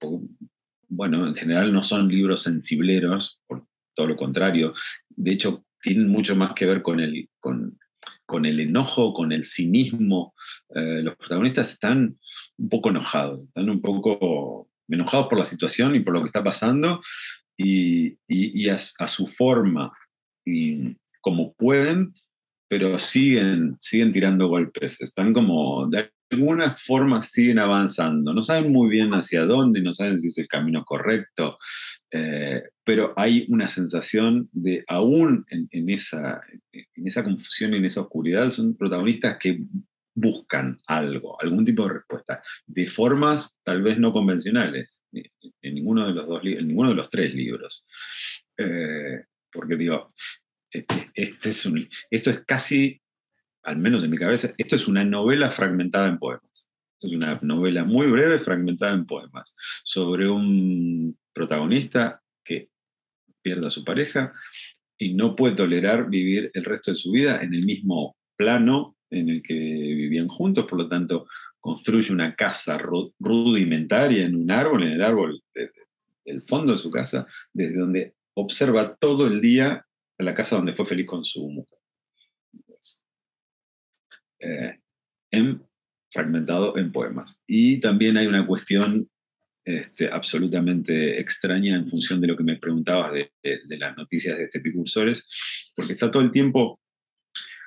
bueno, 0.88 1.28
en 1.28 1.34
general 1.34 1.74
no 1.74 1.82
son 1.82 2.08
libros 2.08 2.44
sensibleros, 2.44 3.42
por 3.48 3.66
todo 3.96 4.08
lo 4.08 4.16
contrario. 4.16 4.76
De 5.10 5.32
hecho, 5.32 5.66
tienen 5.82 6.08
mucho 6.08 6.36
más 6.36 6.54
que 6.54 6.68
ver 6.68 6.84
con 6.84 7.00
el, 7.00 7.30
con 7.40 8.46
el 8.46 8.60
enojo, 8.60 9.14
con 9.14 9.32
el 9.32 9.44
cinismo. 9.44 10.36
Eh, 10.70 11.02
los 11.02 11.16
protagonistas 11.16 11.72
están 11.72 12.18
un 12.58 12.70
poco 12.70 12.90
enojados, 12.90 13.44
están 13.44 13.70
un 13.70 13.82
poco 13.82 14.70
enojados 14.88 15.28
por 15.28 15.40
la 15.40 15.46
situación 15.46 15.96
y 15.96 16.00
por 16.00 16.14
lo 16.14 16.22
que 16.22 16.28
está 16.28 16.44
pasando 16.44 17.02
y, 17.58 18.70
a, 18.70 18.78
su 19.08 19.28
forma, 19.28 19.92
y 20.46 20.96
como 21.22 21.54
pueden, 21.54 22.14
pero 22.68 22.98
siguen, 22.98 23.78
siguen 23.80 24.12
tirando 24.12 24.48
golpes, 24.48 25.02
están 25.02 25.34
como, 25.34 25.88
de 25.88 26.12
alguna 26.32 26.76
forma 26.76 27.22
siguen 27.22 27.60
avanzando, 27.60 28.34
no 28.34 28.44
saben 28.44 28.72
muy 28.72 28.90
bien 28.90 29.14
hacia 29.14 29.46
dónde, 29.46 29.82
no 29.82 29.94
saben 29.94 30.20
si 30.20 30.28
es 30.28 30.38
el 30.38 30.48
camino 30.48 30.84
correcto, 30.84 31.58
eh, 32.12 32.64
pero 32.84 33.14
hay 33.16 33.46
una 33.50 33.68
sensación 33.68 34.50
de, 34.52 34.84
aún 34.88 35.46
en, 35.50 35.90
esa, 35.90 36.42
en 36.72 37.08
esa 37.08 37.24
confusión 37.24 37.74
y 37.74 37.78
en 37.78 37.86
esa 37.86 38.02
oscuridad, 38.02 38.50
son 38.50 38.76
protagonistas 38.76 39.38
que 39.40 39.60
buscan 40.16 40.80
algo, 40.88 41.40
algún 41.42 41.66
tipo 41.66 41.84
de 41.84 41.96
respuesta, 41.96 42.42
de 42.66 42.86
formas 42.88 43.54
tal 43.64 43.84
vez 43.84 44.00
no 44.00 44.14
convencionales, 44.14 45.02
en 45.12 45.76
ninguno 45.76 46.08
de 46.08 46.14
los, 46.14 46.28
dos, 46.28 46.42
en 46.44 46.68
ninguno 46.68 46.90
de 46.90 46.96
los 46.96 47.10
tres 47.10 47.34
libros. 47.34 47.86
Eh, 48.58 49.26
porque 49.52 49.76
digo, 49.76 50.14
este, 50.72 51.12
este 51.14 51.50
es 51.50 51.66
un, 51.66 51.88
esto 52.10 52.32
es 52.32 52.46
casi, 52.46 53.02
al 53.64 53.78
menos 53.78 54.04
en 54.04 54.12
mi 54.12 54.18
cabeza, 54.18 54.54
esto 54.58 54.76
es 54.78 54.88
una 54.88 55.04
novela 55.04 55.50
fragmentada 55.50 56.08
en 56.08 56.18
poemas. 56.18 56.68
es 57.02 57.12
una 57.12 57.38
novela 57.42 57.84
muy 57.84 58.08
breve, 58.08 58.40
fragmentada 58.40 58.94
en 58.94 59.06
poemas, 59.06 59.54
sobre 59.84 60.30
un 60.30 61.18
protagonista 61.34 62.22
que 62.44 62.70
pierde 63.42 63.68
a 63.68 63.70
su 63.70 63.84
pareja 63.84 64.34
y 64.98 65.14
no 65.14 65.36
puede 65.36 65.56
tolerar 65.56 66.10
vivir 66.10 66.52
el 66.54 66.64
resto 66.64 66.92
de 66.92 66.98
su 66.98 67.12
vida 67.12 67.42
en 67.42 67.54
el 67.54 67.66
mismo 67.66 68.16
plano 68.38 68.96
en 69.16 69.30
el 69.30 69.44
que 69.44 69.54
vivían 69.54 70.28
juntos, 70.28 70.66
por 70.66 70.80
lo 70.80 70.88
tanto 70.88 71.28
construye 71.60 72.12
una 72.14 72.36
casa 72.36 72.78
rudimentaria 72.78 74.24
en 74.24 74.36
un 74.36 74.52
árbol, 74.52 74.84
en 74.84 74.92
el 74.92 75.02
árbol 75.02 75.42
del 76.24 76.42
fondo 76.44 76.74
de 76.74 76.78
su 76.78 76.92
casa, 76.92 77.26
desde 77.54 77.78
donde 77.78 78.14
observa 78.36 78.96
todo 78.96 79.26
el 79.28 79.42
día 79.42 79.86
la 80.18 80.34
casa 80.34 80.56
donde 80.56 80.74
fue 80.74 80.86
feliz 80.86 81.06
con 81.06 81.26
su 81.26 81.50
mujer. 81.50 81.80
Eh, 84.40 84.80
fragmentado 86.12 86.78
en 86.78 86.92
poemas. 86.92 87.42
Y 87.46 87.80
también 87.80 88.16
hay 88.16 88.28
una 88.28 88.46
cuestión 88.48 89.10
este, 89.66 90.10
absolutamente 90.10 91.20
extraña 91.20 91.76
en 91.76 91.90
función 91.90 92.22
de 92.22 92.28
lo 92.28 92.38
que 92.38 92.44
me 92.44 92.58
preguntabas 92.58 93.12
de, 93.12 93.32
de 93.44 93.78
las 93.78 93.98
noticias 93.98 94.38
de 94.38 94.46
este 94.46 94.60
Epicursores, 94.60 95.26
porque 95.76 95.94
está 95.94 96.10
todo 96.10 96.24
el 96.24 96.32
tiempo 96.32 96.80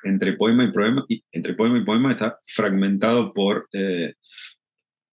entre 0.05 0.35
poema 0.35 0.65
y 0.65 0.73
poema, 0.73 1.05
y, 1.09 1.23
entre 1.33 1.55
poema 1.55 1.79
y 1.79 1.85
poema 1.85 2.13
está 2.13 2.39
fragmentado 2.47 3.33
por 3.33 3.69
eh, 3.73 4.15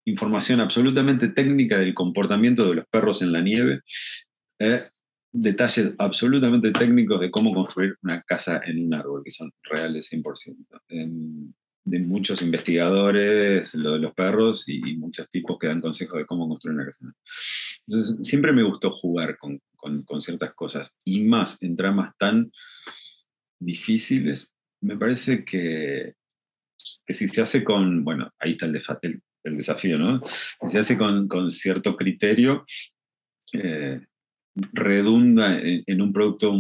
información 0.06 0.60
absolutamente 0.60 1.30
técnica 1.30 1.78
del 1.78 1.94
comportamiento 1.94 2.68
de 2.68 2.76
los 2.76 2.86
perros 2.88 3.22
en 3.22 3.32
la 3.32 3.42
nieve, 3.42 3.82
eh, 4.60 4.90
detalles 5.32 5.94
absolutamente 5.98 6.72
técnicos 6.72 7.20
de 7.20 7.32
cómo 7.32 7.54
construir 7.54 7.96
una 8.04 8.22
casa 8.22 8.62
en 8.64 8.86
un 8.86 8.94
árbol, 8.94 9.22
que 9.24 9.32
son 9.32 9.52
reales 9.64 10.10
100%. 10.12 11.54
de 11.88 12.00
muchos 12.00 12.42
investigadores, 12.42 13.76
lo 13.76 13.94
de 13.94 14.00
los 14.00 14.14
perros 14.16 14.68
y, 14.68 14.96
muchos 14.98 15.30
tipos 15.30 15.60
que 15.60 15.68
dan 15.68 15.82
consejos 15.82 16.18
de 16.18 16.26
cómo 16.26 16.48
construir 16.50 16.76
una 16.76 16.86
casa. 16.86 17.06
Entonces, 17.86 18.28
siempre 18.28 18.52
me 18.54 18.64
gustó 18.64 18.90
jugar 18.90 19.38
con, 19.38 19.62
con 19.76 20.22
ciertas 20.22 20.56
cosas 20.56 20.96
y 21.04 21.22
más 21.26 21.62
en 21.62 21.76
tramas 21.76 22.16
tan 22.18 22.52
difíciles 23.60 24.55
me 24.82 24.98
parece 24.98 25.44
que, 25.44 26.14
que 27.06 27.14
si 27.14 27.28
se 27.28 27.42
hace 27.42 27.64
con, 27.64 28.04
bueno, 28.04 28.32
ahí 28.40 28.52
está 28.52 28.66
el, 28.66 29.22
desafío, 29.44 29.98
¿no? 29.98 30.22
Si 30.62 30.70
se 30.70 30.80
hace 30.80 30.98
con, 30.98 31.28
con 31.28 31.52
cierto 31.52 31.96
criterio, 31.96 32.66
eh, 33.54 34.02
redunda 34.74 35.60
en, 35.60 36.02
un 36.02 36.12
producto 36.12 36.54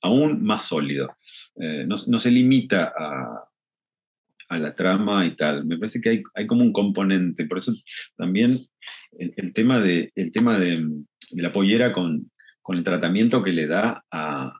aún 0.00 0.42
más 0.42 0.64
sólido. 0.66 1.16
Eh, 1.56 1.84
no, 1.86 1.96
no, 2.06 2.18
se 2.18 2.30
limita 2.30 2.92
a, 2.96 3.44
a, 4.48 4.58
la 4.58 4.74
trama 4.74 5.26
y 5.26 5.36
tal. 5.36 5.64
Me 5.66 5.76
parece 5.76 6.00
que 6.00 6.08
hay, 6.10 6.22
hay 6.34 6.46
como 6.46 6.62
un 6.62 6.72
componente. 6.72 7.44
Por 7.46 7.58
eso 7.58 7.72
también 8.16 8.60
el, 9.18 9.52
tema, 9.52 9.80
de, 9.80 10.08
el 10.14 10.30
tema 10.30 10.58
de 10.58 10.86
la 11.32 11.52
pollera 11.52 11.92
con, 11.92 12.30
con 12.62 12.78
el 12.78 12.84
tratamiento 12.84 13.42
que 13.42 13.52
le 13.52 13.66
da 13.66 14.04
a, 14.10 14.52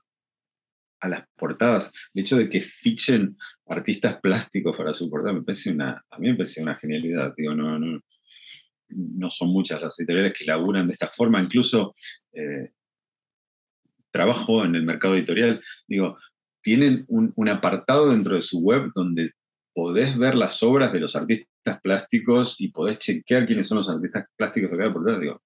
a 1.01 1.09
las 1.09 1.27
portadas. 1.35 1.91
El 2.13 2.21
hecho 2.21 2.37
de 2.37 2.49
que 2.49 2.61
fichen 2.61 3.37
artistas 3.67 4.19
plásticos 4.21 4.77
para 4.77 4.93
su 4.93 5.09
portada 5.09 5.33
me 5.33 5.43
parece 5.43 5.71
una, 5.71 6.03
a 6.09 6.19
mí 6.19 6.29
me 6.29 6.35
parece 6.35 6.61
una 6.61 6.75
genialidad. 6.75 7.33
Digo, 7.35 7.53
no, 7.53 7.77
no, 7.77 7.99
no 8.89 9.29
son 9.29 9.49
muchas 9.49 9.81
las 9.81 9.99
editoriales 9.99 10.33
que 10.37 10.45
laburan 10.45 10.87
de 10.87 10.93
esta 10.93 11.07
forma. 11.07 11.41
Incluso 11.41 11.93
eh, 12.33 12.71
trabajo 14.11 14.63
en 14.63 14.75
el 14.75 14.83
mercado 14.83 15.15
editorial. 15.15 15.61
Digo, 15.87 16.17
tienen 16.61 17.05
un, 17.07 17.49
apartado 17.49 18.11
dentro 18.11 18.35
de 18.35 18.41
su 18.41 18.59
web 18.59 18.91
donde 18.93 19.31
podés 19.73 20.17
ver 20.17 20.35
las 20.35 20.61
obras 20.61 20.93
de 20.93 20.99
los 20.99 21.15
artistas 21.15 21.81
plásticos 21.81 22.59
y 22.61 22.67
podés 22.67 22.99
chequear 22.99 23.47
quiénes 23.47 23.67
son 23.67 23.79
los 23.79 23.89
artistas 23.89 24.25
plásticos 24.35 24.71
de 24.71 24.77
cada 24.77 24.93
portada. 24.93 25.19
Digo, 25.19 25.41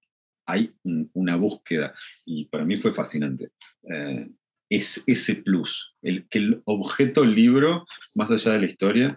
hay 0.46 0.72
una 1.14 1.36
búsqueda 1.36 1.94
y 2.24 2.44
para 2.46 2.64
mí 2.64 2.76
fue 2.76 2.92
fascinante. 2.92 3.50
Eh, 3.90 4.28
es 4.68 5.02
ese 5.06 5.36
plus, 5.36 5.94
el, 6.02 6.28
que 6.28 6.38
el 6.38 6.62
objeto 6.64 7.24
libro, 7.24 7.86
más 8.14 8.30
allá 8.30 8.52
de 8.52 8.60
la 8.60 8.66
historia, 8.66 9.16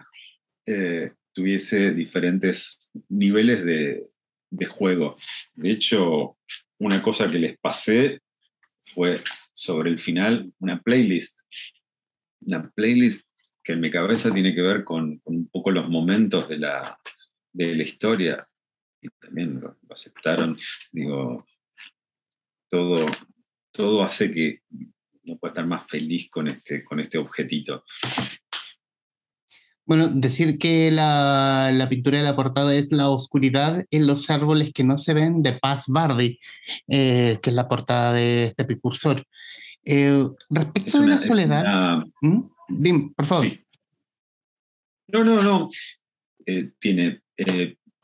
eh, 0.66 1.12
tuviese 1.32 1.92
diferentes 1.92 2.90
niveles 3.08 3.64
de, 3.64 4.06
juego. 4.68 5.16
De 5.54 5.70
hecho, 5.70 6.36
una 6.78 7.02
cosa 7.02 7.30
que 7.30 7.38
les 7.38 7.58
pasé 7.58 8.20
fue 8.80 9.22
sobre 9.52 9.90
el 9.90 9.98
final 9.98 10.52
una 10.58 10.80
playlist. 10.82 11.38
Una 12.40 12.68
playlist 12.70 13.26
que 13.62 13.74
en 13.74 13.80
mi 13.80 13.90
cabeza 13.90 14.32
tiene 14.32 14.54
que 14.54 14.62
ver 14.62 14.84
con, 14.84 15.20
un 15.24 15.48
poco 15.48 15.70
los 15.70 15.88
momentos 15.88 16.48
de 16.48 16.58
la, 16.58 16.98
de 17.52 17.74
la 17.76 17.82
historia. 17.82 18.48
Y 19.00 19.08
también 19.20 19.60
lo, 19.60 19.78
lo 19.80 19.94
aceptaron. 19.94 20.58
Digo, 20.90 21.46
todo, 22.68 23.06
todo 23.72 24.02
hace 24.02 24.30
que 24.30 24.62
no 25.24 25.36
puede 25.36 25.50
estar 25.50 25.66
más 25.66 25.86
feliz 25.86 26.28
con 26.30 26.48
este, 26.48 26.84
con 26.84 27.00
este 27.00 27.18
objetito. 27.18 27.84
Bueno, 29.84 30.08
decir 30.08 30.56
que 30.58 30.90
la, 30.92 31.70
la, 31.72 31.88
pintura 31.88 32.18
de 32.18 32.24
la 32.24 32.36
portada 32.36 32.74
es 32.76 32.92
La 32.92 33.08
oscuridad 33.08 33.84
en 33.90 34.06
los 34.06 34.30
árboles 34.30 34.72
que 34.72 34.84
no 34.84 34.98
se 34.98 35.14
ven 35.14 35.42
de 35.42 35.54
Paz 35.54 35.86
Bardi, 35.88 36.38
eh, 36.86 37.38
que 37.42 37.50
es 37.50 37.56
la 37.56 37.68
portada 37.68 38.12
de 38.12 38.44
este 38.44 38.64
precursor. 38.64 39.26
Eh, 39.84 40.24
respecto 40.48 41.00
de 41.00 41.08
la 41.08 41.18
soledad... 41.18 42.04
¿Mm? 42.20 42.40
Dim, 42.68 43.12
por 43.14 43.26
favor. 43.26 43.46
No, 45.08 45.24
no, 45.24 45.42
no. 45.42 45.70
Eh, 46.46 46.70
tiene 46.78 47.22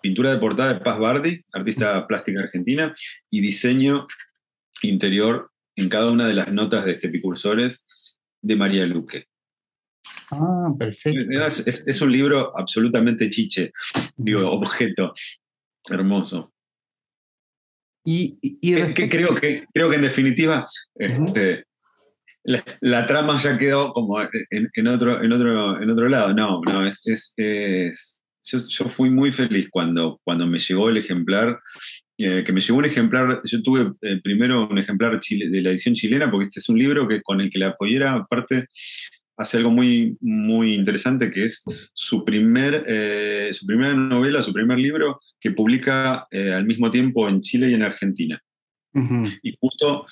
pintura 0.02 0.32
de 0.32 0.38
portada 0.38 0.74
de 0.74 0.80
Paz 0.80 0.98
Bardi, 0.98 1.44
artista 1.52 2.04
plástica 2.08 2.40
argentina, 2.40 2.96
y 3.30 3.40
diseño 3.40 4.08
interior 4.82 5.52
en 5.76 5.88
cada 5.88 6.10
una 6.10 6.26
de 6.26 6.34
las 6.34 6.52
notas 6.52 6.84
de 6.84 6.92
este 6.92 7.08
Epicursores 7.08 7.86
de 8.42 8.56
María 8.56 8.86
Luque. 8.86 9.26
Ah, 10.30 10.72
perfecto. 10.76 11.20
Es, 11.66 12.00
un 12.00 12.10
libro 12.10 12.58
absolutamente 12.58 13.30
chiche, 13.30 13.72
digo, 14.16 14.50
objeto, 14.50 15.14
hermoso. 15.88 16.52
Y, 18.04 18.38
creo, 19.08 19.34
que, 19.34 19.66
creo 19.72 19.90
que 19.90 19.96
en 19.96 20.02
definitiva 20.02 20.64
este, 20.94 21.64
la, 22.44 23.06
trama 23.06 23.36
ya 23.36 23.58
quedó 23.58 23.92
como 23.92 24.20
en, 24.20 24.86
otro, 24.86 25.22
en, 25.22 25.32
otro, 25.32 25.82
en 25.82 25.90
otro 25.90 26.08
lado. 26.08 26.32
No, 26.32 26.60
no, 26.64 26.86
es, 26.86 27.34
es, 27.36 28.22
yo, 28.42 28.88
fui 28.88 29.10
muy 29.10 29.32
feliz 29.32 29.68
cuando, 29.70 30.20
cuando 30.24 30.46
me 30.46 30.58
llegó 30.58 30.88
el 30.88 30.98
ejemplar, 30.98 31.58
eh, 32.18 32.44
que 32.44 32.52
me 32.52 32.60
llegó 32.60 32.78
un 32.78 32.86
ejemplar, 32.86 33.42
yo 33.44 33.62
tuve 33.62 33.92
eh, 34.00 34.20
primero 34.22 34.66
un 34.68 34.78
ejemplar 34.78 35.20
de 35.20 35.62
la 35.62 35.70
edición 35.70 35.94
chilena, 35.94 36.30
porque 36.30 36.48
este 36.48 36.60
es 36.60 36.68
un 36.70 36.78
libro 36.78 37.06
que, 37.06 37.20
con 37.20 37.42
el 37.42 37.50
que 37.50 37.58
la 37.58 37.74
pollera, 37.76 38.14
aparte, 38.14 38.68
hace 39.36 39.58
algo 39.58 39.70
muy, 39.70 40.16
muy 40.20 40.72
interesante, 40.72 41.30
que 41.30 41.44
es 41.44 41.62
su, 41.92 42.24
primer, 42.24 42.84
eh, 42.88 43.50
su 43.52 43.66
primera 43.66 43.92
novela, 43.92 44.42
su 44.42 44.54
primer 44.54 44.78
libro, 44.78 45.20
que 45.38 45.50
publica 45.50 46.26
al 46.30 46.64
mismo 46.64 46.90
tiempo 46.90 47.28
en 47.28 47.42
Chile 47.42 47.68
y 47.68 47.74
en 47.74 47.82
Argentina. 47.82 48.40
Y 49.42 49.54
justo 49.60 50.06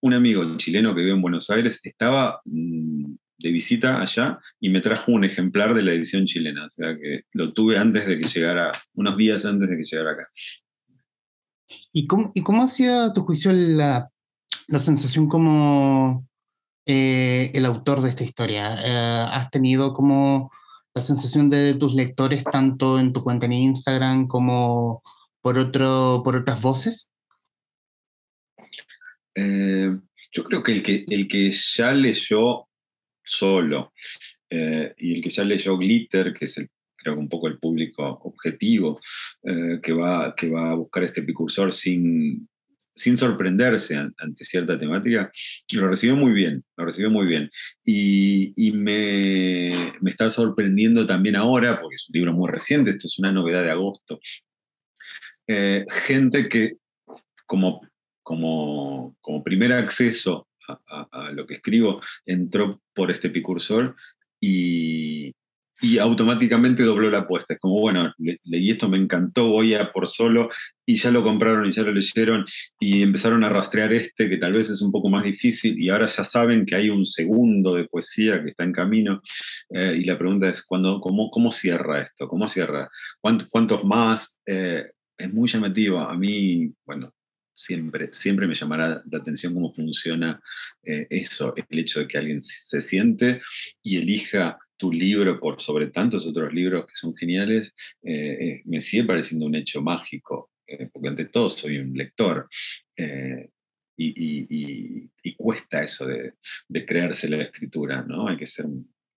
un 0.00 0.14
amigo 0.14 0.56
chileno 0.56 0.94
que 0.94 1.02
vive 1.02 1.12
en 1.12 1.20
Buenos 1.20 1.50
Aires 1.50 1.78
estaba 1.82 2.40
mm, 2.46 3.04
de 3.38 3.50
visita 3.50 4.00
allá 4.00 4.38
y 4.60 4.70
me 4.70 4.80
trajo 4.80 5.12
un 5.12 5.24
ejemplar 5.24 5.74
de 5.74 5.82
la 5.82 5.92
edición 5.92 6.24
chilena. 6.24 6.64
O 6.66 6.70
sea 6.70 6.96
que 6.96 7.24
lo 7.34 7.52
tuve 7.52 7.76
antes 7.76 8.06
de 8.06 8.18
que 8.18 8.26
llegara, 8.26 8.72
unos 8.94 9.16
días 9.18 9.44
antes 9.44 9.68
de 9.68 9.76
que 9.76 9.84
llegara 9.84 10.12
acá. 10.12 10.28
¿Y 11.92 12.06
cómo, 12.06 12.32
y 12.34 12.42
cómo 12.42 12.62
ha 12.62 12.68
sido, 12.68 13.02
a 13.02 13.12
tu 13.12 13.22
juicio, 13.24 13.52
la, 13.52 14.10
la 14.68 14.80
sensación 14.80 15.28
como 15.28 16.26
eh, 16.86 17.50
el 17.54 17.66
autor 17.66 18.00
de 18.00 18.10
esta 18.10 18.24
historia? 18.24 18.76
Eh, 18.84 19.28
¿Has 19.30 19.50
tenido 19.50 19.92
como 19.92 20.50
la 20.94 21.02
sensación 21.02 21.48
de 21.48 21.74
tus 21.74 21.94
lectores, 21.94 22.44
tanto 22.44 22.98
en 22.98 23.12
tu 23.12 23.22
cuenta 23.22 23.46
en 23.46 23.52
Instagram 23.52 24.26
como 24.26 25.02
por, 25.40 25.58
otro, 25.58 26.22
por 26.24 26.36
otras 26.36 26.60
voces? 26.60 27.12
Eh, 29.34 29.96
yo 30.32 30.44
creo 30.44 30.62
que 30.62 30.72
el, 30.72 30.82
que 30.82 31.04
el 31.08 31.28
que 31.28 31.50
ya 31.50 31.92
leyó 31.92 32.68
solo. 33.24 33.92
Y 34.50 35.16
el 35.16 35.22
que 35.22 35.28
ya 35.28 35.44
leyó 35.44 35.76
Glitter, 35.76 36.32
que 36.32 36.46
es 36.46 36.56
el, 36.56 36.70
creo 37.08 37.20
un 37.20 37.28
poco 37.28 37.48
el 37.48 37.58
público 37.58 38.20
objetivo, 38.24 39.00
eh, 39.42 39.80
que, 39.82 39.92
va, 39.92 40.34
que 40.34 40.48
va 40.48 40.72
a 40.72 40.74
buscar 40.74 41.04
este 41.04 41.22
precursor 41.22 41.72
sin, 41.72 42.48
sin 42.94 43.16
sorprenderse 43.16 43.96
ante 43.96 44.44
cierta 44.44 44.78
temática, 44.78 45.30
lo 45.72 45.88
recibió 45.88 46.16
muy 46.16 46.32
bien, 46.32 46.64
lo 46.76 46.84
recibió 46.84 47.10
muy 47.10 47.26
bien. 47.26 47.50
Y, 47.84 48.72
me, 48.72 49.72
me, 50.00 50.10
está 50.10 50.28
sorprendiendo 50.30 51.06
también 51.06 51.36
ahora, 51.36 51.78
porque 51.78 51.94
es 51.94 52.08
un 52.08 52.14
libro 52.14 52.32
muy 52.32 52.50
reciente, 52.50 52.90
esto 52.90 53.06
es 53.06 53.18
una 53.18 53.32
novedad 53.32 53.62
de 53.62 53.70
agosto, 53.70 54.20
eh, 55.46 55.84
gente 55.90 56.48
que 56.48 56.76
como, 57.46 57.80
como, 58.22 59.16
como 59.22 59.42
primer 59.42 59.72
acceso 59.72 60.46
a, 60.68 61.30
lo 61.32 61.46
que 61.46 61.54
escribo, 61.54 62.02
entró 62.26 62.82
por 62.94 63.10
este 63.10 63.30
precursor 63.30 63.96
y, 64.38 65.32
y 65.80 65.98
automáticamente 65.98 66.82
dobló 66.82 67.10
la 67.10 67.20
apuesta. 67.20 67.54
Es 67.54 67.60
como, 67.60 67.80
bueno, 67.80 68.12
leí 68.18 68.70
esto, 68.70 68.88
me 68.88 68.98
encantó, 68.98 69.48
voy 69.48 69.74
a 69.74 69.92
por 69.92 70.06
solo, 70.06 70.48
y 70.84 70.96
ya 70.96 71.10
lo 71.10 71.22
compraron 71.22 71.66
y 71.66 71.72
ya 71.72 71.82
lo 71.82 71.92
leyeron, 71.92 72.44
y 72.80 73.02
empezaron 73.02 73.44
a 73.44 73.48
rastrear 73.48 73.92
este, 73.92 74.28
que 74.28 74.38
tal 74.38 74.52
vez 74.54 74.70
es 74.70 74.82
un 74.82 74.90
poco 74.90 75.08
más 75.08 75.24
difícil, 75.24 75.80
y 75.80 75.88
ahora 75.90 76.06
ya 76.06 76.24
saben 76.24 76.66
que 76.66 76.74
hay 76.74 76.90
un 76.90 77.06
segundo 77.06 77.74
de 77.74 77.84
poesía 77.84 78.42
que 78.42 78.50
está 78.50 78.64
en 78.64 78.72
camino, 78.72 79.22
eh, 79.70 79.96
y 80.00 80.04
la 80.04 80.18
pregunta 80.18 80.48
es, 80.48 80.64
¿cuándo, 80.64 81.00
cómo, 81.00 81.30
¿cómo 81.30 81.50
cierra 81.52 82.02
esto? 82.02 82.26
¿Cómo 82.28 82.48
cierra? 82.48 82.88
¿Cuántos, 83.20 83.48
cuántos 83.48 83.84
más? 83.84 84.38
Eh, 84.46 84.84
es 85.18 85.32
muy 85.32 85.48
llamativo. 85.48 85.98
A 85.98 86.16
mí, 86.16 86.72
bueno, 86.86 87.12
siempre, 87.54 88.08
siempre 88.12 88.46
me 88.46 88.54
llamará 88.54 89.02
la 89.10 89.18
atención 89.18 89.52
cómo 89.52 89.72
funciona 89.72 90.40
eh, 90.82 91.06
eso, 91.10 91.54
el 91.56 91.78
hecho 91.78 92.00
de 92.00 92.08
que 92.08 92.18
alguien 92.18 92.40
se 92.40 92.80
siente 92.80 93.40
y 93.82 93.96
elija 93.98 94.58
tu 94.78 94.92
libro 94.92 95.38
por 95.38 95.60
sobre 95.60 95.88
tantos 95.88 96.26
otros 96.26 96.52
libros 96.52 96.86
que 96.86 96.94
son 96.94 97.14
geniales, 97.14 97.74
eh, 98.02 98.38
eh, 98.40 98.62
me 98.64 98.80
sigue 98.80 99.04
pareciendo 99.04 99.46
un 99.46 99.54
hecho 99.54 99.82
mágico, 99.82 100.50
porque 100.92 101.08
ante 101.08 101.24
todo 101.26 101.50
soy 101.50 101.78
un 101.78 101.94
lector. 101.94 102.48
Y, 103.96 105.34
cuesta 105.36 105.82
eso 105.82 106.06
de, 106.06 106.34
creerse 106.86 107.28
la 107.28 107.42
escritura, 107.42 108.02
¿no? 108.02 108.28
Hay 108.28 108.36
que 108.36 108.46
ser 108.46 108.66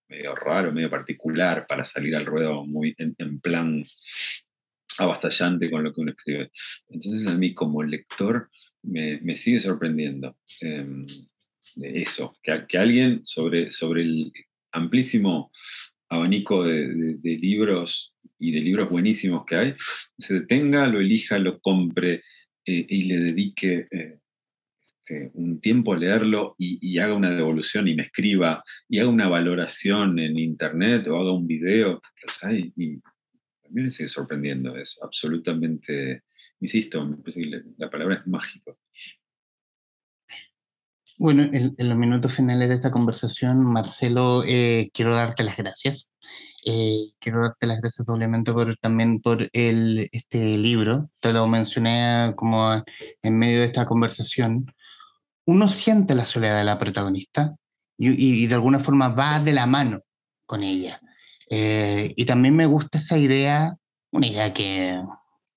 medio 0.09 0.35
raro, 0.35 0.71
medio 0.71 0.89
particular 0.89 1.65
para 1.67 1.85
salir 1.85 2.15
al 2.15 2.25
ruedo 2.25 2.65
muy 2.65 2.95
en 2.97 3.39
plan 3.39 3.83
avasallante 4.97 5.69
con 5.69 5.83
lo 5.83 5.93
que 5.93 6.01
uno 6.01 6.11
escribe. 6.11 6.51
Entonces 6.89 7.27
a 7.27 7.33
mí 7.33 7.53
como 7.53 7.83
lector 7.83 8.49
me, 8.83 9.35
sigue 9.35 9.59
sorprendiendo 9.59 10.37
em, 10.61 11.05
eso, 11.81 12.35
que, 12.43 12.77
alguien 12.77 13.25
sobre, 13.25 13.71
sobre 13.71 14.03
el 14.03 14.31
amplísimo 14.71 15.51
abanico 16.09 16.63
de, 16.65 17.17
libros 17.23 18.13
y 18.37 18.51
de 18.51 18.59
libros 18.59 18.89
buenísimos 18.89 19.45
que 19.45 19.55
hay, 19.55 19.75
se 20.17 20.39
detenga, 20.39 20.87
lo 20.87 20.99
elija, 20.99 21.39
lo 21.39 21.59
compre 21.59 22.21
eh, 22.65 22.85
y 22.89 23.03
le 23.03 23.17
dedique 23.17 23.87
eh, 23.91 24.19
este, 25.11 25.31
un 25.33 25.59
tiempo 25.59 25.93
a 25.93 25.97
leerlo 25.97 26.55
y, 26.57 26.97
haga 26.99 27.13
una 27.15 27.31
devolución 27.31 27.87
y 27.87 27.95
me 27.95 28.03
escriba 28.03 28.63
y 28.87 28.99
haga 28.99 29.09
una 29.09 29.27
valoración 29.27 30.19
en 30.19 30.37
internet 30.37 31.07
o 31.07 31.19
haga 31.19 31.31
un 31.31 31.47
video, 31.47 32.01
los 32.23 32.43
hay 32.43 32.71
y 32.75 32.99
me 33.69 33.89
sigue 33.89 34.09
sorprendiendo, 34.09 34.75
es 34.75 34.99
absolutamente, 35.01 36.23
insisto, 36.59 37.17
la 37.77 37.89
palabra 37.89 38.15
es 38.15 38.27
mágico. 38.27 38.79
Bueno, 41.21 41.43
en, 41.43 41.75
los 41.77 41.97
minutos 41.99 42.33
finales 42.33 42.67
de 42.67 42.73
esta 42.73 42.89
conversación, 42.89 43.63
Marcelo, 43.63 44.43
eh, 44.43 44.89
quiero 44.91 45.13
darte 45.13 45.43
las 45.43 45.55
gracias. 45.55 46.09
Eh, 46.65 47.11
quiero 47.19 47.43
darte 47.43 47.67
las 47.67 47.79
gracias 47.79 48.07
doblemente 48.07 48.51
por, 48.51 48.75
también 48.77 49.21
por 49.21 49.47
el, 49.53 50.09
este 50.13 50.57
libro. 50.57 51.11
Te 51.19 51.31
lo 51.31 51.45
mencioné 51.45 52.33
como 52.35 52.73
en 53.21 53.37
medio 53.37 53.59
de 53.59 53.65
esta 53.65 53.85
conversación. 53.85 54.73
Uno 55.45 55.67
siente 55.67 56.15
la 56.15 56.25
soledad 56.25 56.57
de 56.57 56.63
la 56.63 56.79
protagonista 56.79 57.55
y 57.99 58.47
de 58.47 58.55
alguna 58.55 58.79
forma 58.79 59.09
va 59.09 59.39
de 59.39 59.53
la 59.53 59.67
mano 59.67 60.01
con 60.47 60.63
ella. 60.63 60.99
Eh, 61.51 62.13
y 62.15 62.25
también 62.25 62.55
me 62.55 62.65
gusta 62.65 62.97
esa 62.97 63.19
idea, 63.19 63.75
una 64.09 64.25
idea 64.25 64.51
que 64.55 64.99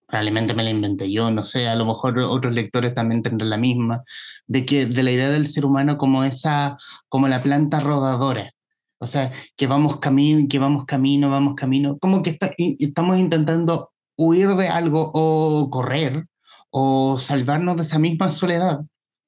probablemente 0.07 0.55
me 0.55 0.65
la 0.65 0.71
inventé 0.71 1.11
yo, 1.11 1.31
no 1.31 1.45
sé, 1.45 1.69
a 1.69 1.75
lo 1.75 1.87
mejor 1.87 2.19
otros 2.19 2.55
lectores 2.55 2.95
también 2.95 3.23
tendrán 3.23 3.51
la 3.51 3.57
misma, 3.57 4.03
de 4.47 4.67
que 4.67 4.87
de 4.87 5.03
la 5.03 5.11
idea 5.11 5.31
del 5.31 5.47
ser 5.47 5.67
humano 5.67 5.99
como 5.99 6.25
esa, 6.25 6.77
como 7.09 7.29
la 7.29 7.43
planta 7.43 7.81
rodadora. 7.81 8.53
O 8.99 9.07
sea, 9.07 9.33
que 9.57 9.67
vamos 9.67 9.99
camino, 9.99 10.47
que 10.49 10.59
vamos 10.59 10.85
camino, 10.87 11.31
vamos 11.31 11.55
camino, 11.57 11.99
como 11.99 12.23
que 12.23 12.39
estamos 12.79 13.19
intentando 13.19 13.91
huir 14.17 14.49
de 14.51 14.69
algo 14.69 15.11
o 15.15 15.69
correr 15.71 16.27
o 16.71 17.19
salvarnos 17.19 17.77
de 17.77 17.83
esa 17.83 17.99
misma 17.99 18.33
soledad 18.33 18.81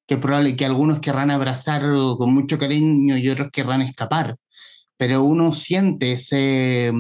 que 0.07 0.17
probable 0.17 0.57
que 0.57 0.65
algunos 0.65 1.01
querrán 1.01 1.31
abrazar 1.31 1.83
con 1.83 2.33
mucho 2.33 2.59
cariño 2.59 3.17
y 3.19 3.29
otros 3.29 3.51
querrán 3.53 3.83
escapar 3.83 4.37
pero 4.97 5.23
uno 5.23 5.53
siente 5.53 6.13
ese, 6.13 6.93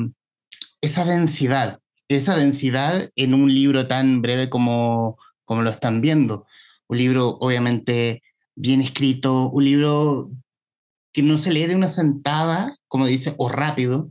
esa 0.80 1.04
densidad, 1.04 1.80
esa 2.08 2.36
densidad 2.36 3.10
en 3.16 3.34
un 3.34 3.52
libro 3.52 3.86
tan 3.88 4.22
breve 4.22 4.48
como, 4.48 5.18
como 5.44 5.62
lo 5.62 5.70
están 5.70 6.00
viendo. 6.00 6.46
Un 6.88 6.98
libro 6.98 7.38
obviamente 7.40 8.22
bien 8.54 8.80
escrito, 8.80 9.50
un 9.50 9.64
libro 9.64 10.30
que 11.12 11.22
no 11.22 11.38
se 11.38 11.52
lee 11.52 11.66
de 11.66 11.76
una 11.76 11.88
sentada, 11.88 12.76
como 12.88 13.06
dice, 13.06 13.34
o 13.38 13.48
rápido, 13.48 14.10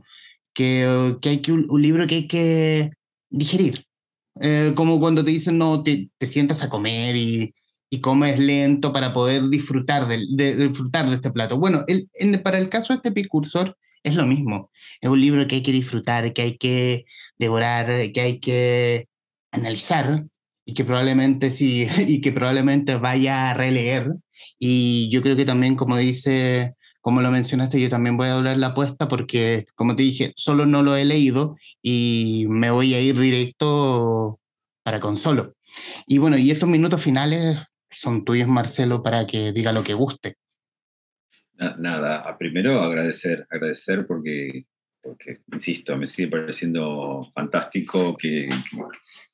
que, 0.52 1.16
que 1.20 1.28
hay 1.30 1.38
que 1.38 1.52
un, 1.52 1.66
libro 1.80 2.06
que 2.06 2.16
hay 2.16 2.28
que 2.28 2.90
digerir. 3.30 3.86
Eh, 4.40 4.72
como 4.76 5.00
cuando 5.00 5.24
te 5.24 5.30
dicen, 5.30 5.58
no, 5.58 5.82
te, 5.82 6.10
te 6.18 6.26
sientas 6.26 6.62
a 6.62 6.68
comer 6.68 7.16
y, 7.16 7.54
y 7.90 8.00
comes 8.00 8.38
lento 8.38 8.92
para 8.92 9.12
poder 9.12 9.48
disfrutar 9.48 10.06
de, 10.08 10.18
disfrutar 10.68 11.08
de 11.08 11.14
este 11.14 11.30
plato. 11.30 11.58
Bueno, 11.58 11.84
el, 11.86 12.08
para 12.42 12.58
el 12.58 12.68
caso 12.68 12.92
de 12.92 12.96
este 12.98 13.12
precursor 13.12 13.76
es 14.02 14.14
lo 14.14 14.26
mismo. 14.26 14.70
Es 15.00 15.08
un 15.10 15.20
libro 15.20 15.46
que 15.46 15.56
hay 15.56 15.62
que 15.62 15.72
disfrutar, 15.72 16.32
que 16.32 16.42
hay 16.42 16.56
que 16.58 17.06
devorar, 17.38 18.12
que 18.12 18.20
hay 18.20 18.40
que 18.40 19.06
analizar 19.52 20.24
y 20.64 20.74
que 20.74 20.84
probablemente 20.84 21.50
sí, 21.50 21.86
y 22.06 22.20
que 22.20 22.32
probablemente 22.32 22.96
vaya 22.96 23.50
a 23.50 23.54
releer. 23.54 24.12
Y 24.58 25.08
yo 25.10 25.22
creo 25.22 25.36
que 25.36 25.44
también, 25.44 25.76
como 25.76 25.96
dice, 25.96 26.74
como 27.00 27.22
lo 27.22 27.30
mencionaste, 27.30 27.80
yo 27.80 27.88
también 27.88 28.16
voy 28.16 28.26
a 28.26 28.32
doblar 28.32 28.58
la 28.58 28.68
apuesta 28.68 29.08
porque, 29.08 29.64
como 29.74 29.94
te 29.94 30.02
dije, 30.02 30.32
solo 30.34 30.66
no 30.66 30.82
lo 30.82 30.96
he 30.96 31.04
leído 31.04 31.56
y 31.80 32.46
me 32.48 32.70
voy 32.70 32.94
a 32.94 33.00
ir 33.00 33.18
directo 33.18 34.40
para 34.82 35.00
Consolo. 35.00 35.54
Y 36.06 36.18
bueno, 36.18 36.36
y 36.36 36.50
estos 36.50 36.68
minutos 36.68 37.02
finales 37.02 37.58
son 37.90 38.24
tuyos, 38.24 38.48
Marcelo, 38.48 39.02
para 39.02 39.26
que 39.26 39.52
diga 39.52 39.72
lo 39.72 39.84
que 39.84 39.94
guste. 39.94 40.36
Nada, 41.54 42.36
primero 42.38 42.82
agradecer, 42.82 43.46
agradecer 43.50 44.06
porque, 44.06 44.66
porque, 45.06 45.40
insisto, 45.52 45.96
me 45.96 46.06
sigue 46.06 46.28
pareciendo 46.28 47.30
fantástico 47.34 48.16
que, 48.16 48.48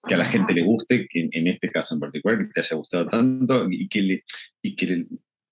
que, 0.07 0.15
a 0.15 0.19
la 0.19 0.25
gente 0.25 0.53
le 0.53 0.63
guste, 0.63 1.07
que 1.09 1.29
en 1.31 1.47
este 1.49 1.71
caso 1.71 1.95
en 1.95 2.01
particular, 2.01 2.39
que 2.39 2.47
te 2.47 2.61
haya 2.61 2.77
gustado 2.77 3.07
tanto 3.07 3.67
y 3.71 3.89
que, 3.89 4.03
le, 4.03 4.25
y 4.61 4.77
que, 4.77 5.07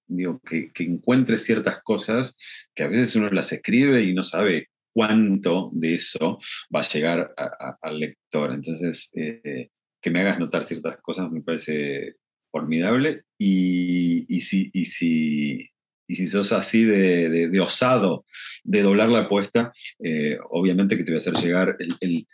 digo, 0.07 0.41
que, 0.41 0.71
que 0.73 0.85
encuentre 0.85 1.39
ciertas 1.39 1.83
cosas 1.83 2.37
que 2.75 2.83
a 2.83 2.89
veces 2.89 3.17
uno 3.17 3.29
las 3.29 3.53
escribe 3.53 4.03
y 4.03 4.13
no 4.13 4.23
sabe 4.23 4.69
cuánto 4.93 5.71
de 5.73 5.95
eso 5.95 6.39
va 6.75 6.81
a 6.81 6.89
llegar 6.89 7.35
al 7.81 7.99
lector. 7.99 8.53
Entonces, 8.53 9.11
eh, 9.15 9.71
que 10.01 10.11
me 10.11 10.21
hagas 10.21 10.39
notar 10.39 10.65
ciertas 10.65 10.99
cosas 11.01 11.31
me 11.31 11.43
parece 11.43 12.17
formidable 12.51 13.25
y, 13.39 14.27
y, 14.29 14.41
si, 14.41 14.71
y, 14.73 14.85
si, 14.85 15.71
y 16.11 16.17
si 16.17 16.27
sos 16.27 16.53
así 16.53 16.85
de, 16.85 17.49
de, 17.49 17.61
osado 17.61 18.25
de 18.65 18.83
doblar 18.83 19.09
la 19.11 19.21
apuesta, 19.21 19.73
eh, 20.03 20.39
obviamente 20.51 20.97
que 20.97 21.05
te 21.05 21.13
voy 21.13 21.17
a 21.17 21.19
hacer 21.19 21.35
llegar 21.35 21.77
el, 21.79 22.27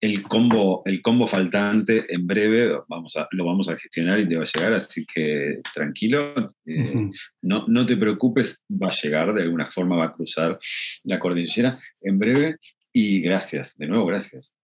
el, 0.00 0.22
combo, 0.24 0.82
el 0.84 1.00
combo 1.00 1.28
faltante 1.28 2.12
en 2.12 2.26
breve, 2.26 2.76
vamos 2.88 3.16
a, 3.16 3.28
lo 3.30 3.44
vamos 3.44 3.68
a 3.68 3.76
gestionar 3.76 4.18
y 4.18 4.28
te 4.28 4.36
va 4.36 4.42
a 4.42 4.50
llegar, 4.52 4.74
así 4.74 5.06
que 5.06 5.60
tranquilo, 5.72 6.34
eh, 6.66 7.08
no, 7.42 7.66
no 7.68 7.86
te 7.86 7.96
preocupes, 7.96 8.64
va 8.68 8.88
a 8.88 9.00
llegar, 9.00 9.32
de 9.32 9.42
alguna 9.42 9.66
forma 9.66 9.96
va 9.96 10.06
a 10.06 10.12
cruzar 10.12 10.58
la 11.04 11.20
cordillera 11.20 11.78
en 12.02 12.18
breve 12.18 12.56
y 12.92 13.20
gracias, 13.20 13.76
de 13.78 13.86
nuevo 13.86 14.06
gracias. 14.06 14.54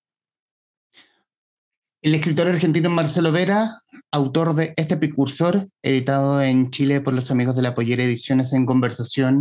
El 2.06 2.14
escritor 2.14 2.46
argentino 2.46 2.88
Marcelo 2.88 3.32
Vera, 3.32 3.82
autor 4.12 4.54
de 4.54 4.72
Este 4.76 4.96
Precursor, 4.96 5.68
editado 5.82 6.40
en 6.40 6.70
Chile 6.70 7.00
por 7.00 7.12
los 7.12 7.32
amigos 7.32 7.56
de 7.56 7.62
la 7.62 7.74
Pollera 7.74 8.04
Ediciones 8.04 8.52
en 8.52 8.64
conversación 8.64 9.40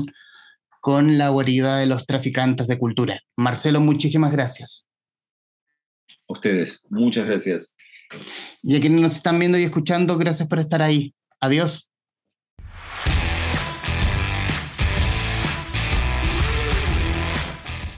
con 0.81 1.19
la 1.19 1.29
guarida 1.29 1.77
de 1.77 1.85
los 1.85 2.07
traficantes 2.07 2.65
de 2.65 2.79
cultura. 2.79 3.21
Marcelo, 3.35 3.81
muchísimas 3.81 4.31
gracias. 4.31 4.87
A 6.27 6.33
ustedes, 6.33 6.81
muchas 6.89 7.27
gracias. 7.27 7.75
Y 8.63 8.75
a 8.75 8.79
quienes 8.79 8.99
nos 8.99 9.15
están 9.15 9.37
viendo 9.37 9.59
y 9.59 9.63
escuchando, 9.63 10.17
gracias 10.17 10.49
por 10.49 10.57
estar 10.57 10.81
ahí. 10.81 11.13
Adiós. 11.39 11.91